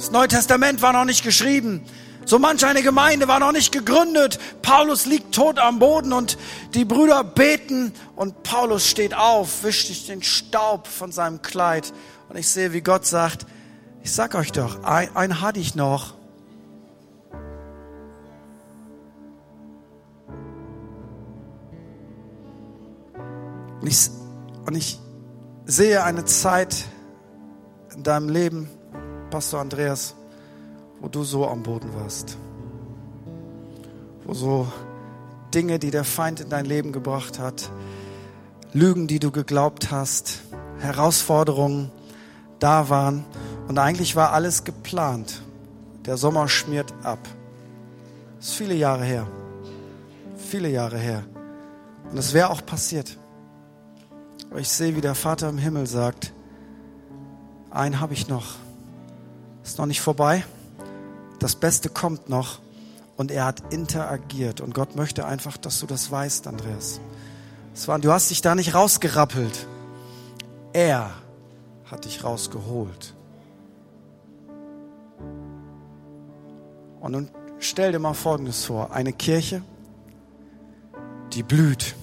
das 0.00 0.10
Neue 0.10 0.28
Testament 0.28 0.80
war 0.80 0.94
noch 0.94 1.04
nicht 1.04 1.22
geschrieben. 1.22 1.84
So 2.24 2.38
manch 2.38 2.64
eine 2.64 2.82
Gemeinde 2.82 3.28
war 3.28 3.38
noch 3.38 3.52
nicht 3.52 3.70
gegründet. 3.70 4.38
Paulus 4.62 5.04
liegt 5.04 5.34
tot 5.34 5.58
am 5.58 5.78
Boden 5.78 6.14
und 6.14 6.38
die 6.72 6.86
Brüder 6.86 7.22
beten 7.22 7.92
und 8.16 8.42
Paulus 8.42 8.86
steht 8.86 9.12
auf, 9.12 9.62
wischt 9.62 9.88
sich 9.88 10.06
den 10.06 10.22
Staub 10.22 10.86
von 10.86 11.12
seinem 11.12 11.42
Kleid. 11.42 11.92
Und 12.30 12.38
ich 12.38 12.48
sehe, 12.48 12.72
wie 12.72 12.80
Gott 12.80 13.04
sagt, 13.04 13.44
ich 14.02 14.10
sag 14.10 14.34
euch 14.34 14.52
doch, 14.52 14.84
ein, 14.84 15.14
ein 15.14 15.42
hatte 15.42 15.60
ich 15.60 15.74
noch. 15.74 16.14
Und 23.82 23.86
ich, 23.86 24.08
und 24.64 24.74
ich 24.74 24.98
sehe 25.66 26.04
eine 26.04 26.24
Zeit 26.24 26.86
in 27.94 28.02
deinem 28.02 28.30
Leben, 28.30 28.70
Pastor 29.30 29.60
Andreas, 29.60 30.14
wo 31.00 31.08
du 31.08 31.22
so 31.22 31.46
am 31.46 31.62
Boden 31.62 31.94
warst. 31.94 32.36
Wo 34.24 34.34
so 34.34 34.66
Dinge, 35.54 35.78
die 35.78 35.90
der 35.90 36.04
Feind 36.04 36.40
in 36.40 36.48
dein 36.48 36.64
Leben 36.64 36.92
gebracht 36.92 37.38
hat, 37.38 37.70
Lügen, 38.72 39.06
die 39.06 39.18
du 39.18 39.30
geglaubt 39.30 39.90
hast, 39.90 40.42
Herausforderungen 40.78 41.90
da 42.58 42.88
waren. 42.88 43.24
Und 43.68 43.78
eigentlich 43.78 44.16
war 44.16 44.32
alles 44.32 44.64
geplant. 44.64 45.42
Der 46.06 46.16
Sommer 46.16 46.48
schmiert 46.48 46.92
ab. 47.02 47.18
Das 48.38 48.48
ist 48.48 48.54
viele 48.54 48.74
Jahre 48.74 49.04
her. 49.04 49.26
Viele 50.36 50.68
Jahre 50.68 50.98
her. 50.98 51.24
Und 52.10 52.18
es 52.18 52.32
wäre 52.32 52.50
auch 52.50 52.64
passiert. 52.64 53.16
Aber 54.50 54.60
ich 54.60 54.68
sehe, 54.68 54.96
wie 54.96 55.00
der 55.00 55.14
Vater 55.14 55.48
im 55.48 55.58
Himmel 55.58 55.86
sagt, 55.86 56.32
einen 57.70 58.00
habe 58.00 58.14
ich 58.14 58.26
noch. 58.26 58.56
Ist 59.64 59.78
noch 59.78 59.86
nicht 59.86 60.00
vorbei. 60.00 60.44
Das 61.38 61.56
Beste 61.56 61.88
kommt 61.88 62.28
noch. 62.28 62.60
Und 63.16 63.30
er 63.30 63.44
hat 63.44 63.72
interagiert. 63.72 64.60
Und 64.60 64.74
Gott 64.74 64.96
möchte 64.96 65.26
einfach, 65.26 65.56
dass 65.56 65.80
du 65.80 65.86
das 65.86 66.10
weißt, 66.10 66.46
Andreas. 66.46 67.00
War, 67.86 67.98
du 67.98 68.12
hast 68.12 68.30
dich 68.30 68.42
da 68.42 68.54
nicht 68.54 68.74
rausgerappelt. 68.74 69.66
Er 70.72 71.10
hat 71.90 72.04
dich 72.04 72.24
rausgeholt. 72.24 73.14
Und 77.00 77.12
nun 77.12 77.30
stell 77.58 77.92
dir 77.92 77.98
mal 77.98 78.14
Folgendes 78.14 78.64
vor. 78.64 78.92
Eine 78.92 79.12
Kirche, 79.12 79.62
die 81.32 81.42
blüht 81.42 81.94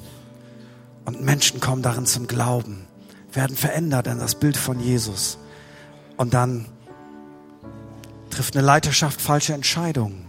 und 1.06 1.22
Menschen 1.22 1.60
kommen 1.60 1.82
darin 1.82 2.06
zum 2.06 2.28
Glauben, 2.28 2.88
werden 3.32 3.56
verändert 3.56 4.08
in 4.08 4.20
das 4.20 4.36
Bild 4.36 4.58
von 4.58 4.80
Jesus. 4.80 5.38
Und 6.18 6.34
dann 6.34 6.66
trifft 8.38 8.56
eine 8.56 8.68
Leiterschaft 8.68 9.20
falsche 9.20 9.56
Entscheidungen. 9.56 10.28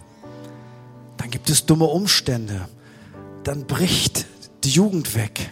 Dann 1.19 1.31
gibt 1.31 1.51
es 1.51 1.67
dumme 1.67 1.85
Umstände. 1.85 2.67
Dann 3.45 3.67
bricht 3.67 4.25
die 4.65 4.71
Jugend 4.71 5.15
weg. 5.15 5.51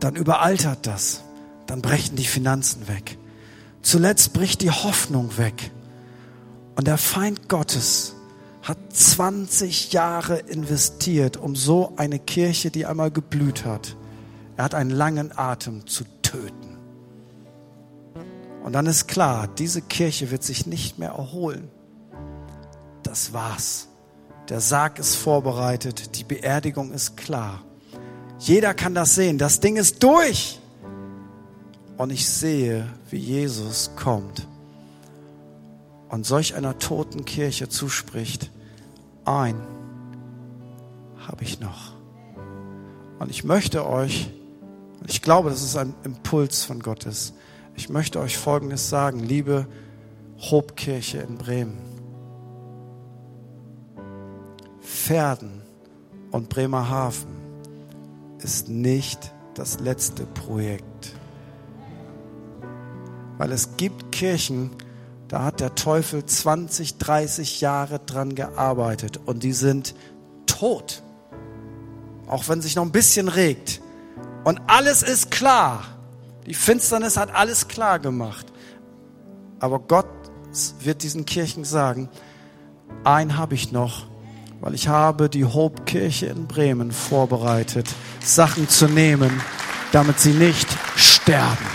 Dann 0.00 0.16
überaltert 0.16 0.86
das. 0.86 1.22
Dann 1.66 1.80
brechen 1.80 2.16
die 2.16 2.26
Finanzen 2.26 2.88
weg. 2.88 3.16
Zuletzt 3.80 4.34
bricht 4.34 4.60
die 4.60 4.70
Hoffnung 4.70 5.38
weg. 5.38 5.70
Und 6.76 6.86
der 6.86 6.98
Feind 6.98 7.48
Gottes 7.48 8.14
hat 8.62 8.76
20 8.92 9.94
Jahre 9.94 10.36
investiert, 10.36 11.38
um 11.38 11.56
so 11.56 11.94
eine 11.96 12.18
Kirche, 12.18 12.70
die 12.70 12.84
einmal 12.84 13.10
geblüht 13.10 13.64
hat, 13.64 13.96
er 14.58 14.64
hat 14.64 14.74
einen 14.74 14.90
langen 14.90 15.32
Atem 15.34 15.86
zu 15.86 16.04
töten. 16.20 16.67
Und 18.62 18.72
dann 18.72 18.86
ist 18.86 19.08
klar, 19.08 19.48
diese 19.48 19.82
Kirche 19.82 20.30
wird 20.30 20.42
sich 20.42 20.66
nicht 20.66 20.98
mehr 20.98 21.10
erholen. 21.10 21.70
Das 23.02 23.32
war's. 23.32 23.88
Der 24.48 24.60
Sarg 24.60 24.98
ist 24.98 25.14
vorbereitet, 25.14 26.16
die 26.16 26.24
Beerdigung 26.24 26.92
ist 26.92 27.16
klar. 27.16 27.62
Jeder 28.38 28.74
kann 28.74 28.94
das 28.94 29.14
sehen, 29.14 29.38
das 29.38 29.60
Ding 29.60 29.76
ist 29.76 30.02
durch. 30.02 30.60
Und 31.96 32.10
ich 32.10 32.28
sehe, 32.28 32.86
wie 33.10 33.18
Jesus 33.18 33.90
kommt 33.96 34.46
und 36.08 36.24
solch 36.24 36.54
einer 36.54 36.78
toten 36.78 37.24
Kirche 37.24 37.68
zuspricht, 37.68 38.50
ein 39.24 39.60
habe 41.26 41.44
ich 41.44 41.60
noch. 41.60 41.92
Und 43.18 43.30
ich 43.30 43.44
möchte 43.44 43.86
euch, 43.86 44.30
ich 45.06 45.22
glaube, 45.22 45.50
dass 45.50 45.62
es 45.62 45.76
ein 45.76 45.94
Impuls 46.04 46.64
von 46.64 46.80
Gott 46.80 47.04
ist, 47.04 47.34
ich 47.78 47.88
möchte 47.88 48.18
euch 48.18 48.36
Folgendes 48.36 48.88
sagen, 48.88 49.20
liebe 49.20 49.68
Hobkirche 50.36 51.18
in 51.18 51.38
Bremen. 51.38 51.78
Pferden 54.80 55.62
und 56.32 56.48
Bremerhaven 56.48 57.36
ist 58.42 58.68
nicht 58.68 59.32
das 59.54 59.78
letzte 59.78 60.26
Projekt. 60.26 61.14
Weil 63.36 63.52
es 63.52 63.76
gibt 63.76 64.10
Kirchen, 64.10 64.70
da 65.28 65.44
hat 65.44 65.60
der 65.60 65.76
Teufel 65.76 66.26
20, 66.26 66.98
30 66.98 67.60
Jahre 67.60 68.00
dran 68.00 68.34
gearbeitet 68.34 69.20
und 69.24 69.44
die 69.44 69.52
sind 69.52 69.94
tot. 70.46 71.04
Auch 72.26 72.48
wenn 72.48 72.60
sich 72.60 72.74
noch 72.74 72.84
ein 72.84 72.90
bisschen 72.90 73.28
regt. 73.28 73.80
Und 74.42 74.60
alles 74.66 75.04
ist 75.04 75.30
klar. 75.30 75.97
Die 76.48 76.54
Finsternis 76.54 77.18
hat 77.18 77.34
alles 77.34 77.68
klar 77.68 77.98
gemacht. 77.98 78.46
Aber 79.60 79.80
Gott 79.80 80.08
wird 80.80 81.02
diesen 81.02 81.26
Kirchen 81.26 81.64
sagen, 81.64 82.08
ein 83.04 83.36
habe 83.36 83.54
ich 83.54 83.70
noch, 83.70 84.06
weil 84.62 84.74
ich 84.74 84.88
habe 84.88 85.28
die 85.28 85.44
Hope-Kirche 85.44 86.26
in 86.26 86.46
Bremen 86.46 86.90
vorbereitet, 86.90 87.86
Sachen 88.24 88.66
zu 88.66 88.86
nehmen, 88.88 89.42
damit 89.92 90.20
sie 90.20 90.32
nicht 90.32 90.66
sterben. 90.96 91.66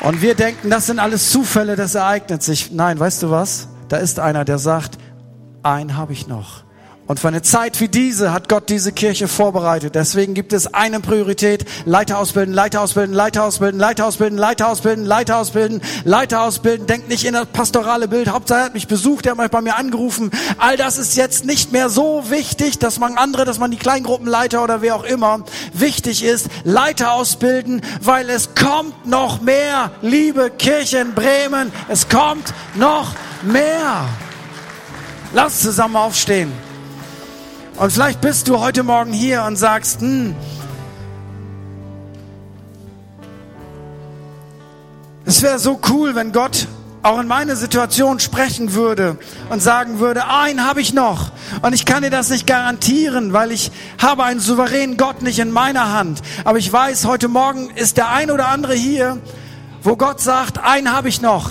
Und 0.00 0.22
wir 0.22 0.34
denken, 0.34 0.70
das 0.70 0.86
sind 0.86 1.00
alles 1.00 1.30
Zufälle, 1.30 1.76
das 1.76 1.94
ereignet 1.94 2.42
sich. 2.42 2.70
Nein, 2.72 2.98
weißt 2.98 3.22
du 3.22 3.30
was? 3.30 3.68
Da 3.88 3.98
ist 3.98 4.18
einer, 4.18 4.46
der 4.46 4.58
sagt, 4.58 4.96
einen 5.62 5.96
habe 5.96 6.14
ich 6.14 6.26
noch. 6.26 6.64
Und 7.06 7.20
für 7.20 7.28
eine 7.28 7.42
Zeit 7.42 7.80
wie 7.80 7.88
diese 7.88 8.32
hat 8.32 8.48
Gott 8.48 8.70
diese 8.70 8.90
Kirche 8.90 9.28
vorbereitet. 9.28 9.94
Deswegen 9.94 10.32
gibt 10.32 10.54
es 10.54 10.72
eine 10.72 11.00
Priorität. 11.00 11.66
Leiter 11.84 12.18
ausbilden, 12.18 12.54
Leiter 12.54 12.80
ausbilden, 12.80 13.14
Leiter 13.14 13.44
ausbilden, 13.44 13.78
Leiter 13.78 14.06
ausbilden, 14.06 14.38
Leiter 14.38 14.68
ausbilden, 14.68 15.04
Leiter 15.04 15.36
ausbilden, 15.36 15.82
Leiter 16.04 16.40
ausbilden. 16.40 16.86
Denkt 16.86 17.10
nicht 17.10 17.26
in 17.26 17.34
das 17.34 17.46
pastorale 17.46 18.08
Bild. 18.08 18.28
Hauptsache 18.28 18.60
er 18.60 18.64
hat 18.66 18.74
mich 18.74 18.88
besucht, 18.88 19.26
er 19.26 19.32
hat 19.32 19.38
mich 19.38 19.50
bei 19.50 19.60
mir 19.60 19.76
angerufen. 19.76 20.30
All 20.56 20.78
das 20.78 20.96
ist 20.96 21.14
jetzt 21.14 21.44
nicht 21.44 21.72
mehr 21.72 21.90
so 21.90 22.30
wichtig, 22.30 22.78
dass 22.78 22.98
man 22.98 23.18
andere, 23.18 23.44
dass 23.44 23.58
man 23.58 23.70
die 23.70 23.76
Kleingruppenleiter 23.76 24.64
oder 24.64 24.80
wer 24.80 24.96
auch 24.96 25.04
immer 25.04 25.40
wichtig 25.74 26.24
ist. 26.24 26.48
Leiter 26.64 27.12
ausbilden, 27.12 27.82
weil 28.00 28.30
es 28.30 28.54
kommt 28.54 29.06
noch 29.06 29.42
mehr, 29.42 29.90
liebe 30.00 30.50
Kirche 30.50 30.98
in 30.98 31.14
Bremen. 31.14 31.70
Es 31.88 32.08
kommt 32.08 32.54
noch 32.76 33.12
mehr. 33.42 34.06
Lass 35.34 35.60
zusammen 35.60 35.96
aufstehen. 35.96 36.63
Und 37.76 37.92
vielleicht 37.92 38.20
bist 38.20 38.48
du 38.48 38.60
heute 38.60 38.84
Morgen 38.84 39.12
hier 39.12 39.42
und 39.42 39.56
sagst, 39.56 40.00
hm, 40.00 40.34
es 45.24 45.42
wäre 45.42 45.58
so 45.58 45.80
cool, 45.88 46.14
wenn 46.14 46.30
Gott 46.30 46.68
auch 47.02 47.18
in 47.20 47.26
meine 47.26 47.56
Situation 47.56 48.20
sprechen 48.20 48.74
würde 48.74 49.18
und 49.50 49.60
sagen 49.60 49.98
würde, 49.98 50.28
einen 50.28 50.64
habe 50.64 50.80
ich 50.80 50.94
noch. 50.94 51.32
Und 51.62 51.74
ich 51.74 51.84
kann 51.84 52.02
dir 52.02 52.10
das 52.10 52.30
nicht 52.30 52.46
garantieren, 52.46 53.32
weil 53.32 53.50
ich 53.50 53.72
habe 54.00 54.24
einen 54.24 54.40
souveränen 54.40 54.96
Gott 54.96 55.22
nicht 55.22 55.40
in 55.40 55.50
meiner 55.50 55.92
Hand. 55.92 56.22
Aber 56.44 56.58
ich 56.58 56.72
weiß, 56.72 57.04
heute 57.06 57.28
Morgen 57.28 57.70
ist 57.70 57.96
der 57.96 58.08
ein 58.10 58.30
oder 58.30 58.48
andere 58.48 58.74
hier, 58.74 59.18
wo 59.82 59.96
Gott 59.96 60.20
sagt, 60.20 60.58
einen 60.58 60.92
habe 60.92 61.08
ich 61.08 61.20
noch. 61.20 61.50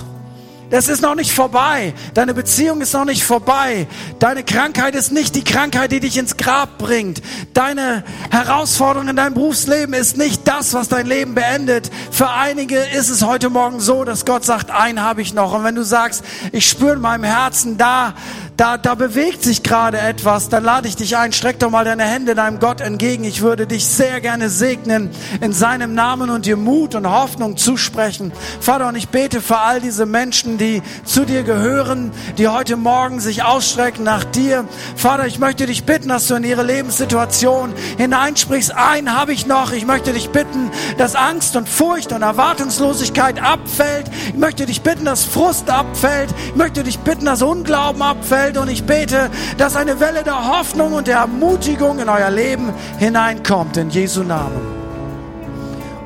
Das 0.74 0.88
ist 0.88 1.04
noch 1.04 1.14
nicht 1.14 1.32
vorbei. 1.32 1.94
Deine 2.16 2.34
Beziehung 2.34 2.82
ist 2.82 2.96
noch 2.96 3.06
nicht 3.06 3.24
vorbei. 3.24 3.86
Deine 4.18 4.44
Krankheit 4.44 4.96
ist 4.96 5.12
nicht 5.12 5.36
die 5.36 5.44
Krankheit, 5.44 5.92
die 5.92 6.00
dich 6.00 6.18
ins 6.18 6.36
Grab 6.36 6.80
bringt. 6.80 7.22
Deine 7.54 8.04
Herausforderung 8.32 9.08
in 9.08 9.16
deinem 9.16 9.36
Berufsleben 9.36 9.94
ist 9.94 10.18
nicht 10.18 10.48
das, 10.48 10.74
was 10.74 10.90
dein 10.90 11.06
Leben 11.06 11.36
beendet. 11.36 11.92
Für 12.10 12.32
einige 12.32 12.80
ist 12.80 13.10
es 13.10 13.22
heute 13.22 13.52
Morgen 13.52 13.82
so, 13.82 14.04
dass 14.04 14.26
Gott 14.26 14.46
sagt, 14.46 14.72
einen 14.72 15.04
habe 15.04 15.22
ich 15.22 15.36
noch. 15.36 15.54
Und 15.54 15.64
wenn 15.64 15.76
du 15.76 15.84
sagst, 15.84 16.24
ich 16.52 16.68
spüre 16.68 16.94
in 16.94 17.02
meinem 17.02 17.26
Herzen, 17.26 17.78
da, 17.78 18.16
da, 18.58 18.78
da 18.78 18.94
bewegt 18.94 19.44
sich 19.44 19.64
gerade 19.64 19.98
etwas, 19.98 20.50
dann 20.50 20.64
lade 20.64 20.88
ich 20.88 20.96
dich 20.96 21.18
ein, 21.18 21.34
streck 21.34 21.60
doch 21.60 21.72
mal 21.72 21.86
deine 21.86 22.04
Hände 22.04 22.36
deinem 22.36 22.60
Gott 22.60 22.82
entgegen. 22.82 23.24
Ich 23.24 23.42
würde 23.42 23.66
dich 23.66 23.88
sehr 23.88 24.22
gerne 24.22 24.50
segnen 24.50 25.10
in 25.42 25.54
seinem 25.54 25.96
Namen 25.96 26.30
und 26.30 26.46
dir 26.46 26.56
Mut 26.56 26.94
und 26.94 27.10
Hoffnung 27.10 27.58
zusprechen. 27.58 28.32
Vater, 28.60 28.88
und 28.88 28.96
ich 28.96 29.10
bete 29.10 29.42
für 29.42 29.58
all 29.58 29.82
diese 29.82 30.06
Menschen, 30.06 30.60
die 30.60 30.84
zu 31.04 31.26
dir 31.26 31.42
gehören, 31.44 32.12
die 32.38 32.48
heute 32.48 32.78
Morgen 32.78 33.20
sich 33.20 33.44
ausstrecken 33.44 34.04
nach 34.04 34.24
dir. 34.24 34.66
Vater, 34.96 35.26
ich 35.26 35.40
möchte 35.40 35.66
dich 35.66 35.84
bitten, 35.84 36.10
dass 36.10 36.28
du 36.28 36.36
in 36.36 36.44
ihre 36.44 36.64
Lebenssituation 36.64 37.74
hineinsprichst. 37.98 38.76
Ein 38.76 39.18
habe 39.18 39.34
ich 39.34 39.48
noch. 39.48 39.72
Ich 39.72 39.86
möchte 39.88 40.14
dich 40.14 40.30
bitten, 40.30 40.70
dass 41.00 41.16
Angst 41.16 41.56
und 41.56 41.68
Furcht 41.68 42.12
und 42.12 42.22
Erwartungslosigkeit 42.22 43.42
abfällt. 43.42 44.12
Ich 44.28 44.36
möchte 44.36 44.68
dich 44.68 44.82
bitten, 44.82 45.06
dass 45.06 45.24
Frust 45.24 45.72
abfällt. 45.72 46.30
Ich 46.50 46.56
möchte 46.56 46.84
dich 46.84 47.00
bitten, 47.00 47.26
dass 47.26 47.42
Unglauben 47.42 48.04
abfällt. 48.04 48.43
Und 48.44 48.70
ich 48.70 48.84
bete, 48.84 49.30
dass 49.58 49.78
eine 49.78 50.02
Welle 50.02 50.22
der 50.22 50.58
Hoffnung 50.58 50.94
und 50.94 51.08
der 51.08 51.20
Ermutigung 51.20 52.00
in 52.00 52.10
euer 52.10 52.30
Leben 52.30 52.74
hineinkommt. 52.98 53.78
In 53.78 53.90
Jesu 53.90 54.22
Namen. 54.22 54.60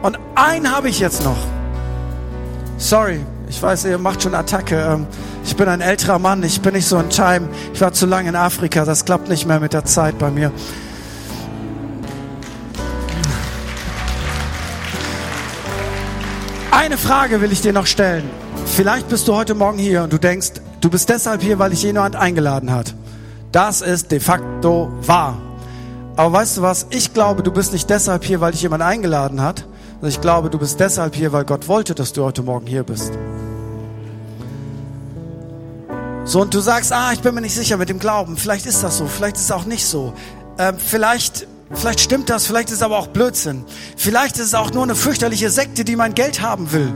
Und 0.03 0.19
ein 0.35 0.71
habe 0.71 0.87
ich 0.89 0.99
jetzt 0.99 1.23
noch. 1.23 1.37
Sorry, 2.77 3.25
ich 3.49 3.61
weiß, 3.61 3.85
ihr 3.85 3.97
macht 3.97 4.21
schon 4.21 4.35
Attacke. 4.35 4.75
Ähm, 4.75 5.07
ich 5.43 5.55
bin 5.55 5.67
ein 5.67 5.81
älterer 5.81 6.19
Mann, 6.19 6.43
ich 6.43 6.61
bin 6.61 6.73
nicht 6.73 6.87
so 6.87 6.99
in 6.99 7.09
Time. 7.09 7.49
Ich 7.73 7.81
war 7.81 7.91
zu 7.91 8.05
lange 8.05 8.29
in 8.29 8.35
Afrika, 8.35 8.85
das 8.85 9.03
klappt 9.03 9.29
nicht 9.29 9.47
mehr 9.47 9.59
mit 9.59 9.73
der 9.73 9.85
Zeit 9.85 10.19
bei 10.19 10.29
mir. 10.29 10.51
Eine 16.69 16.97
Frage 16.99 17.41
will 17.41 17.51
ich 17.51 17.61
dir 17.61 17.73
noch 17.73 17.87
stellen. 17.87 18.29
Vielleicht 18.67 19.07
bist 19.09 19.27
du 19.27 19.35
heute 19.35 19.55
Morgen 19.55 19.79
hier 19.79 20.03
und 20.03 20.13
du 20.13 20.19
denkst, 20.19 20.51
du 20.81 20.89
bist 20.89 21.09
deshalb 21.09 21.41
hier, 21.41 21.59
weil 21.59 21.71
dich 21.71 21.83
jemand 21.83 22.15
eingeladen 22.15 22.71
hat. 22.71 22.93
Das 23.51 23.81
ist 23.81 24.11
de 24.11 24.19
facto 24.19 24.91
wahr. 25.01 25.37
Aber 26.15 26.33
weißt 26.33 26.57
du 26.57 26.61
was? 26.61 26.87
Ich 26.89 27.13
glaube, 27.13 27.43
du 27.43 27.51
bist 27.51 27.73
nicht 27.73 27.89
deshalb 27.89 28.23
hier, 28.23 28.41
weil 28.41 28.51
dich 28.51 28.61
jemand 28.61 28.83
eingeladen 28.83 29.41
hat. 29.41 29.65
Ich 30.01 30.21
glaube, 30.21 30.49
du 30.49 30.57
bist 30.57 30.79
deshalb 30.79 31.15
hier, 31.15 31.31
weil 31.31 31.45
Gott 31.45 31.67
wollte, 31.67 31.95
dass 31.95 32.13
du 32.13 32.23
heute 32.23 32.43
Morgen 32.43 32.67
hier 32.67 32.83
bist. 32.83 33.11
So, 36.25 36.41
und 36.41 36.53
du 36.53 36.59
sagst, 36.59 36.91
ah, 36.91 37.13
ich 37.13 37.21
bin 37.21 37.33
mir 37.33 37.41
nicht 37.41 37.55
sicher 37.55 37.77
mit 37.77 37.89
dem 37.89 37.99
Glauben. 37.99 38.35
Vielleicht 38.37 38.65
ist 38.65 38.83
das 38.83 38.97
so, 38.97 39.05
vielleicht 39.05 39.37
ist 39.37 39.43
es 39.43 39.51
auch 39.51 39.65
nicht 39.65 39.85
so. 39.85 40.13
Ähm, 40.57 40.75
vielleicht 40.77 41.47
Vielleicht 41.73 41.99
stimmt 41.99 42.29
das, 42.29 42.45
vielleicht 42.45 42.69
ist 42.69 42.77
es 42.77 42.81
aber 42.81 42.97
auch 42.97 43.07
Blödsinn. 43.07 43.65
Vielleicht 43.97 44.37
ist 44.37 44.47
es 44.47 44.53
auch 44.53 44.71
nur 44.71 44.83
eine 44.83 44.95
fürchterliche 44.95 45.49
Sekte, 45.49 45.83
die 45.83 45.95
mein 45.95 46.13
Geld 46.13 46.41
haben 46.41 46.71
will. 46.71 46.93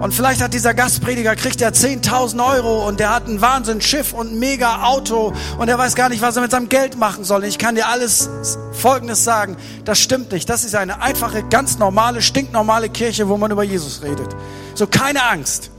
Und 0.00 0.12
vielleicht 0.12 0.42
hat 0.42 0.52
dieser 0.52 0.74
Gastprediger, 0.74 1.34
kriegt 1.36 1.60
er 1.62 1.72
10.000 1.72 2.44
Euro 2.44 2.86
und 2.86 3.00
der 3.00 3.14
hat 3.14 3.26
ein 3.26 3.40
Wahnsinnsschiff 3.40 4.12
und 4.12 4.32
ein 4.32 4.38
mega 4.38 4.84
Auto 4.84 5.32
und 5.58 5.68
er 5.68 5.78
weiß 5.78 5.94
gar 5.94 6.08
nicht, 6.08 6.22
was 6.22 6.36
er 6.36 6.42
mit 6.42 6.50
seinem 6.50 6.68
Geld 6.68 6.98
machen 6.98 7.24
soll. 7.24 7.44
Ich 7.44 7.58
kann 7.58 7.74
dir 7.74 7.88
alles 7.88 8.28
Folgendes 8.72 9.24
sagen. 9.24 9.56
Das 9.84 9.98
stimmt 9.98 10.32
nicht. 10.32 10.48
Das 10.48 10.64
ist 10.64 10.74
eine 10.74 11.00
einfache, 11.00 11.42
ganz 11.44 11.78
normale, 11.78 12.20
stinknormale 12.22 12.88
Kirche, 12.88 13.28
wo 13.28 13.36
man 13.36 13.50
über 13.50 13.64
Jesus 13.64 14.02
redet. 14.02 14.36
So 14.74 14.86
keine 14.86 15.24
Angst. 15.24 15.70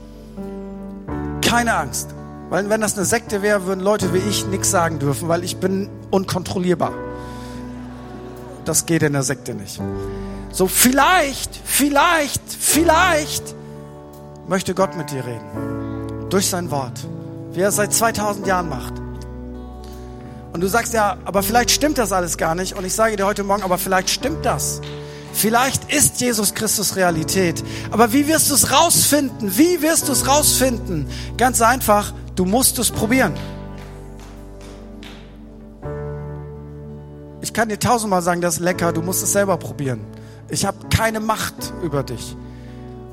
Keine 1.40 1.74
Angst. 1.74 2.10
Weil 2.50 2.68
wenn 2.70 2.80
das 2.80 2.96
eine 2.96 3.04
Sekte 3.04 3.42
wäre, 3.42 3.66
würden 3.66 3.80
Leute 3.80 4.12
wie 4.14 4.18
ich 4.18 4.46
nichts 4.46 4.70
sagen 4.70 4.98
dürfen, 4.98 5.28
weil 5.28 5.44
ich 5.44 5.58
bin 5.58 5.88
unkontrollierbar 6.10 6.92
das 8.68 8.84
geht 8.86 9.02
in 9.02 9.14
der 9.14 9.22
Sekte 9.22 9.54
nicht. 9.54 9.80
So 10.52 10.66
vielleicht, 10.66 11.58
vielleicht, 11.64 12.42
vielleicht 12.48 13.54
möchte 14.48 14.74
Gott 14.74 14.96
mit 14.96 15.10
dir 15.10 15.24
reden. 15.24 16.28
Durch 16.30 16.48
sein 16.48 16.70
Wort. 16.70 17.06
Wie 17.52 17.60
er 17.60 17.68
es 17.68 17.76
seit 17.76 17.92
2000 17.92 18.46
Jahren 18.46 18.68
macht. 18.68 18.94
Und 20.52 20.60
du 20.62 20.66
sagst 20.66 20.94
ja, 20.94 21.18
aber 21.24 21.42
vielleicht 21.42 21.70
stimmt 21.70 21.98
das 21.98 22.12
alles 22.12 22.38
gar 22.38 22.54
nicht. 22.54 22.76
Und 22.76 22.84
ich 22.84 22.94
sage 22.94 23.16
dir 23.16 23.26
heute 23.26 23.44
Morgen, 23.44 23.62
aber 23.62 23.78
vielleicht 23.78 24.10
stimmt 24.10 24.44
das. 24.44 24.80
Vielleicht 25.32 25.92
ist 25.92 26.20
Jesus 26.20 26.54
Christus 26.54 26.96
Realität. 26.96 27.62
Aber 27.90 28.12
wie 28.12 28.26
wirst 28.26 28.50
du 28.50 28.54
es 28.54 28.72
rausfinden? 28.72 29.56
Wie 29.56 29.82
wirst 29.82 30.08
du 30.08 30.12
es 30.12 30.26
rausfinden? 30.26 31.06
Ganz 31.36 31.60
einfach, 31.60 32.12
du 32.34 32.44
musst 32.44 32.78
es 32.78 32.90
probieren. 32.90 33.34
Ich 37.40 37.52
kann 37.52 37.68
dir 37.68 37.78
tausendmal 37.78 38.22
sagen, 38.22 38.40
das 38.40 38.54
ist 38.54 38.60
lecker, 38.60 38.92
du 38.92 39.02
musst 39.02 39.22
es 39.22 39.32
selber 39.32 39.58
probieren. 39.58 40.00
Ich 40.48 40.64
habe 40.64 40.78
keine 40.88 41.20
Macht 41.20 41.72
über 41.82 42.02
dich. 42.02 42.36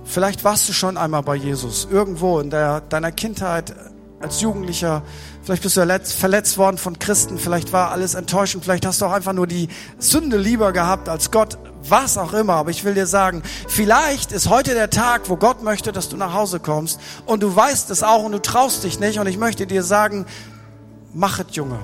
Vielleicht 0.06 0.44
warst 0.44 0.70
du 0.70 0.74
schon 0.74 0.98
einmal 0.98 1.24
bei 1.24 1.36
Jesus, 1.36 1.88
irgendwo 1.92 2.40
in 2.40 2.52
der, 2.52 2.82
deiner 2.82 3.12
Kindheit 3.12 3.76
als 4.22 4.40
Jugendlicher. 4.40 5.02
Vielleicht 5.44 5.64
bist 5.64 5.78
du 5.78 6.00
verletzt 6.04 6.58
worden 6.58 6.78
von 6.78 7.00
Christen, 7.00 7.38
vielleicht 7.38 7.74
war 7.74 7.92
alles 7.92 8.14
enttäuschend, 8.14 8.64
vielleicht 8.64 8.86
hast 8.86 9.02
du 9.02 9.06
auch 9.06 9.12
einfach 9.12 9.34
nur 9.34 9.48
die 9.48 9.68
Sünde 9.98 10.38
lieber 10.38 10.72
gehabt 10.74 11.10
als 11.10 11.32
Gott, 11.32 11.58
was 11.84 12.18
auch 12.18 12.34
immer. 12.34 12.54
Aber 12.54 12.70
ich 12.70 12.84
will 12.84 12.94
dir 12.94 13.08
sagen, 13.08 13.42
vielleicht 13.68 14.32
ist 14.32 14.50
heute 14.50 14.74
der 14.74 14.90
Tag, 14.90 15.30
wo 15.30 15.38
Gott 15.38 15.64
möchte, 15.64 15.92
dass 15.92 16.08
du 16.08 16.18
nach 16.18 16.34
Hause 16.34 16.60
kommst 16.60 17.00
und 17.26 17.44
du 17.44 17.56
weißt 17.56 17.90
es 17.90 18.04
auch 18.04 18.24
und 18.24 18.32
du 18.32 18.42
traust 18.42 18.84
dich 18.84 19.00
nicht. 19.00 19.20
Und 19.20 19.28
ich 19.28 19.38
möchte 19.38 19.68
dir 19.68 19.84
sagen, 19.84 20.26
mach 21.14 21.40
es, 21.40 21.56
Junge. 21.56 21.80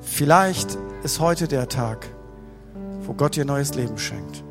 Vielleicht 0.00 0.78
ist 1.02 1.18
heute 1.18 1.48
der 1.48 1.68
Tag, 1.68 2.08
wo 3.02 3.14
Gott 3.14 3.36
dir 3.36 3.44
neues 3.44 3.74
Leben 3.74 3.98
schenkt. 3.98 4.44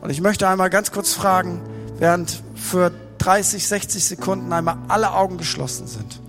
Und 0.00 0.10
ich 0.10 0.20
möchte 0.20 0.48
einmal 0.48 0.70
ganz 0.70 0.92
kurz 0.92 1.12
fragen, 1.12 1.60
während 1.98 2.42
für 2.54 2.92
30, 3.18 3.66
60 3.66 4.04
Sekunden 4.04 4.52
einmal 4.52 4.78
alle 4.88 5.12
Augen 5.12 5.36
geschlossen 5.36 5.86
sind. 5.86 6.20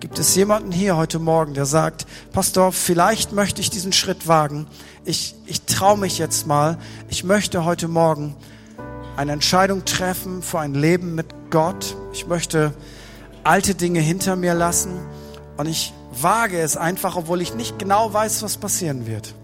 Gibt 0.00 0.18
es 0.18 0.34
jemanden 0.34 0.72
hier 0.72 0.96
heute 0.96 1.18
Morgen, 1.18 1.52
der 1.52 1.66
sagt, 1.66 2.06
Pastor, 2.32 2.72
vielleicht 2.72 3.32
möchte 3.32 3.60
ich 3.60 3.68
diesen 3.68 3.92
Schritt 3.92 4.26
wagen. 4.26 4.66
Ich, 5.04 5.34
ich 5.46 5.62
traue 5.62 5.98
mich 5.98 6.18
jetzt 6.18 6.46
mal. 6.46 6.78
Ich 7.08 7.22
möchte 7.22 7.64
heute 7.64 7.86
Morgen 7.86 8.34
eine 9.16 9.32
Entscheidung 9.32 9.84
treffen 9.84 10.42
für 10.42 10.60
ein 10.60 10.74
Leben 10.74 11.14
mit 11.14 11.26
Gott. 11.50 11.96
Ich 12.14 12.26
möchte 12.26 12.72
alte 13.44 13.74
Dinge 13.74 14.00
hinter 14.00 14.36
mir 14.36 14.54
lassen 14.54 14.98
und 15.58 15.66
ich 15.66 15.92
wage 16.12 16.58
es 16.60 16.78
einfach, 16.78 17.16
obwohl 17.16 17.42
ich 17.42 17.54
nicht 17.54 17.78
genau 17.78 18.12
weiß, 18.12 18.42
was 18.42 18.56
passieren 18.56 19.06
wird. 19.06 19.34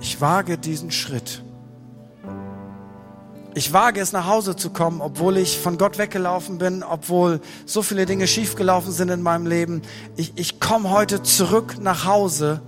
Ich 0.00 0.20
wage 0.22 0.56
diesen 0.56 0.90
Schritt. 0.90 1.43
Ich 3.56 3.72
wage 3.72 4.00
es 4.00 4.12
nach 4.12 4.26
Hause 4.26 4.56
zu 4.56 4.70
kommen, 4.70 5.00
obwohl 5.00 5.36
ich 5.36 5.60
von 5.60 5.78
Gott 5.78 5.96
weggelaufen 5.96 6.58
bin, 6.58 6.82
obwohl 6.82 7.40
so 7.66 7.82
viele 7.82 8.04
Dinge 8.04 8.26
schiefgelaufen 8.26 8.90
sind 8.90 9.10
in 9.10 9.22
meinem 9.22 9.46
Leben. 9.46 9.82
Ich, 10.16 10.32
ich 10.34 10.58
komme 10.58 10.90
heute 10.90 11.22
zurück 11.22 11.76
nach 11.80 12.04
Hause, 12.04 12.60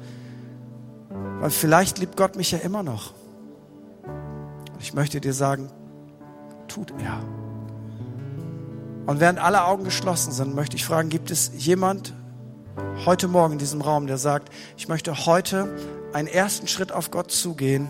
weil 1.40 1.50
vielleicht 1.50 1.98
liebt 1.98 2.16
Gott 2.16 2.36
mich 2.36 2.52
ja 2.52 2.58
immer 2.58 2.84
noch. 2.84 3.14
Ich 4.78 4.94
möchte 4.94 5.20
dir 5.20 5.32
sagen, 5.32 5.70
tut 6.68 6.92
er. 7.02 7.18
Und 9.06 9.18
während 9.18 9.40
alle 9.40 9.64
Augen 9.64 9.82
geschlossen 9.82 10.30
sind, 10.30 10.54
möchte 10.54 10.76
ich 10.76 10.84
fragen, 10.84 11.08
gibt 11.08 11.32
es 11.32 11.50
jemand 11.56 12.14
heute 13.04 13.26
Morgen 13.26 13.54
in 13.54 13.58
diesem 13.58 13.80
Raum, 13.80 14.06
der 14.06 14.18
sagt, 14.18 14.50
ich 14.76 14.86
möchte 14.86 15.26
heute 15.26 15.74
einen 16.12 16.28
ersten 16.28 16.68
Schritt 16.68 16.92
auf 16.92 17.10
Gott 17.10 17.32
zugehen 17.32 17.88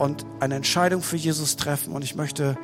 und 0.00 0.24
eine 0.40 0.54
Entscheidung 0.54 1.02
für 1.02 1.16
Jesus 1.16 1.56
treffen 1.56 1.92
und 1.92 2.02
ich 2.02 2.14
möchte 2.14 2.56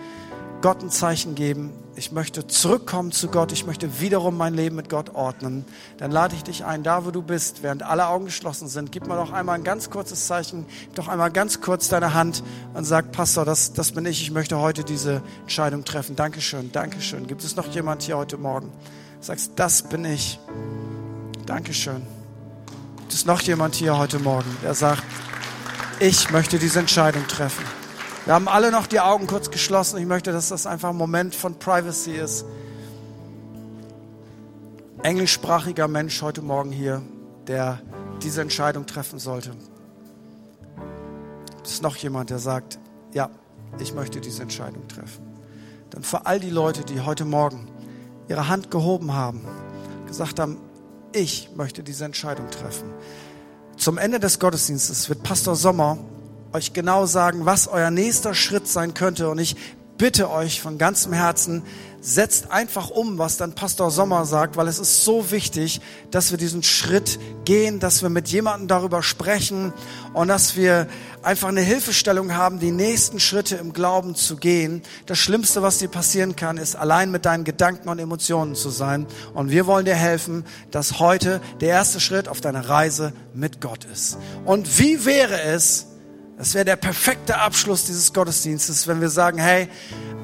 Gott 0.63 0.83
ein 0.83 0.91
Zeichen 0.91 1.35
geben. 1.35 1.71
Ich 1.95 2.13
möchte 2.13 2.47
zurückkommen 2.47 3.13
zu 3.13 3.29
Gott. 3.29 3.53
Ich 3.53 3.67
möchte 3.67 4.01
wiederum 4.01 4.39
mein 4.39 4.55
Leben 4.55 4.75
mit 4.75 4.89
Gott 4.89 5.15
ordnen. 5.15 5.67
Dann 5.99 6.11
lade 6.11 6.35
ich 6.35 6.45
dich 6.45 6.65
ein, 6.65 6.83
da 6.83 7.05
wo 7.05 7.11
du 7.11 7.21
bist, 7.21 7.63
während 7.63 7.83
alle 7.83 8.09
Augen 8.09 8.25
geschlossen 8.25 8.69
sind. 8.69 8.91
Gib 8.91 9.07
mir 9.07 9.17
doch 9.17 9.33
einmal 9.33 9.57
ein 9.57 9.65
ganz 9.65 9.91
kurzes 9.91 10.27
Zeichen. 10.27 10.65
Gib 10.87 10.95
doch 10.95 11.09
einmal 11.09 11.31
ganz 11.31 11.61
kurz 11.61 11.89
deine 11.89 12.15
Hand 12.15 12.43
und 12.73 12.85
sag, 12.85 13.13
Pastor, 13.13 13.45
das, 13.45 13.75
das 13.75 13.93
bin 13.93 14.07
ich. 14.07 14.23
Ich 14.23 14.31
möchte 14.31 14.59
heute 14.59 14.83
diese 14.83 15.23
Entscheidung 15.43 15.85
treffen. 15.85 16.17
Dankeschön, 16.17 16.73
Dankeschön. 16.73 17.27
Gibt 17.27 17.45
es 17.45 17.55
noch 17.55 17.69
jemand 17.69 18.03
hier 18.03 18.17
heute 18.17 18.39
Morgen? 18.39 18.73
Sagst, 19.21 19.53
das 19.57 19.83
bin 19.83 20.07
ich. 20.07 20.41
Dankeschön. 21.45 22.03
Gibt 22.99 23.13
es 23.13 23.27
noch 23.27 23.43
jemand 23.43 23.75
hier 23.75 23.99
heute 23.99 24.19
Morgen, 24.19 24.57
der 24.63 24.75
sagt, 24.75 25.05
ich 26.01 26.31
möchte 26.31 26.59
diese 26.59 26.79
Entscheidung 26.79 27.27
treffen? 27.27 27.65
Wir 28.25 28.35
haben 28.35 28.49
alle 28.49 28.71
noch 28.71 28.87
die 28.87 29.01
Augen 29.01 29.27
kurz 29.27 29.51
geschlossen. 29.51 29.99
Ich 29.99 30.07
möchte, 30.07 30.33
dass 30.33 30.49
das 30.49 30.67
einfach 30.67 30.91
ein 30.91 30.97
Moment 30.97 31.35
von 31.35 31.59
Privacy 31.59 32.13
ist. 32.13 32.45
Englischsprachiger 35.03 35.89
Mensch 35.89 36.21
heute 36.23 36.43
Morgen 36.43 36.73
hier, 36.73 37.03
der 37.47 37.81
diese 38.23 38.41
Entscheidung 38.43 38.87
treffen 38.87 39.19
sollte. 39.19 39.53
Es 41.65 41.83
noch 41.83 41.97
jemand, 41.97 42.31
der 42.31 42.39
sagt, 42.39 42.79
ja, 43.13 43.31
ich 43.79 43.95
möchte 43.95 44.21
diese 44.21 44.43
Entscheidung 44.43 44.89
treffen? 44.89 45.25
Dann 45.91 46.03
für 46.03 46.27
all 46.27 46.41
die 46.41 46.51
Leute, 46.51 46.85
die 46.85 47.01
heute 47.01 47.25
Morgen 47.25 47.69
ihre 48.29 48.49
Hand 48.49 48.71
gehoben 48.71 49.13
haben, 49.15 49.47
gesagt 50.07 50.41
haben, 50.41 50.59
ich 51.13 51.51
möchte 51.55 51.83
diese 51.83 52.05
Entscheidung 52.05 52.51
treffen. 52.51 52.93
Zum 53.77 53.99
Ende 53.99 54.19
des 54.19 54.39
Gottesdienstes 54.39 55.09
wird 55.09 55.23
Pastor 55.23 55.55
Sommer 55.55 55.99
euch 56.53 56.73
genau 56.73 57.05
sagen, 57.05 57.45
was 57.45 57.69
euer 57.69 57.91
nächster 57.91 58.35
Schritt 58.35 58.67
sein 58.67 58.95
könnte. 58.95 59.29
Und 59.29 59.39
ich 59.39 59.57
bitte 59.99 60.31
euch 60.31 60.63
von 60.63 60.79
ganzem 60.79 61.13
Herzen, 61.13 61.63
setzt 62.07 62.53
einfach 62.53 62.89
um, 62.89 63.19
was 63.19 63.37
dann 63.37 63.55
Pastor 63.57 63.91
Sommer 63.91 64.27
sagt, 64.27 64.57
weil 64.57 64.69
es 64.69 64.79
ist 64.79 65.05
so 65.05 65.33
wichtig, 65.33 65.81
dass 66.13 66.31
wir 66.31 66.39
diesen 66.39 66.63
Schritt 66.63 67.19
gehen, 67.45 67.81
dass 67.81 68.01
wir 68.01 68.11
mit 68.11 68.29
jemandem 68.29 68.69
darüber 68.69 69.03
sprechen 69.03 69.73
und 70.15 70.29
dass 70.29 70.55
wir 70.55 70.87
einfach 71.23 71.49
eine 71.49 71.63
Hilfestellung 71.63 72.37
haben, 72.37 72.61
die 72.61 72.71
nächsten 72.71 73.19
Schritte 73.19 73.57
im 73.57 73.73
Glauben 73.73 74.15
zu 74.15 74.37
gehen. 74.37 74.83
Das 75.07 75.19
Schlimmste, 75.19 75.63
was 75.63 75.79
dir 75.79 75.89
passieren 75.89 76.37
kann, 76.37 76.59
ist 76.59 76.77
allein 76.77 77.11
mit 77.11 77.25
deinen 77.25 77.43
Gedanken 77.43 77.89
und 77.89 77.99
Emotionen 77.99 78.55
zu 78.55 78.71
sein. 78.71 79.09
Und 79.35 79.51
wir 79.51 79.67
wollen 79.67 79.85
dir 79.85 79.97
helfen, 79.97 80.45
dass 80.71 81.01
heute 81.01 81.41
der 81.61 81.71
erste 81.71 81.99
Schritt 81.99 82.29
auf 82.29 82.41
deiner 82.41 82.69
Reise 82.69 83.15
mit 83.35 83.61
Gott 83.61 83.85
ist. 83.85 84.17
Und 84.45 84.79
wie 84.79 85.05
wäre 85.05 85.43
es, 85.43 85.89
das 86.39 86.55
wäre 86.55 86.65
der 86.65 86.77
perfekte 86.77 87.39
Abschluss 87.39 87.87
dieses 87.87 88.13
Gottesdienstes, 88.13 88.87
wenn 88.87 89.01
wir 89.01 89.09
sagen, 89.09 89.39
hey, 89.39 89.69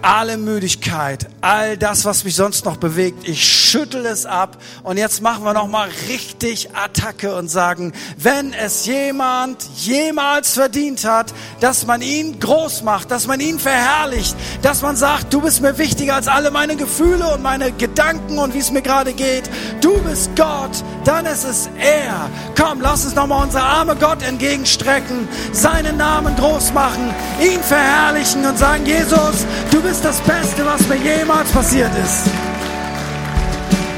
alle 0.02 0.36
Müdigkeit, 0.36 1.28
all 1.40 1.78
das, 1.78 2.04
was 2.04 2.24
mich 2.24 2.34
sonst 2.34 2.64
noch 2.64 2.76
bewegt, 2.76 3.26
ich 3.28 3.44
schüttel 3.44 4.04
es 4.04 4.26
ab 4.26 4.58
und 4.82 4.96
jetzt 4.96 5.22
machen 5.22 5.44
wir 5.44 5.52
noch 5.52 5.68
mal 5.68 5.88
richtig 6.08 6.70
Attacke 6.74 7.36
und 7.36 7.48
sagen, 7.48 7.92
wenn 8.16 8.52
es 8.52 8.84
jemand 8.86 9.62
jemals 9.76 10.54
verdient 10.54 11.04
hat, 11.04 11.32
dass 11.60 11.86
man 11.86 12.02
ihn 12.02 12.40
groß 12.40 12.82
macht, 12.82 13.12
dass 13.12 13.28
man 13.28 13.38
ihn 13.38 13.60
verherrlicht, 13.60 14.34
dass 14.62 14.82
man 14.82 14.96
sagt, 14.96 15.32
du 15.32 15.40
bist 15.40 15.62
mir 15.62 15.78
wichtiger 15.78 16.16
als 16.16 16.26
alle 16.26 16.50
meine 16.50 16.74
Gefühle 16.74 17.32
und 17.32 17.42
meine 17.42 17.70
Gedanken 17.70 18.38
und 18.38 18.54
wie 18.54 18.58
es 18.58 18.72
mir 18.72 18.82
gerade 18.82 19.12
geht. 19.12 19.48
Du 19.80 20.02
bist 20.02 20.30
Gott, 20.34 20.82
dann 21.04 21.26
ist 21.26 21.44
es 21.44 21.70
er. 21.78 22.28
Komm, 22.60 22.80
lass 22.80 23.04
uns 23.04 23.14
noch 23.14 23.28
mal 23.28 23.44
unsere 23.44 23.62
Arme 23.62 23.94
Gott 23.94 24.22
entgegenstrecken, 24.22 25.28
seinen 25.52 25.96
Namen 25.96 26.34
groß 26.34 26.72
machen, 26.72 27.14
ihn 27.40 27.62
verherrlichen 27.62 28.44
und 28.44 28.58
sagen, 28.58 28.84
Jesus, 28.84 29.46
du 29.70 29.80
bist 29.80 29.91
ist 29.92 30.04
das 30.06 30.20
Beste, 30.22 30.64
was 30.64 30.88
mir 30.88 30.96
jemals 30.96 31.50
passiert 31.50 31.90
ist. 32.02 32.24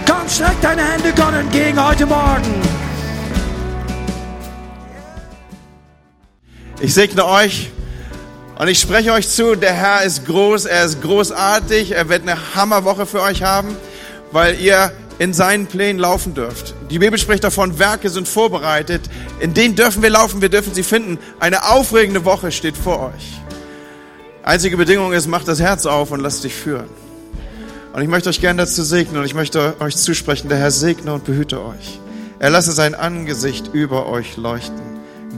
Komm, 0.05 0.29
streck 0.29 0.61
deine 0.61 0.83
Hände 0.83 1.13
Gott 1.15 1.33
entgegen 1.33 1.89
heute 1.89 2.05
Morgen. 2.05 2.63
Ich 6.81 6.95
segne 6.95 7.25
euch 7.25 7.71
und 8.59 8.67
ich 8.67 8.81
spreche 8.81 9.13
euch 9.13 9.29
zu, 9.29 9.55
der 9.55 9.73
Herr 9.73 10.03
ist 10.03 10.27
groß, 10.27 10.65
er 10.65 10.85
ist 10.85 11.01
großartig, 11.01 11.93
er 11.93 12.09
wird 12.09 12.23
eine 12.23 12.57
Hammerwoche 12.57 13.07
für 13.07 13.23
euch 13.23 13.45
haben, 13.45 13.77
weil 14.33 14.59
ihr 14.59 14.91
in 15.21 15.33
seinen 15.33 15.69
Plänen 15.69 16.01
laufen 16.01 16.35
dürft. 16.35 16.75
Die 16.91 16.99
Bibel 16.99 17.21
spricht 17.21 17.45
davon, 17.45 17.79
Werke 17.79 18.11
sind 18.11 18.27
vorbereitet, 18.27 19.03
in 19.39 19.55
denen 19.55 19.77
dürfen 19.77 20.03
wir 20.03 20.11
laufen, 20.11 20.43
wir 20.43 20.49
dürfen 20.49 20.75
sie 20.75 20.83
finden. 20.83 21.21
Eine 21.39 21.71
aufregende 21.71 22.25
Woche 22.25 22.51
steht 22.51 22.77
vor 22.77 23.13
euch. 23.15 23.44
Einzige 24.45 24.77
Bedingung 24.77 25.15
ist, 25.15 25.27
macht 25.27 25.49
das 25.49 25.59
Herz 25.59 25.87
auf 25.87 26.11
und 26.11 26.21
lasst 26.21 26.45
dich 26.45 26.55
führen. 26.55 26.91
Und 27.95 28.03
ich 28.03 28.09
möchte 28.09 28.29
euch 28.29 28.43
gerne 28.43 28.63
dazu 28.63 28.83
segnen 28.83 29.19
und 29.19 29.25
ich 29.25 29.35
möchte 29.35 29.81
euch 29.81 29.97
zusprechen, 29.97 30.51
der 30.51 30.59
Herr 30.59 30.71
segne 30.71 31.15
und 31.15 31.25
behüte 31.25 31.65
euch. 31.65 31.99
Er 32.41 32.51
lasse 32.51 32.73
sein 32.73 32.95
Angesicht 32.95 33.71
über 33.73 34.07
euch 34.07 34.37
leuchten. 34.37 34.83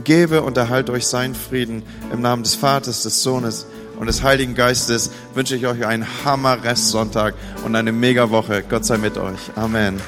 Gebe 0.03 0.41
und 0.41 0.57
erhalte 0.57 0.91
euch 0.91 1.07
seinen 1.07 1.35
Frieden. 1.35 1.83
Im 2.11 2.21
Namen 2.21 2.43
des 2.43 2.55
Vaters, 2.55 3.03
des 3.03 3.23
Sohnes 3.23 3.65
und 3.97 4.07
des 4.07 4.23
Heiligen 4.23 4.55
Geistes 4.55 5.11
wünsche 5.33 5.55
ich 5.55 5.67
euch 5.67 5.85
einen 5.85 6.05
Hammer-Restsonntag 6.25 7.33
und 7.63 7.75
eine 7.77 7.93
Mega-Woche. 7.93 8.63
Gott 8.67 8.83
sei 8.83 8.97
mit 8.97 9.17
euch. 9.17 9.39
Amen. 9.55 10.01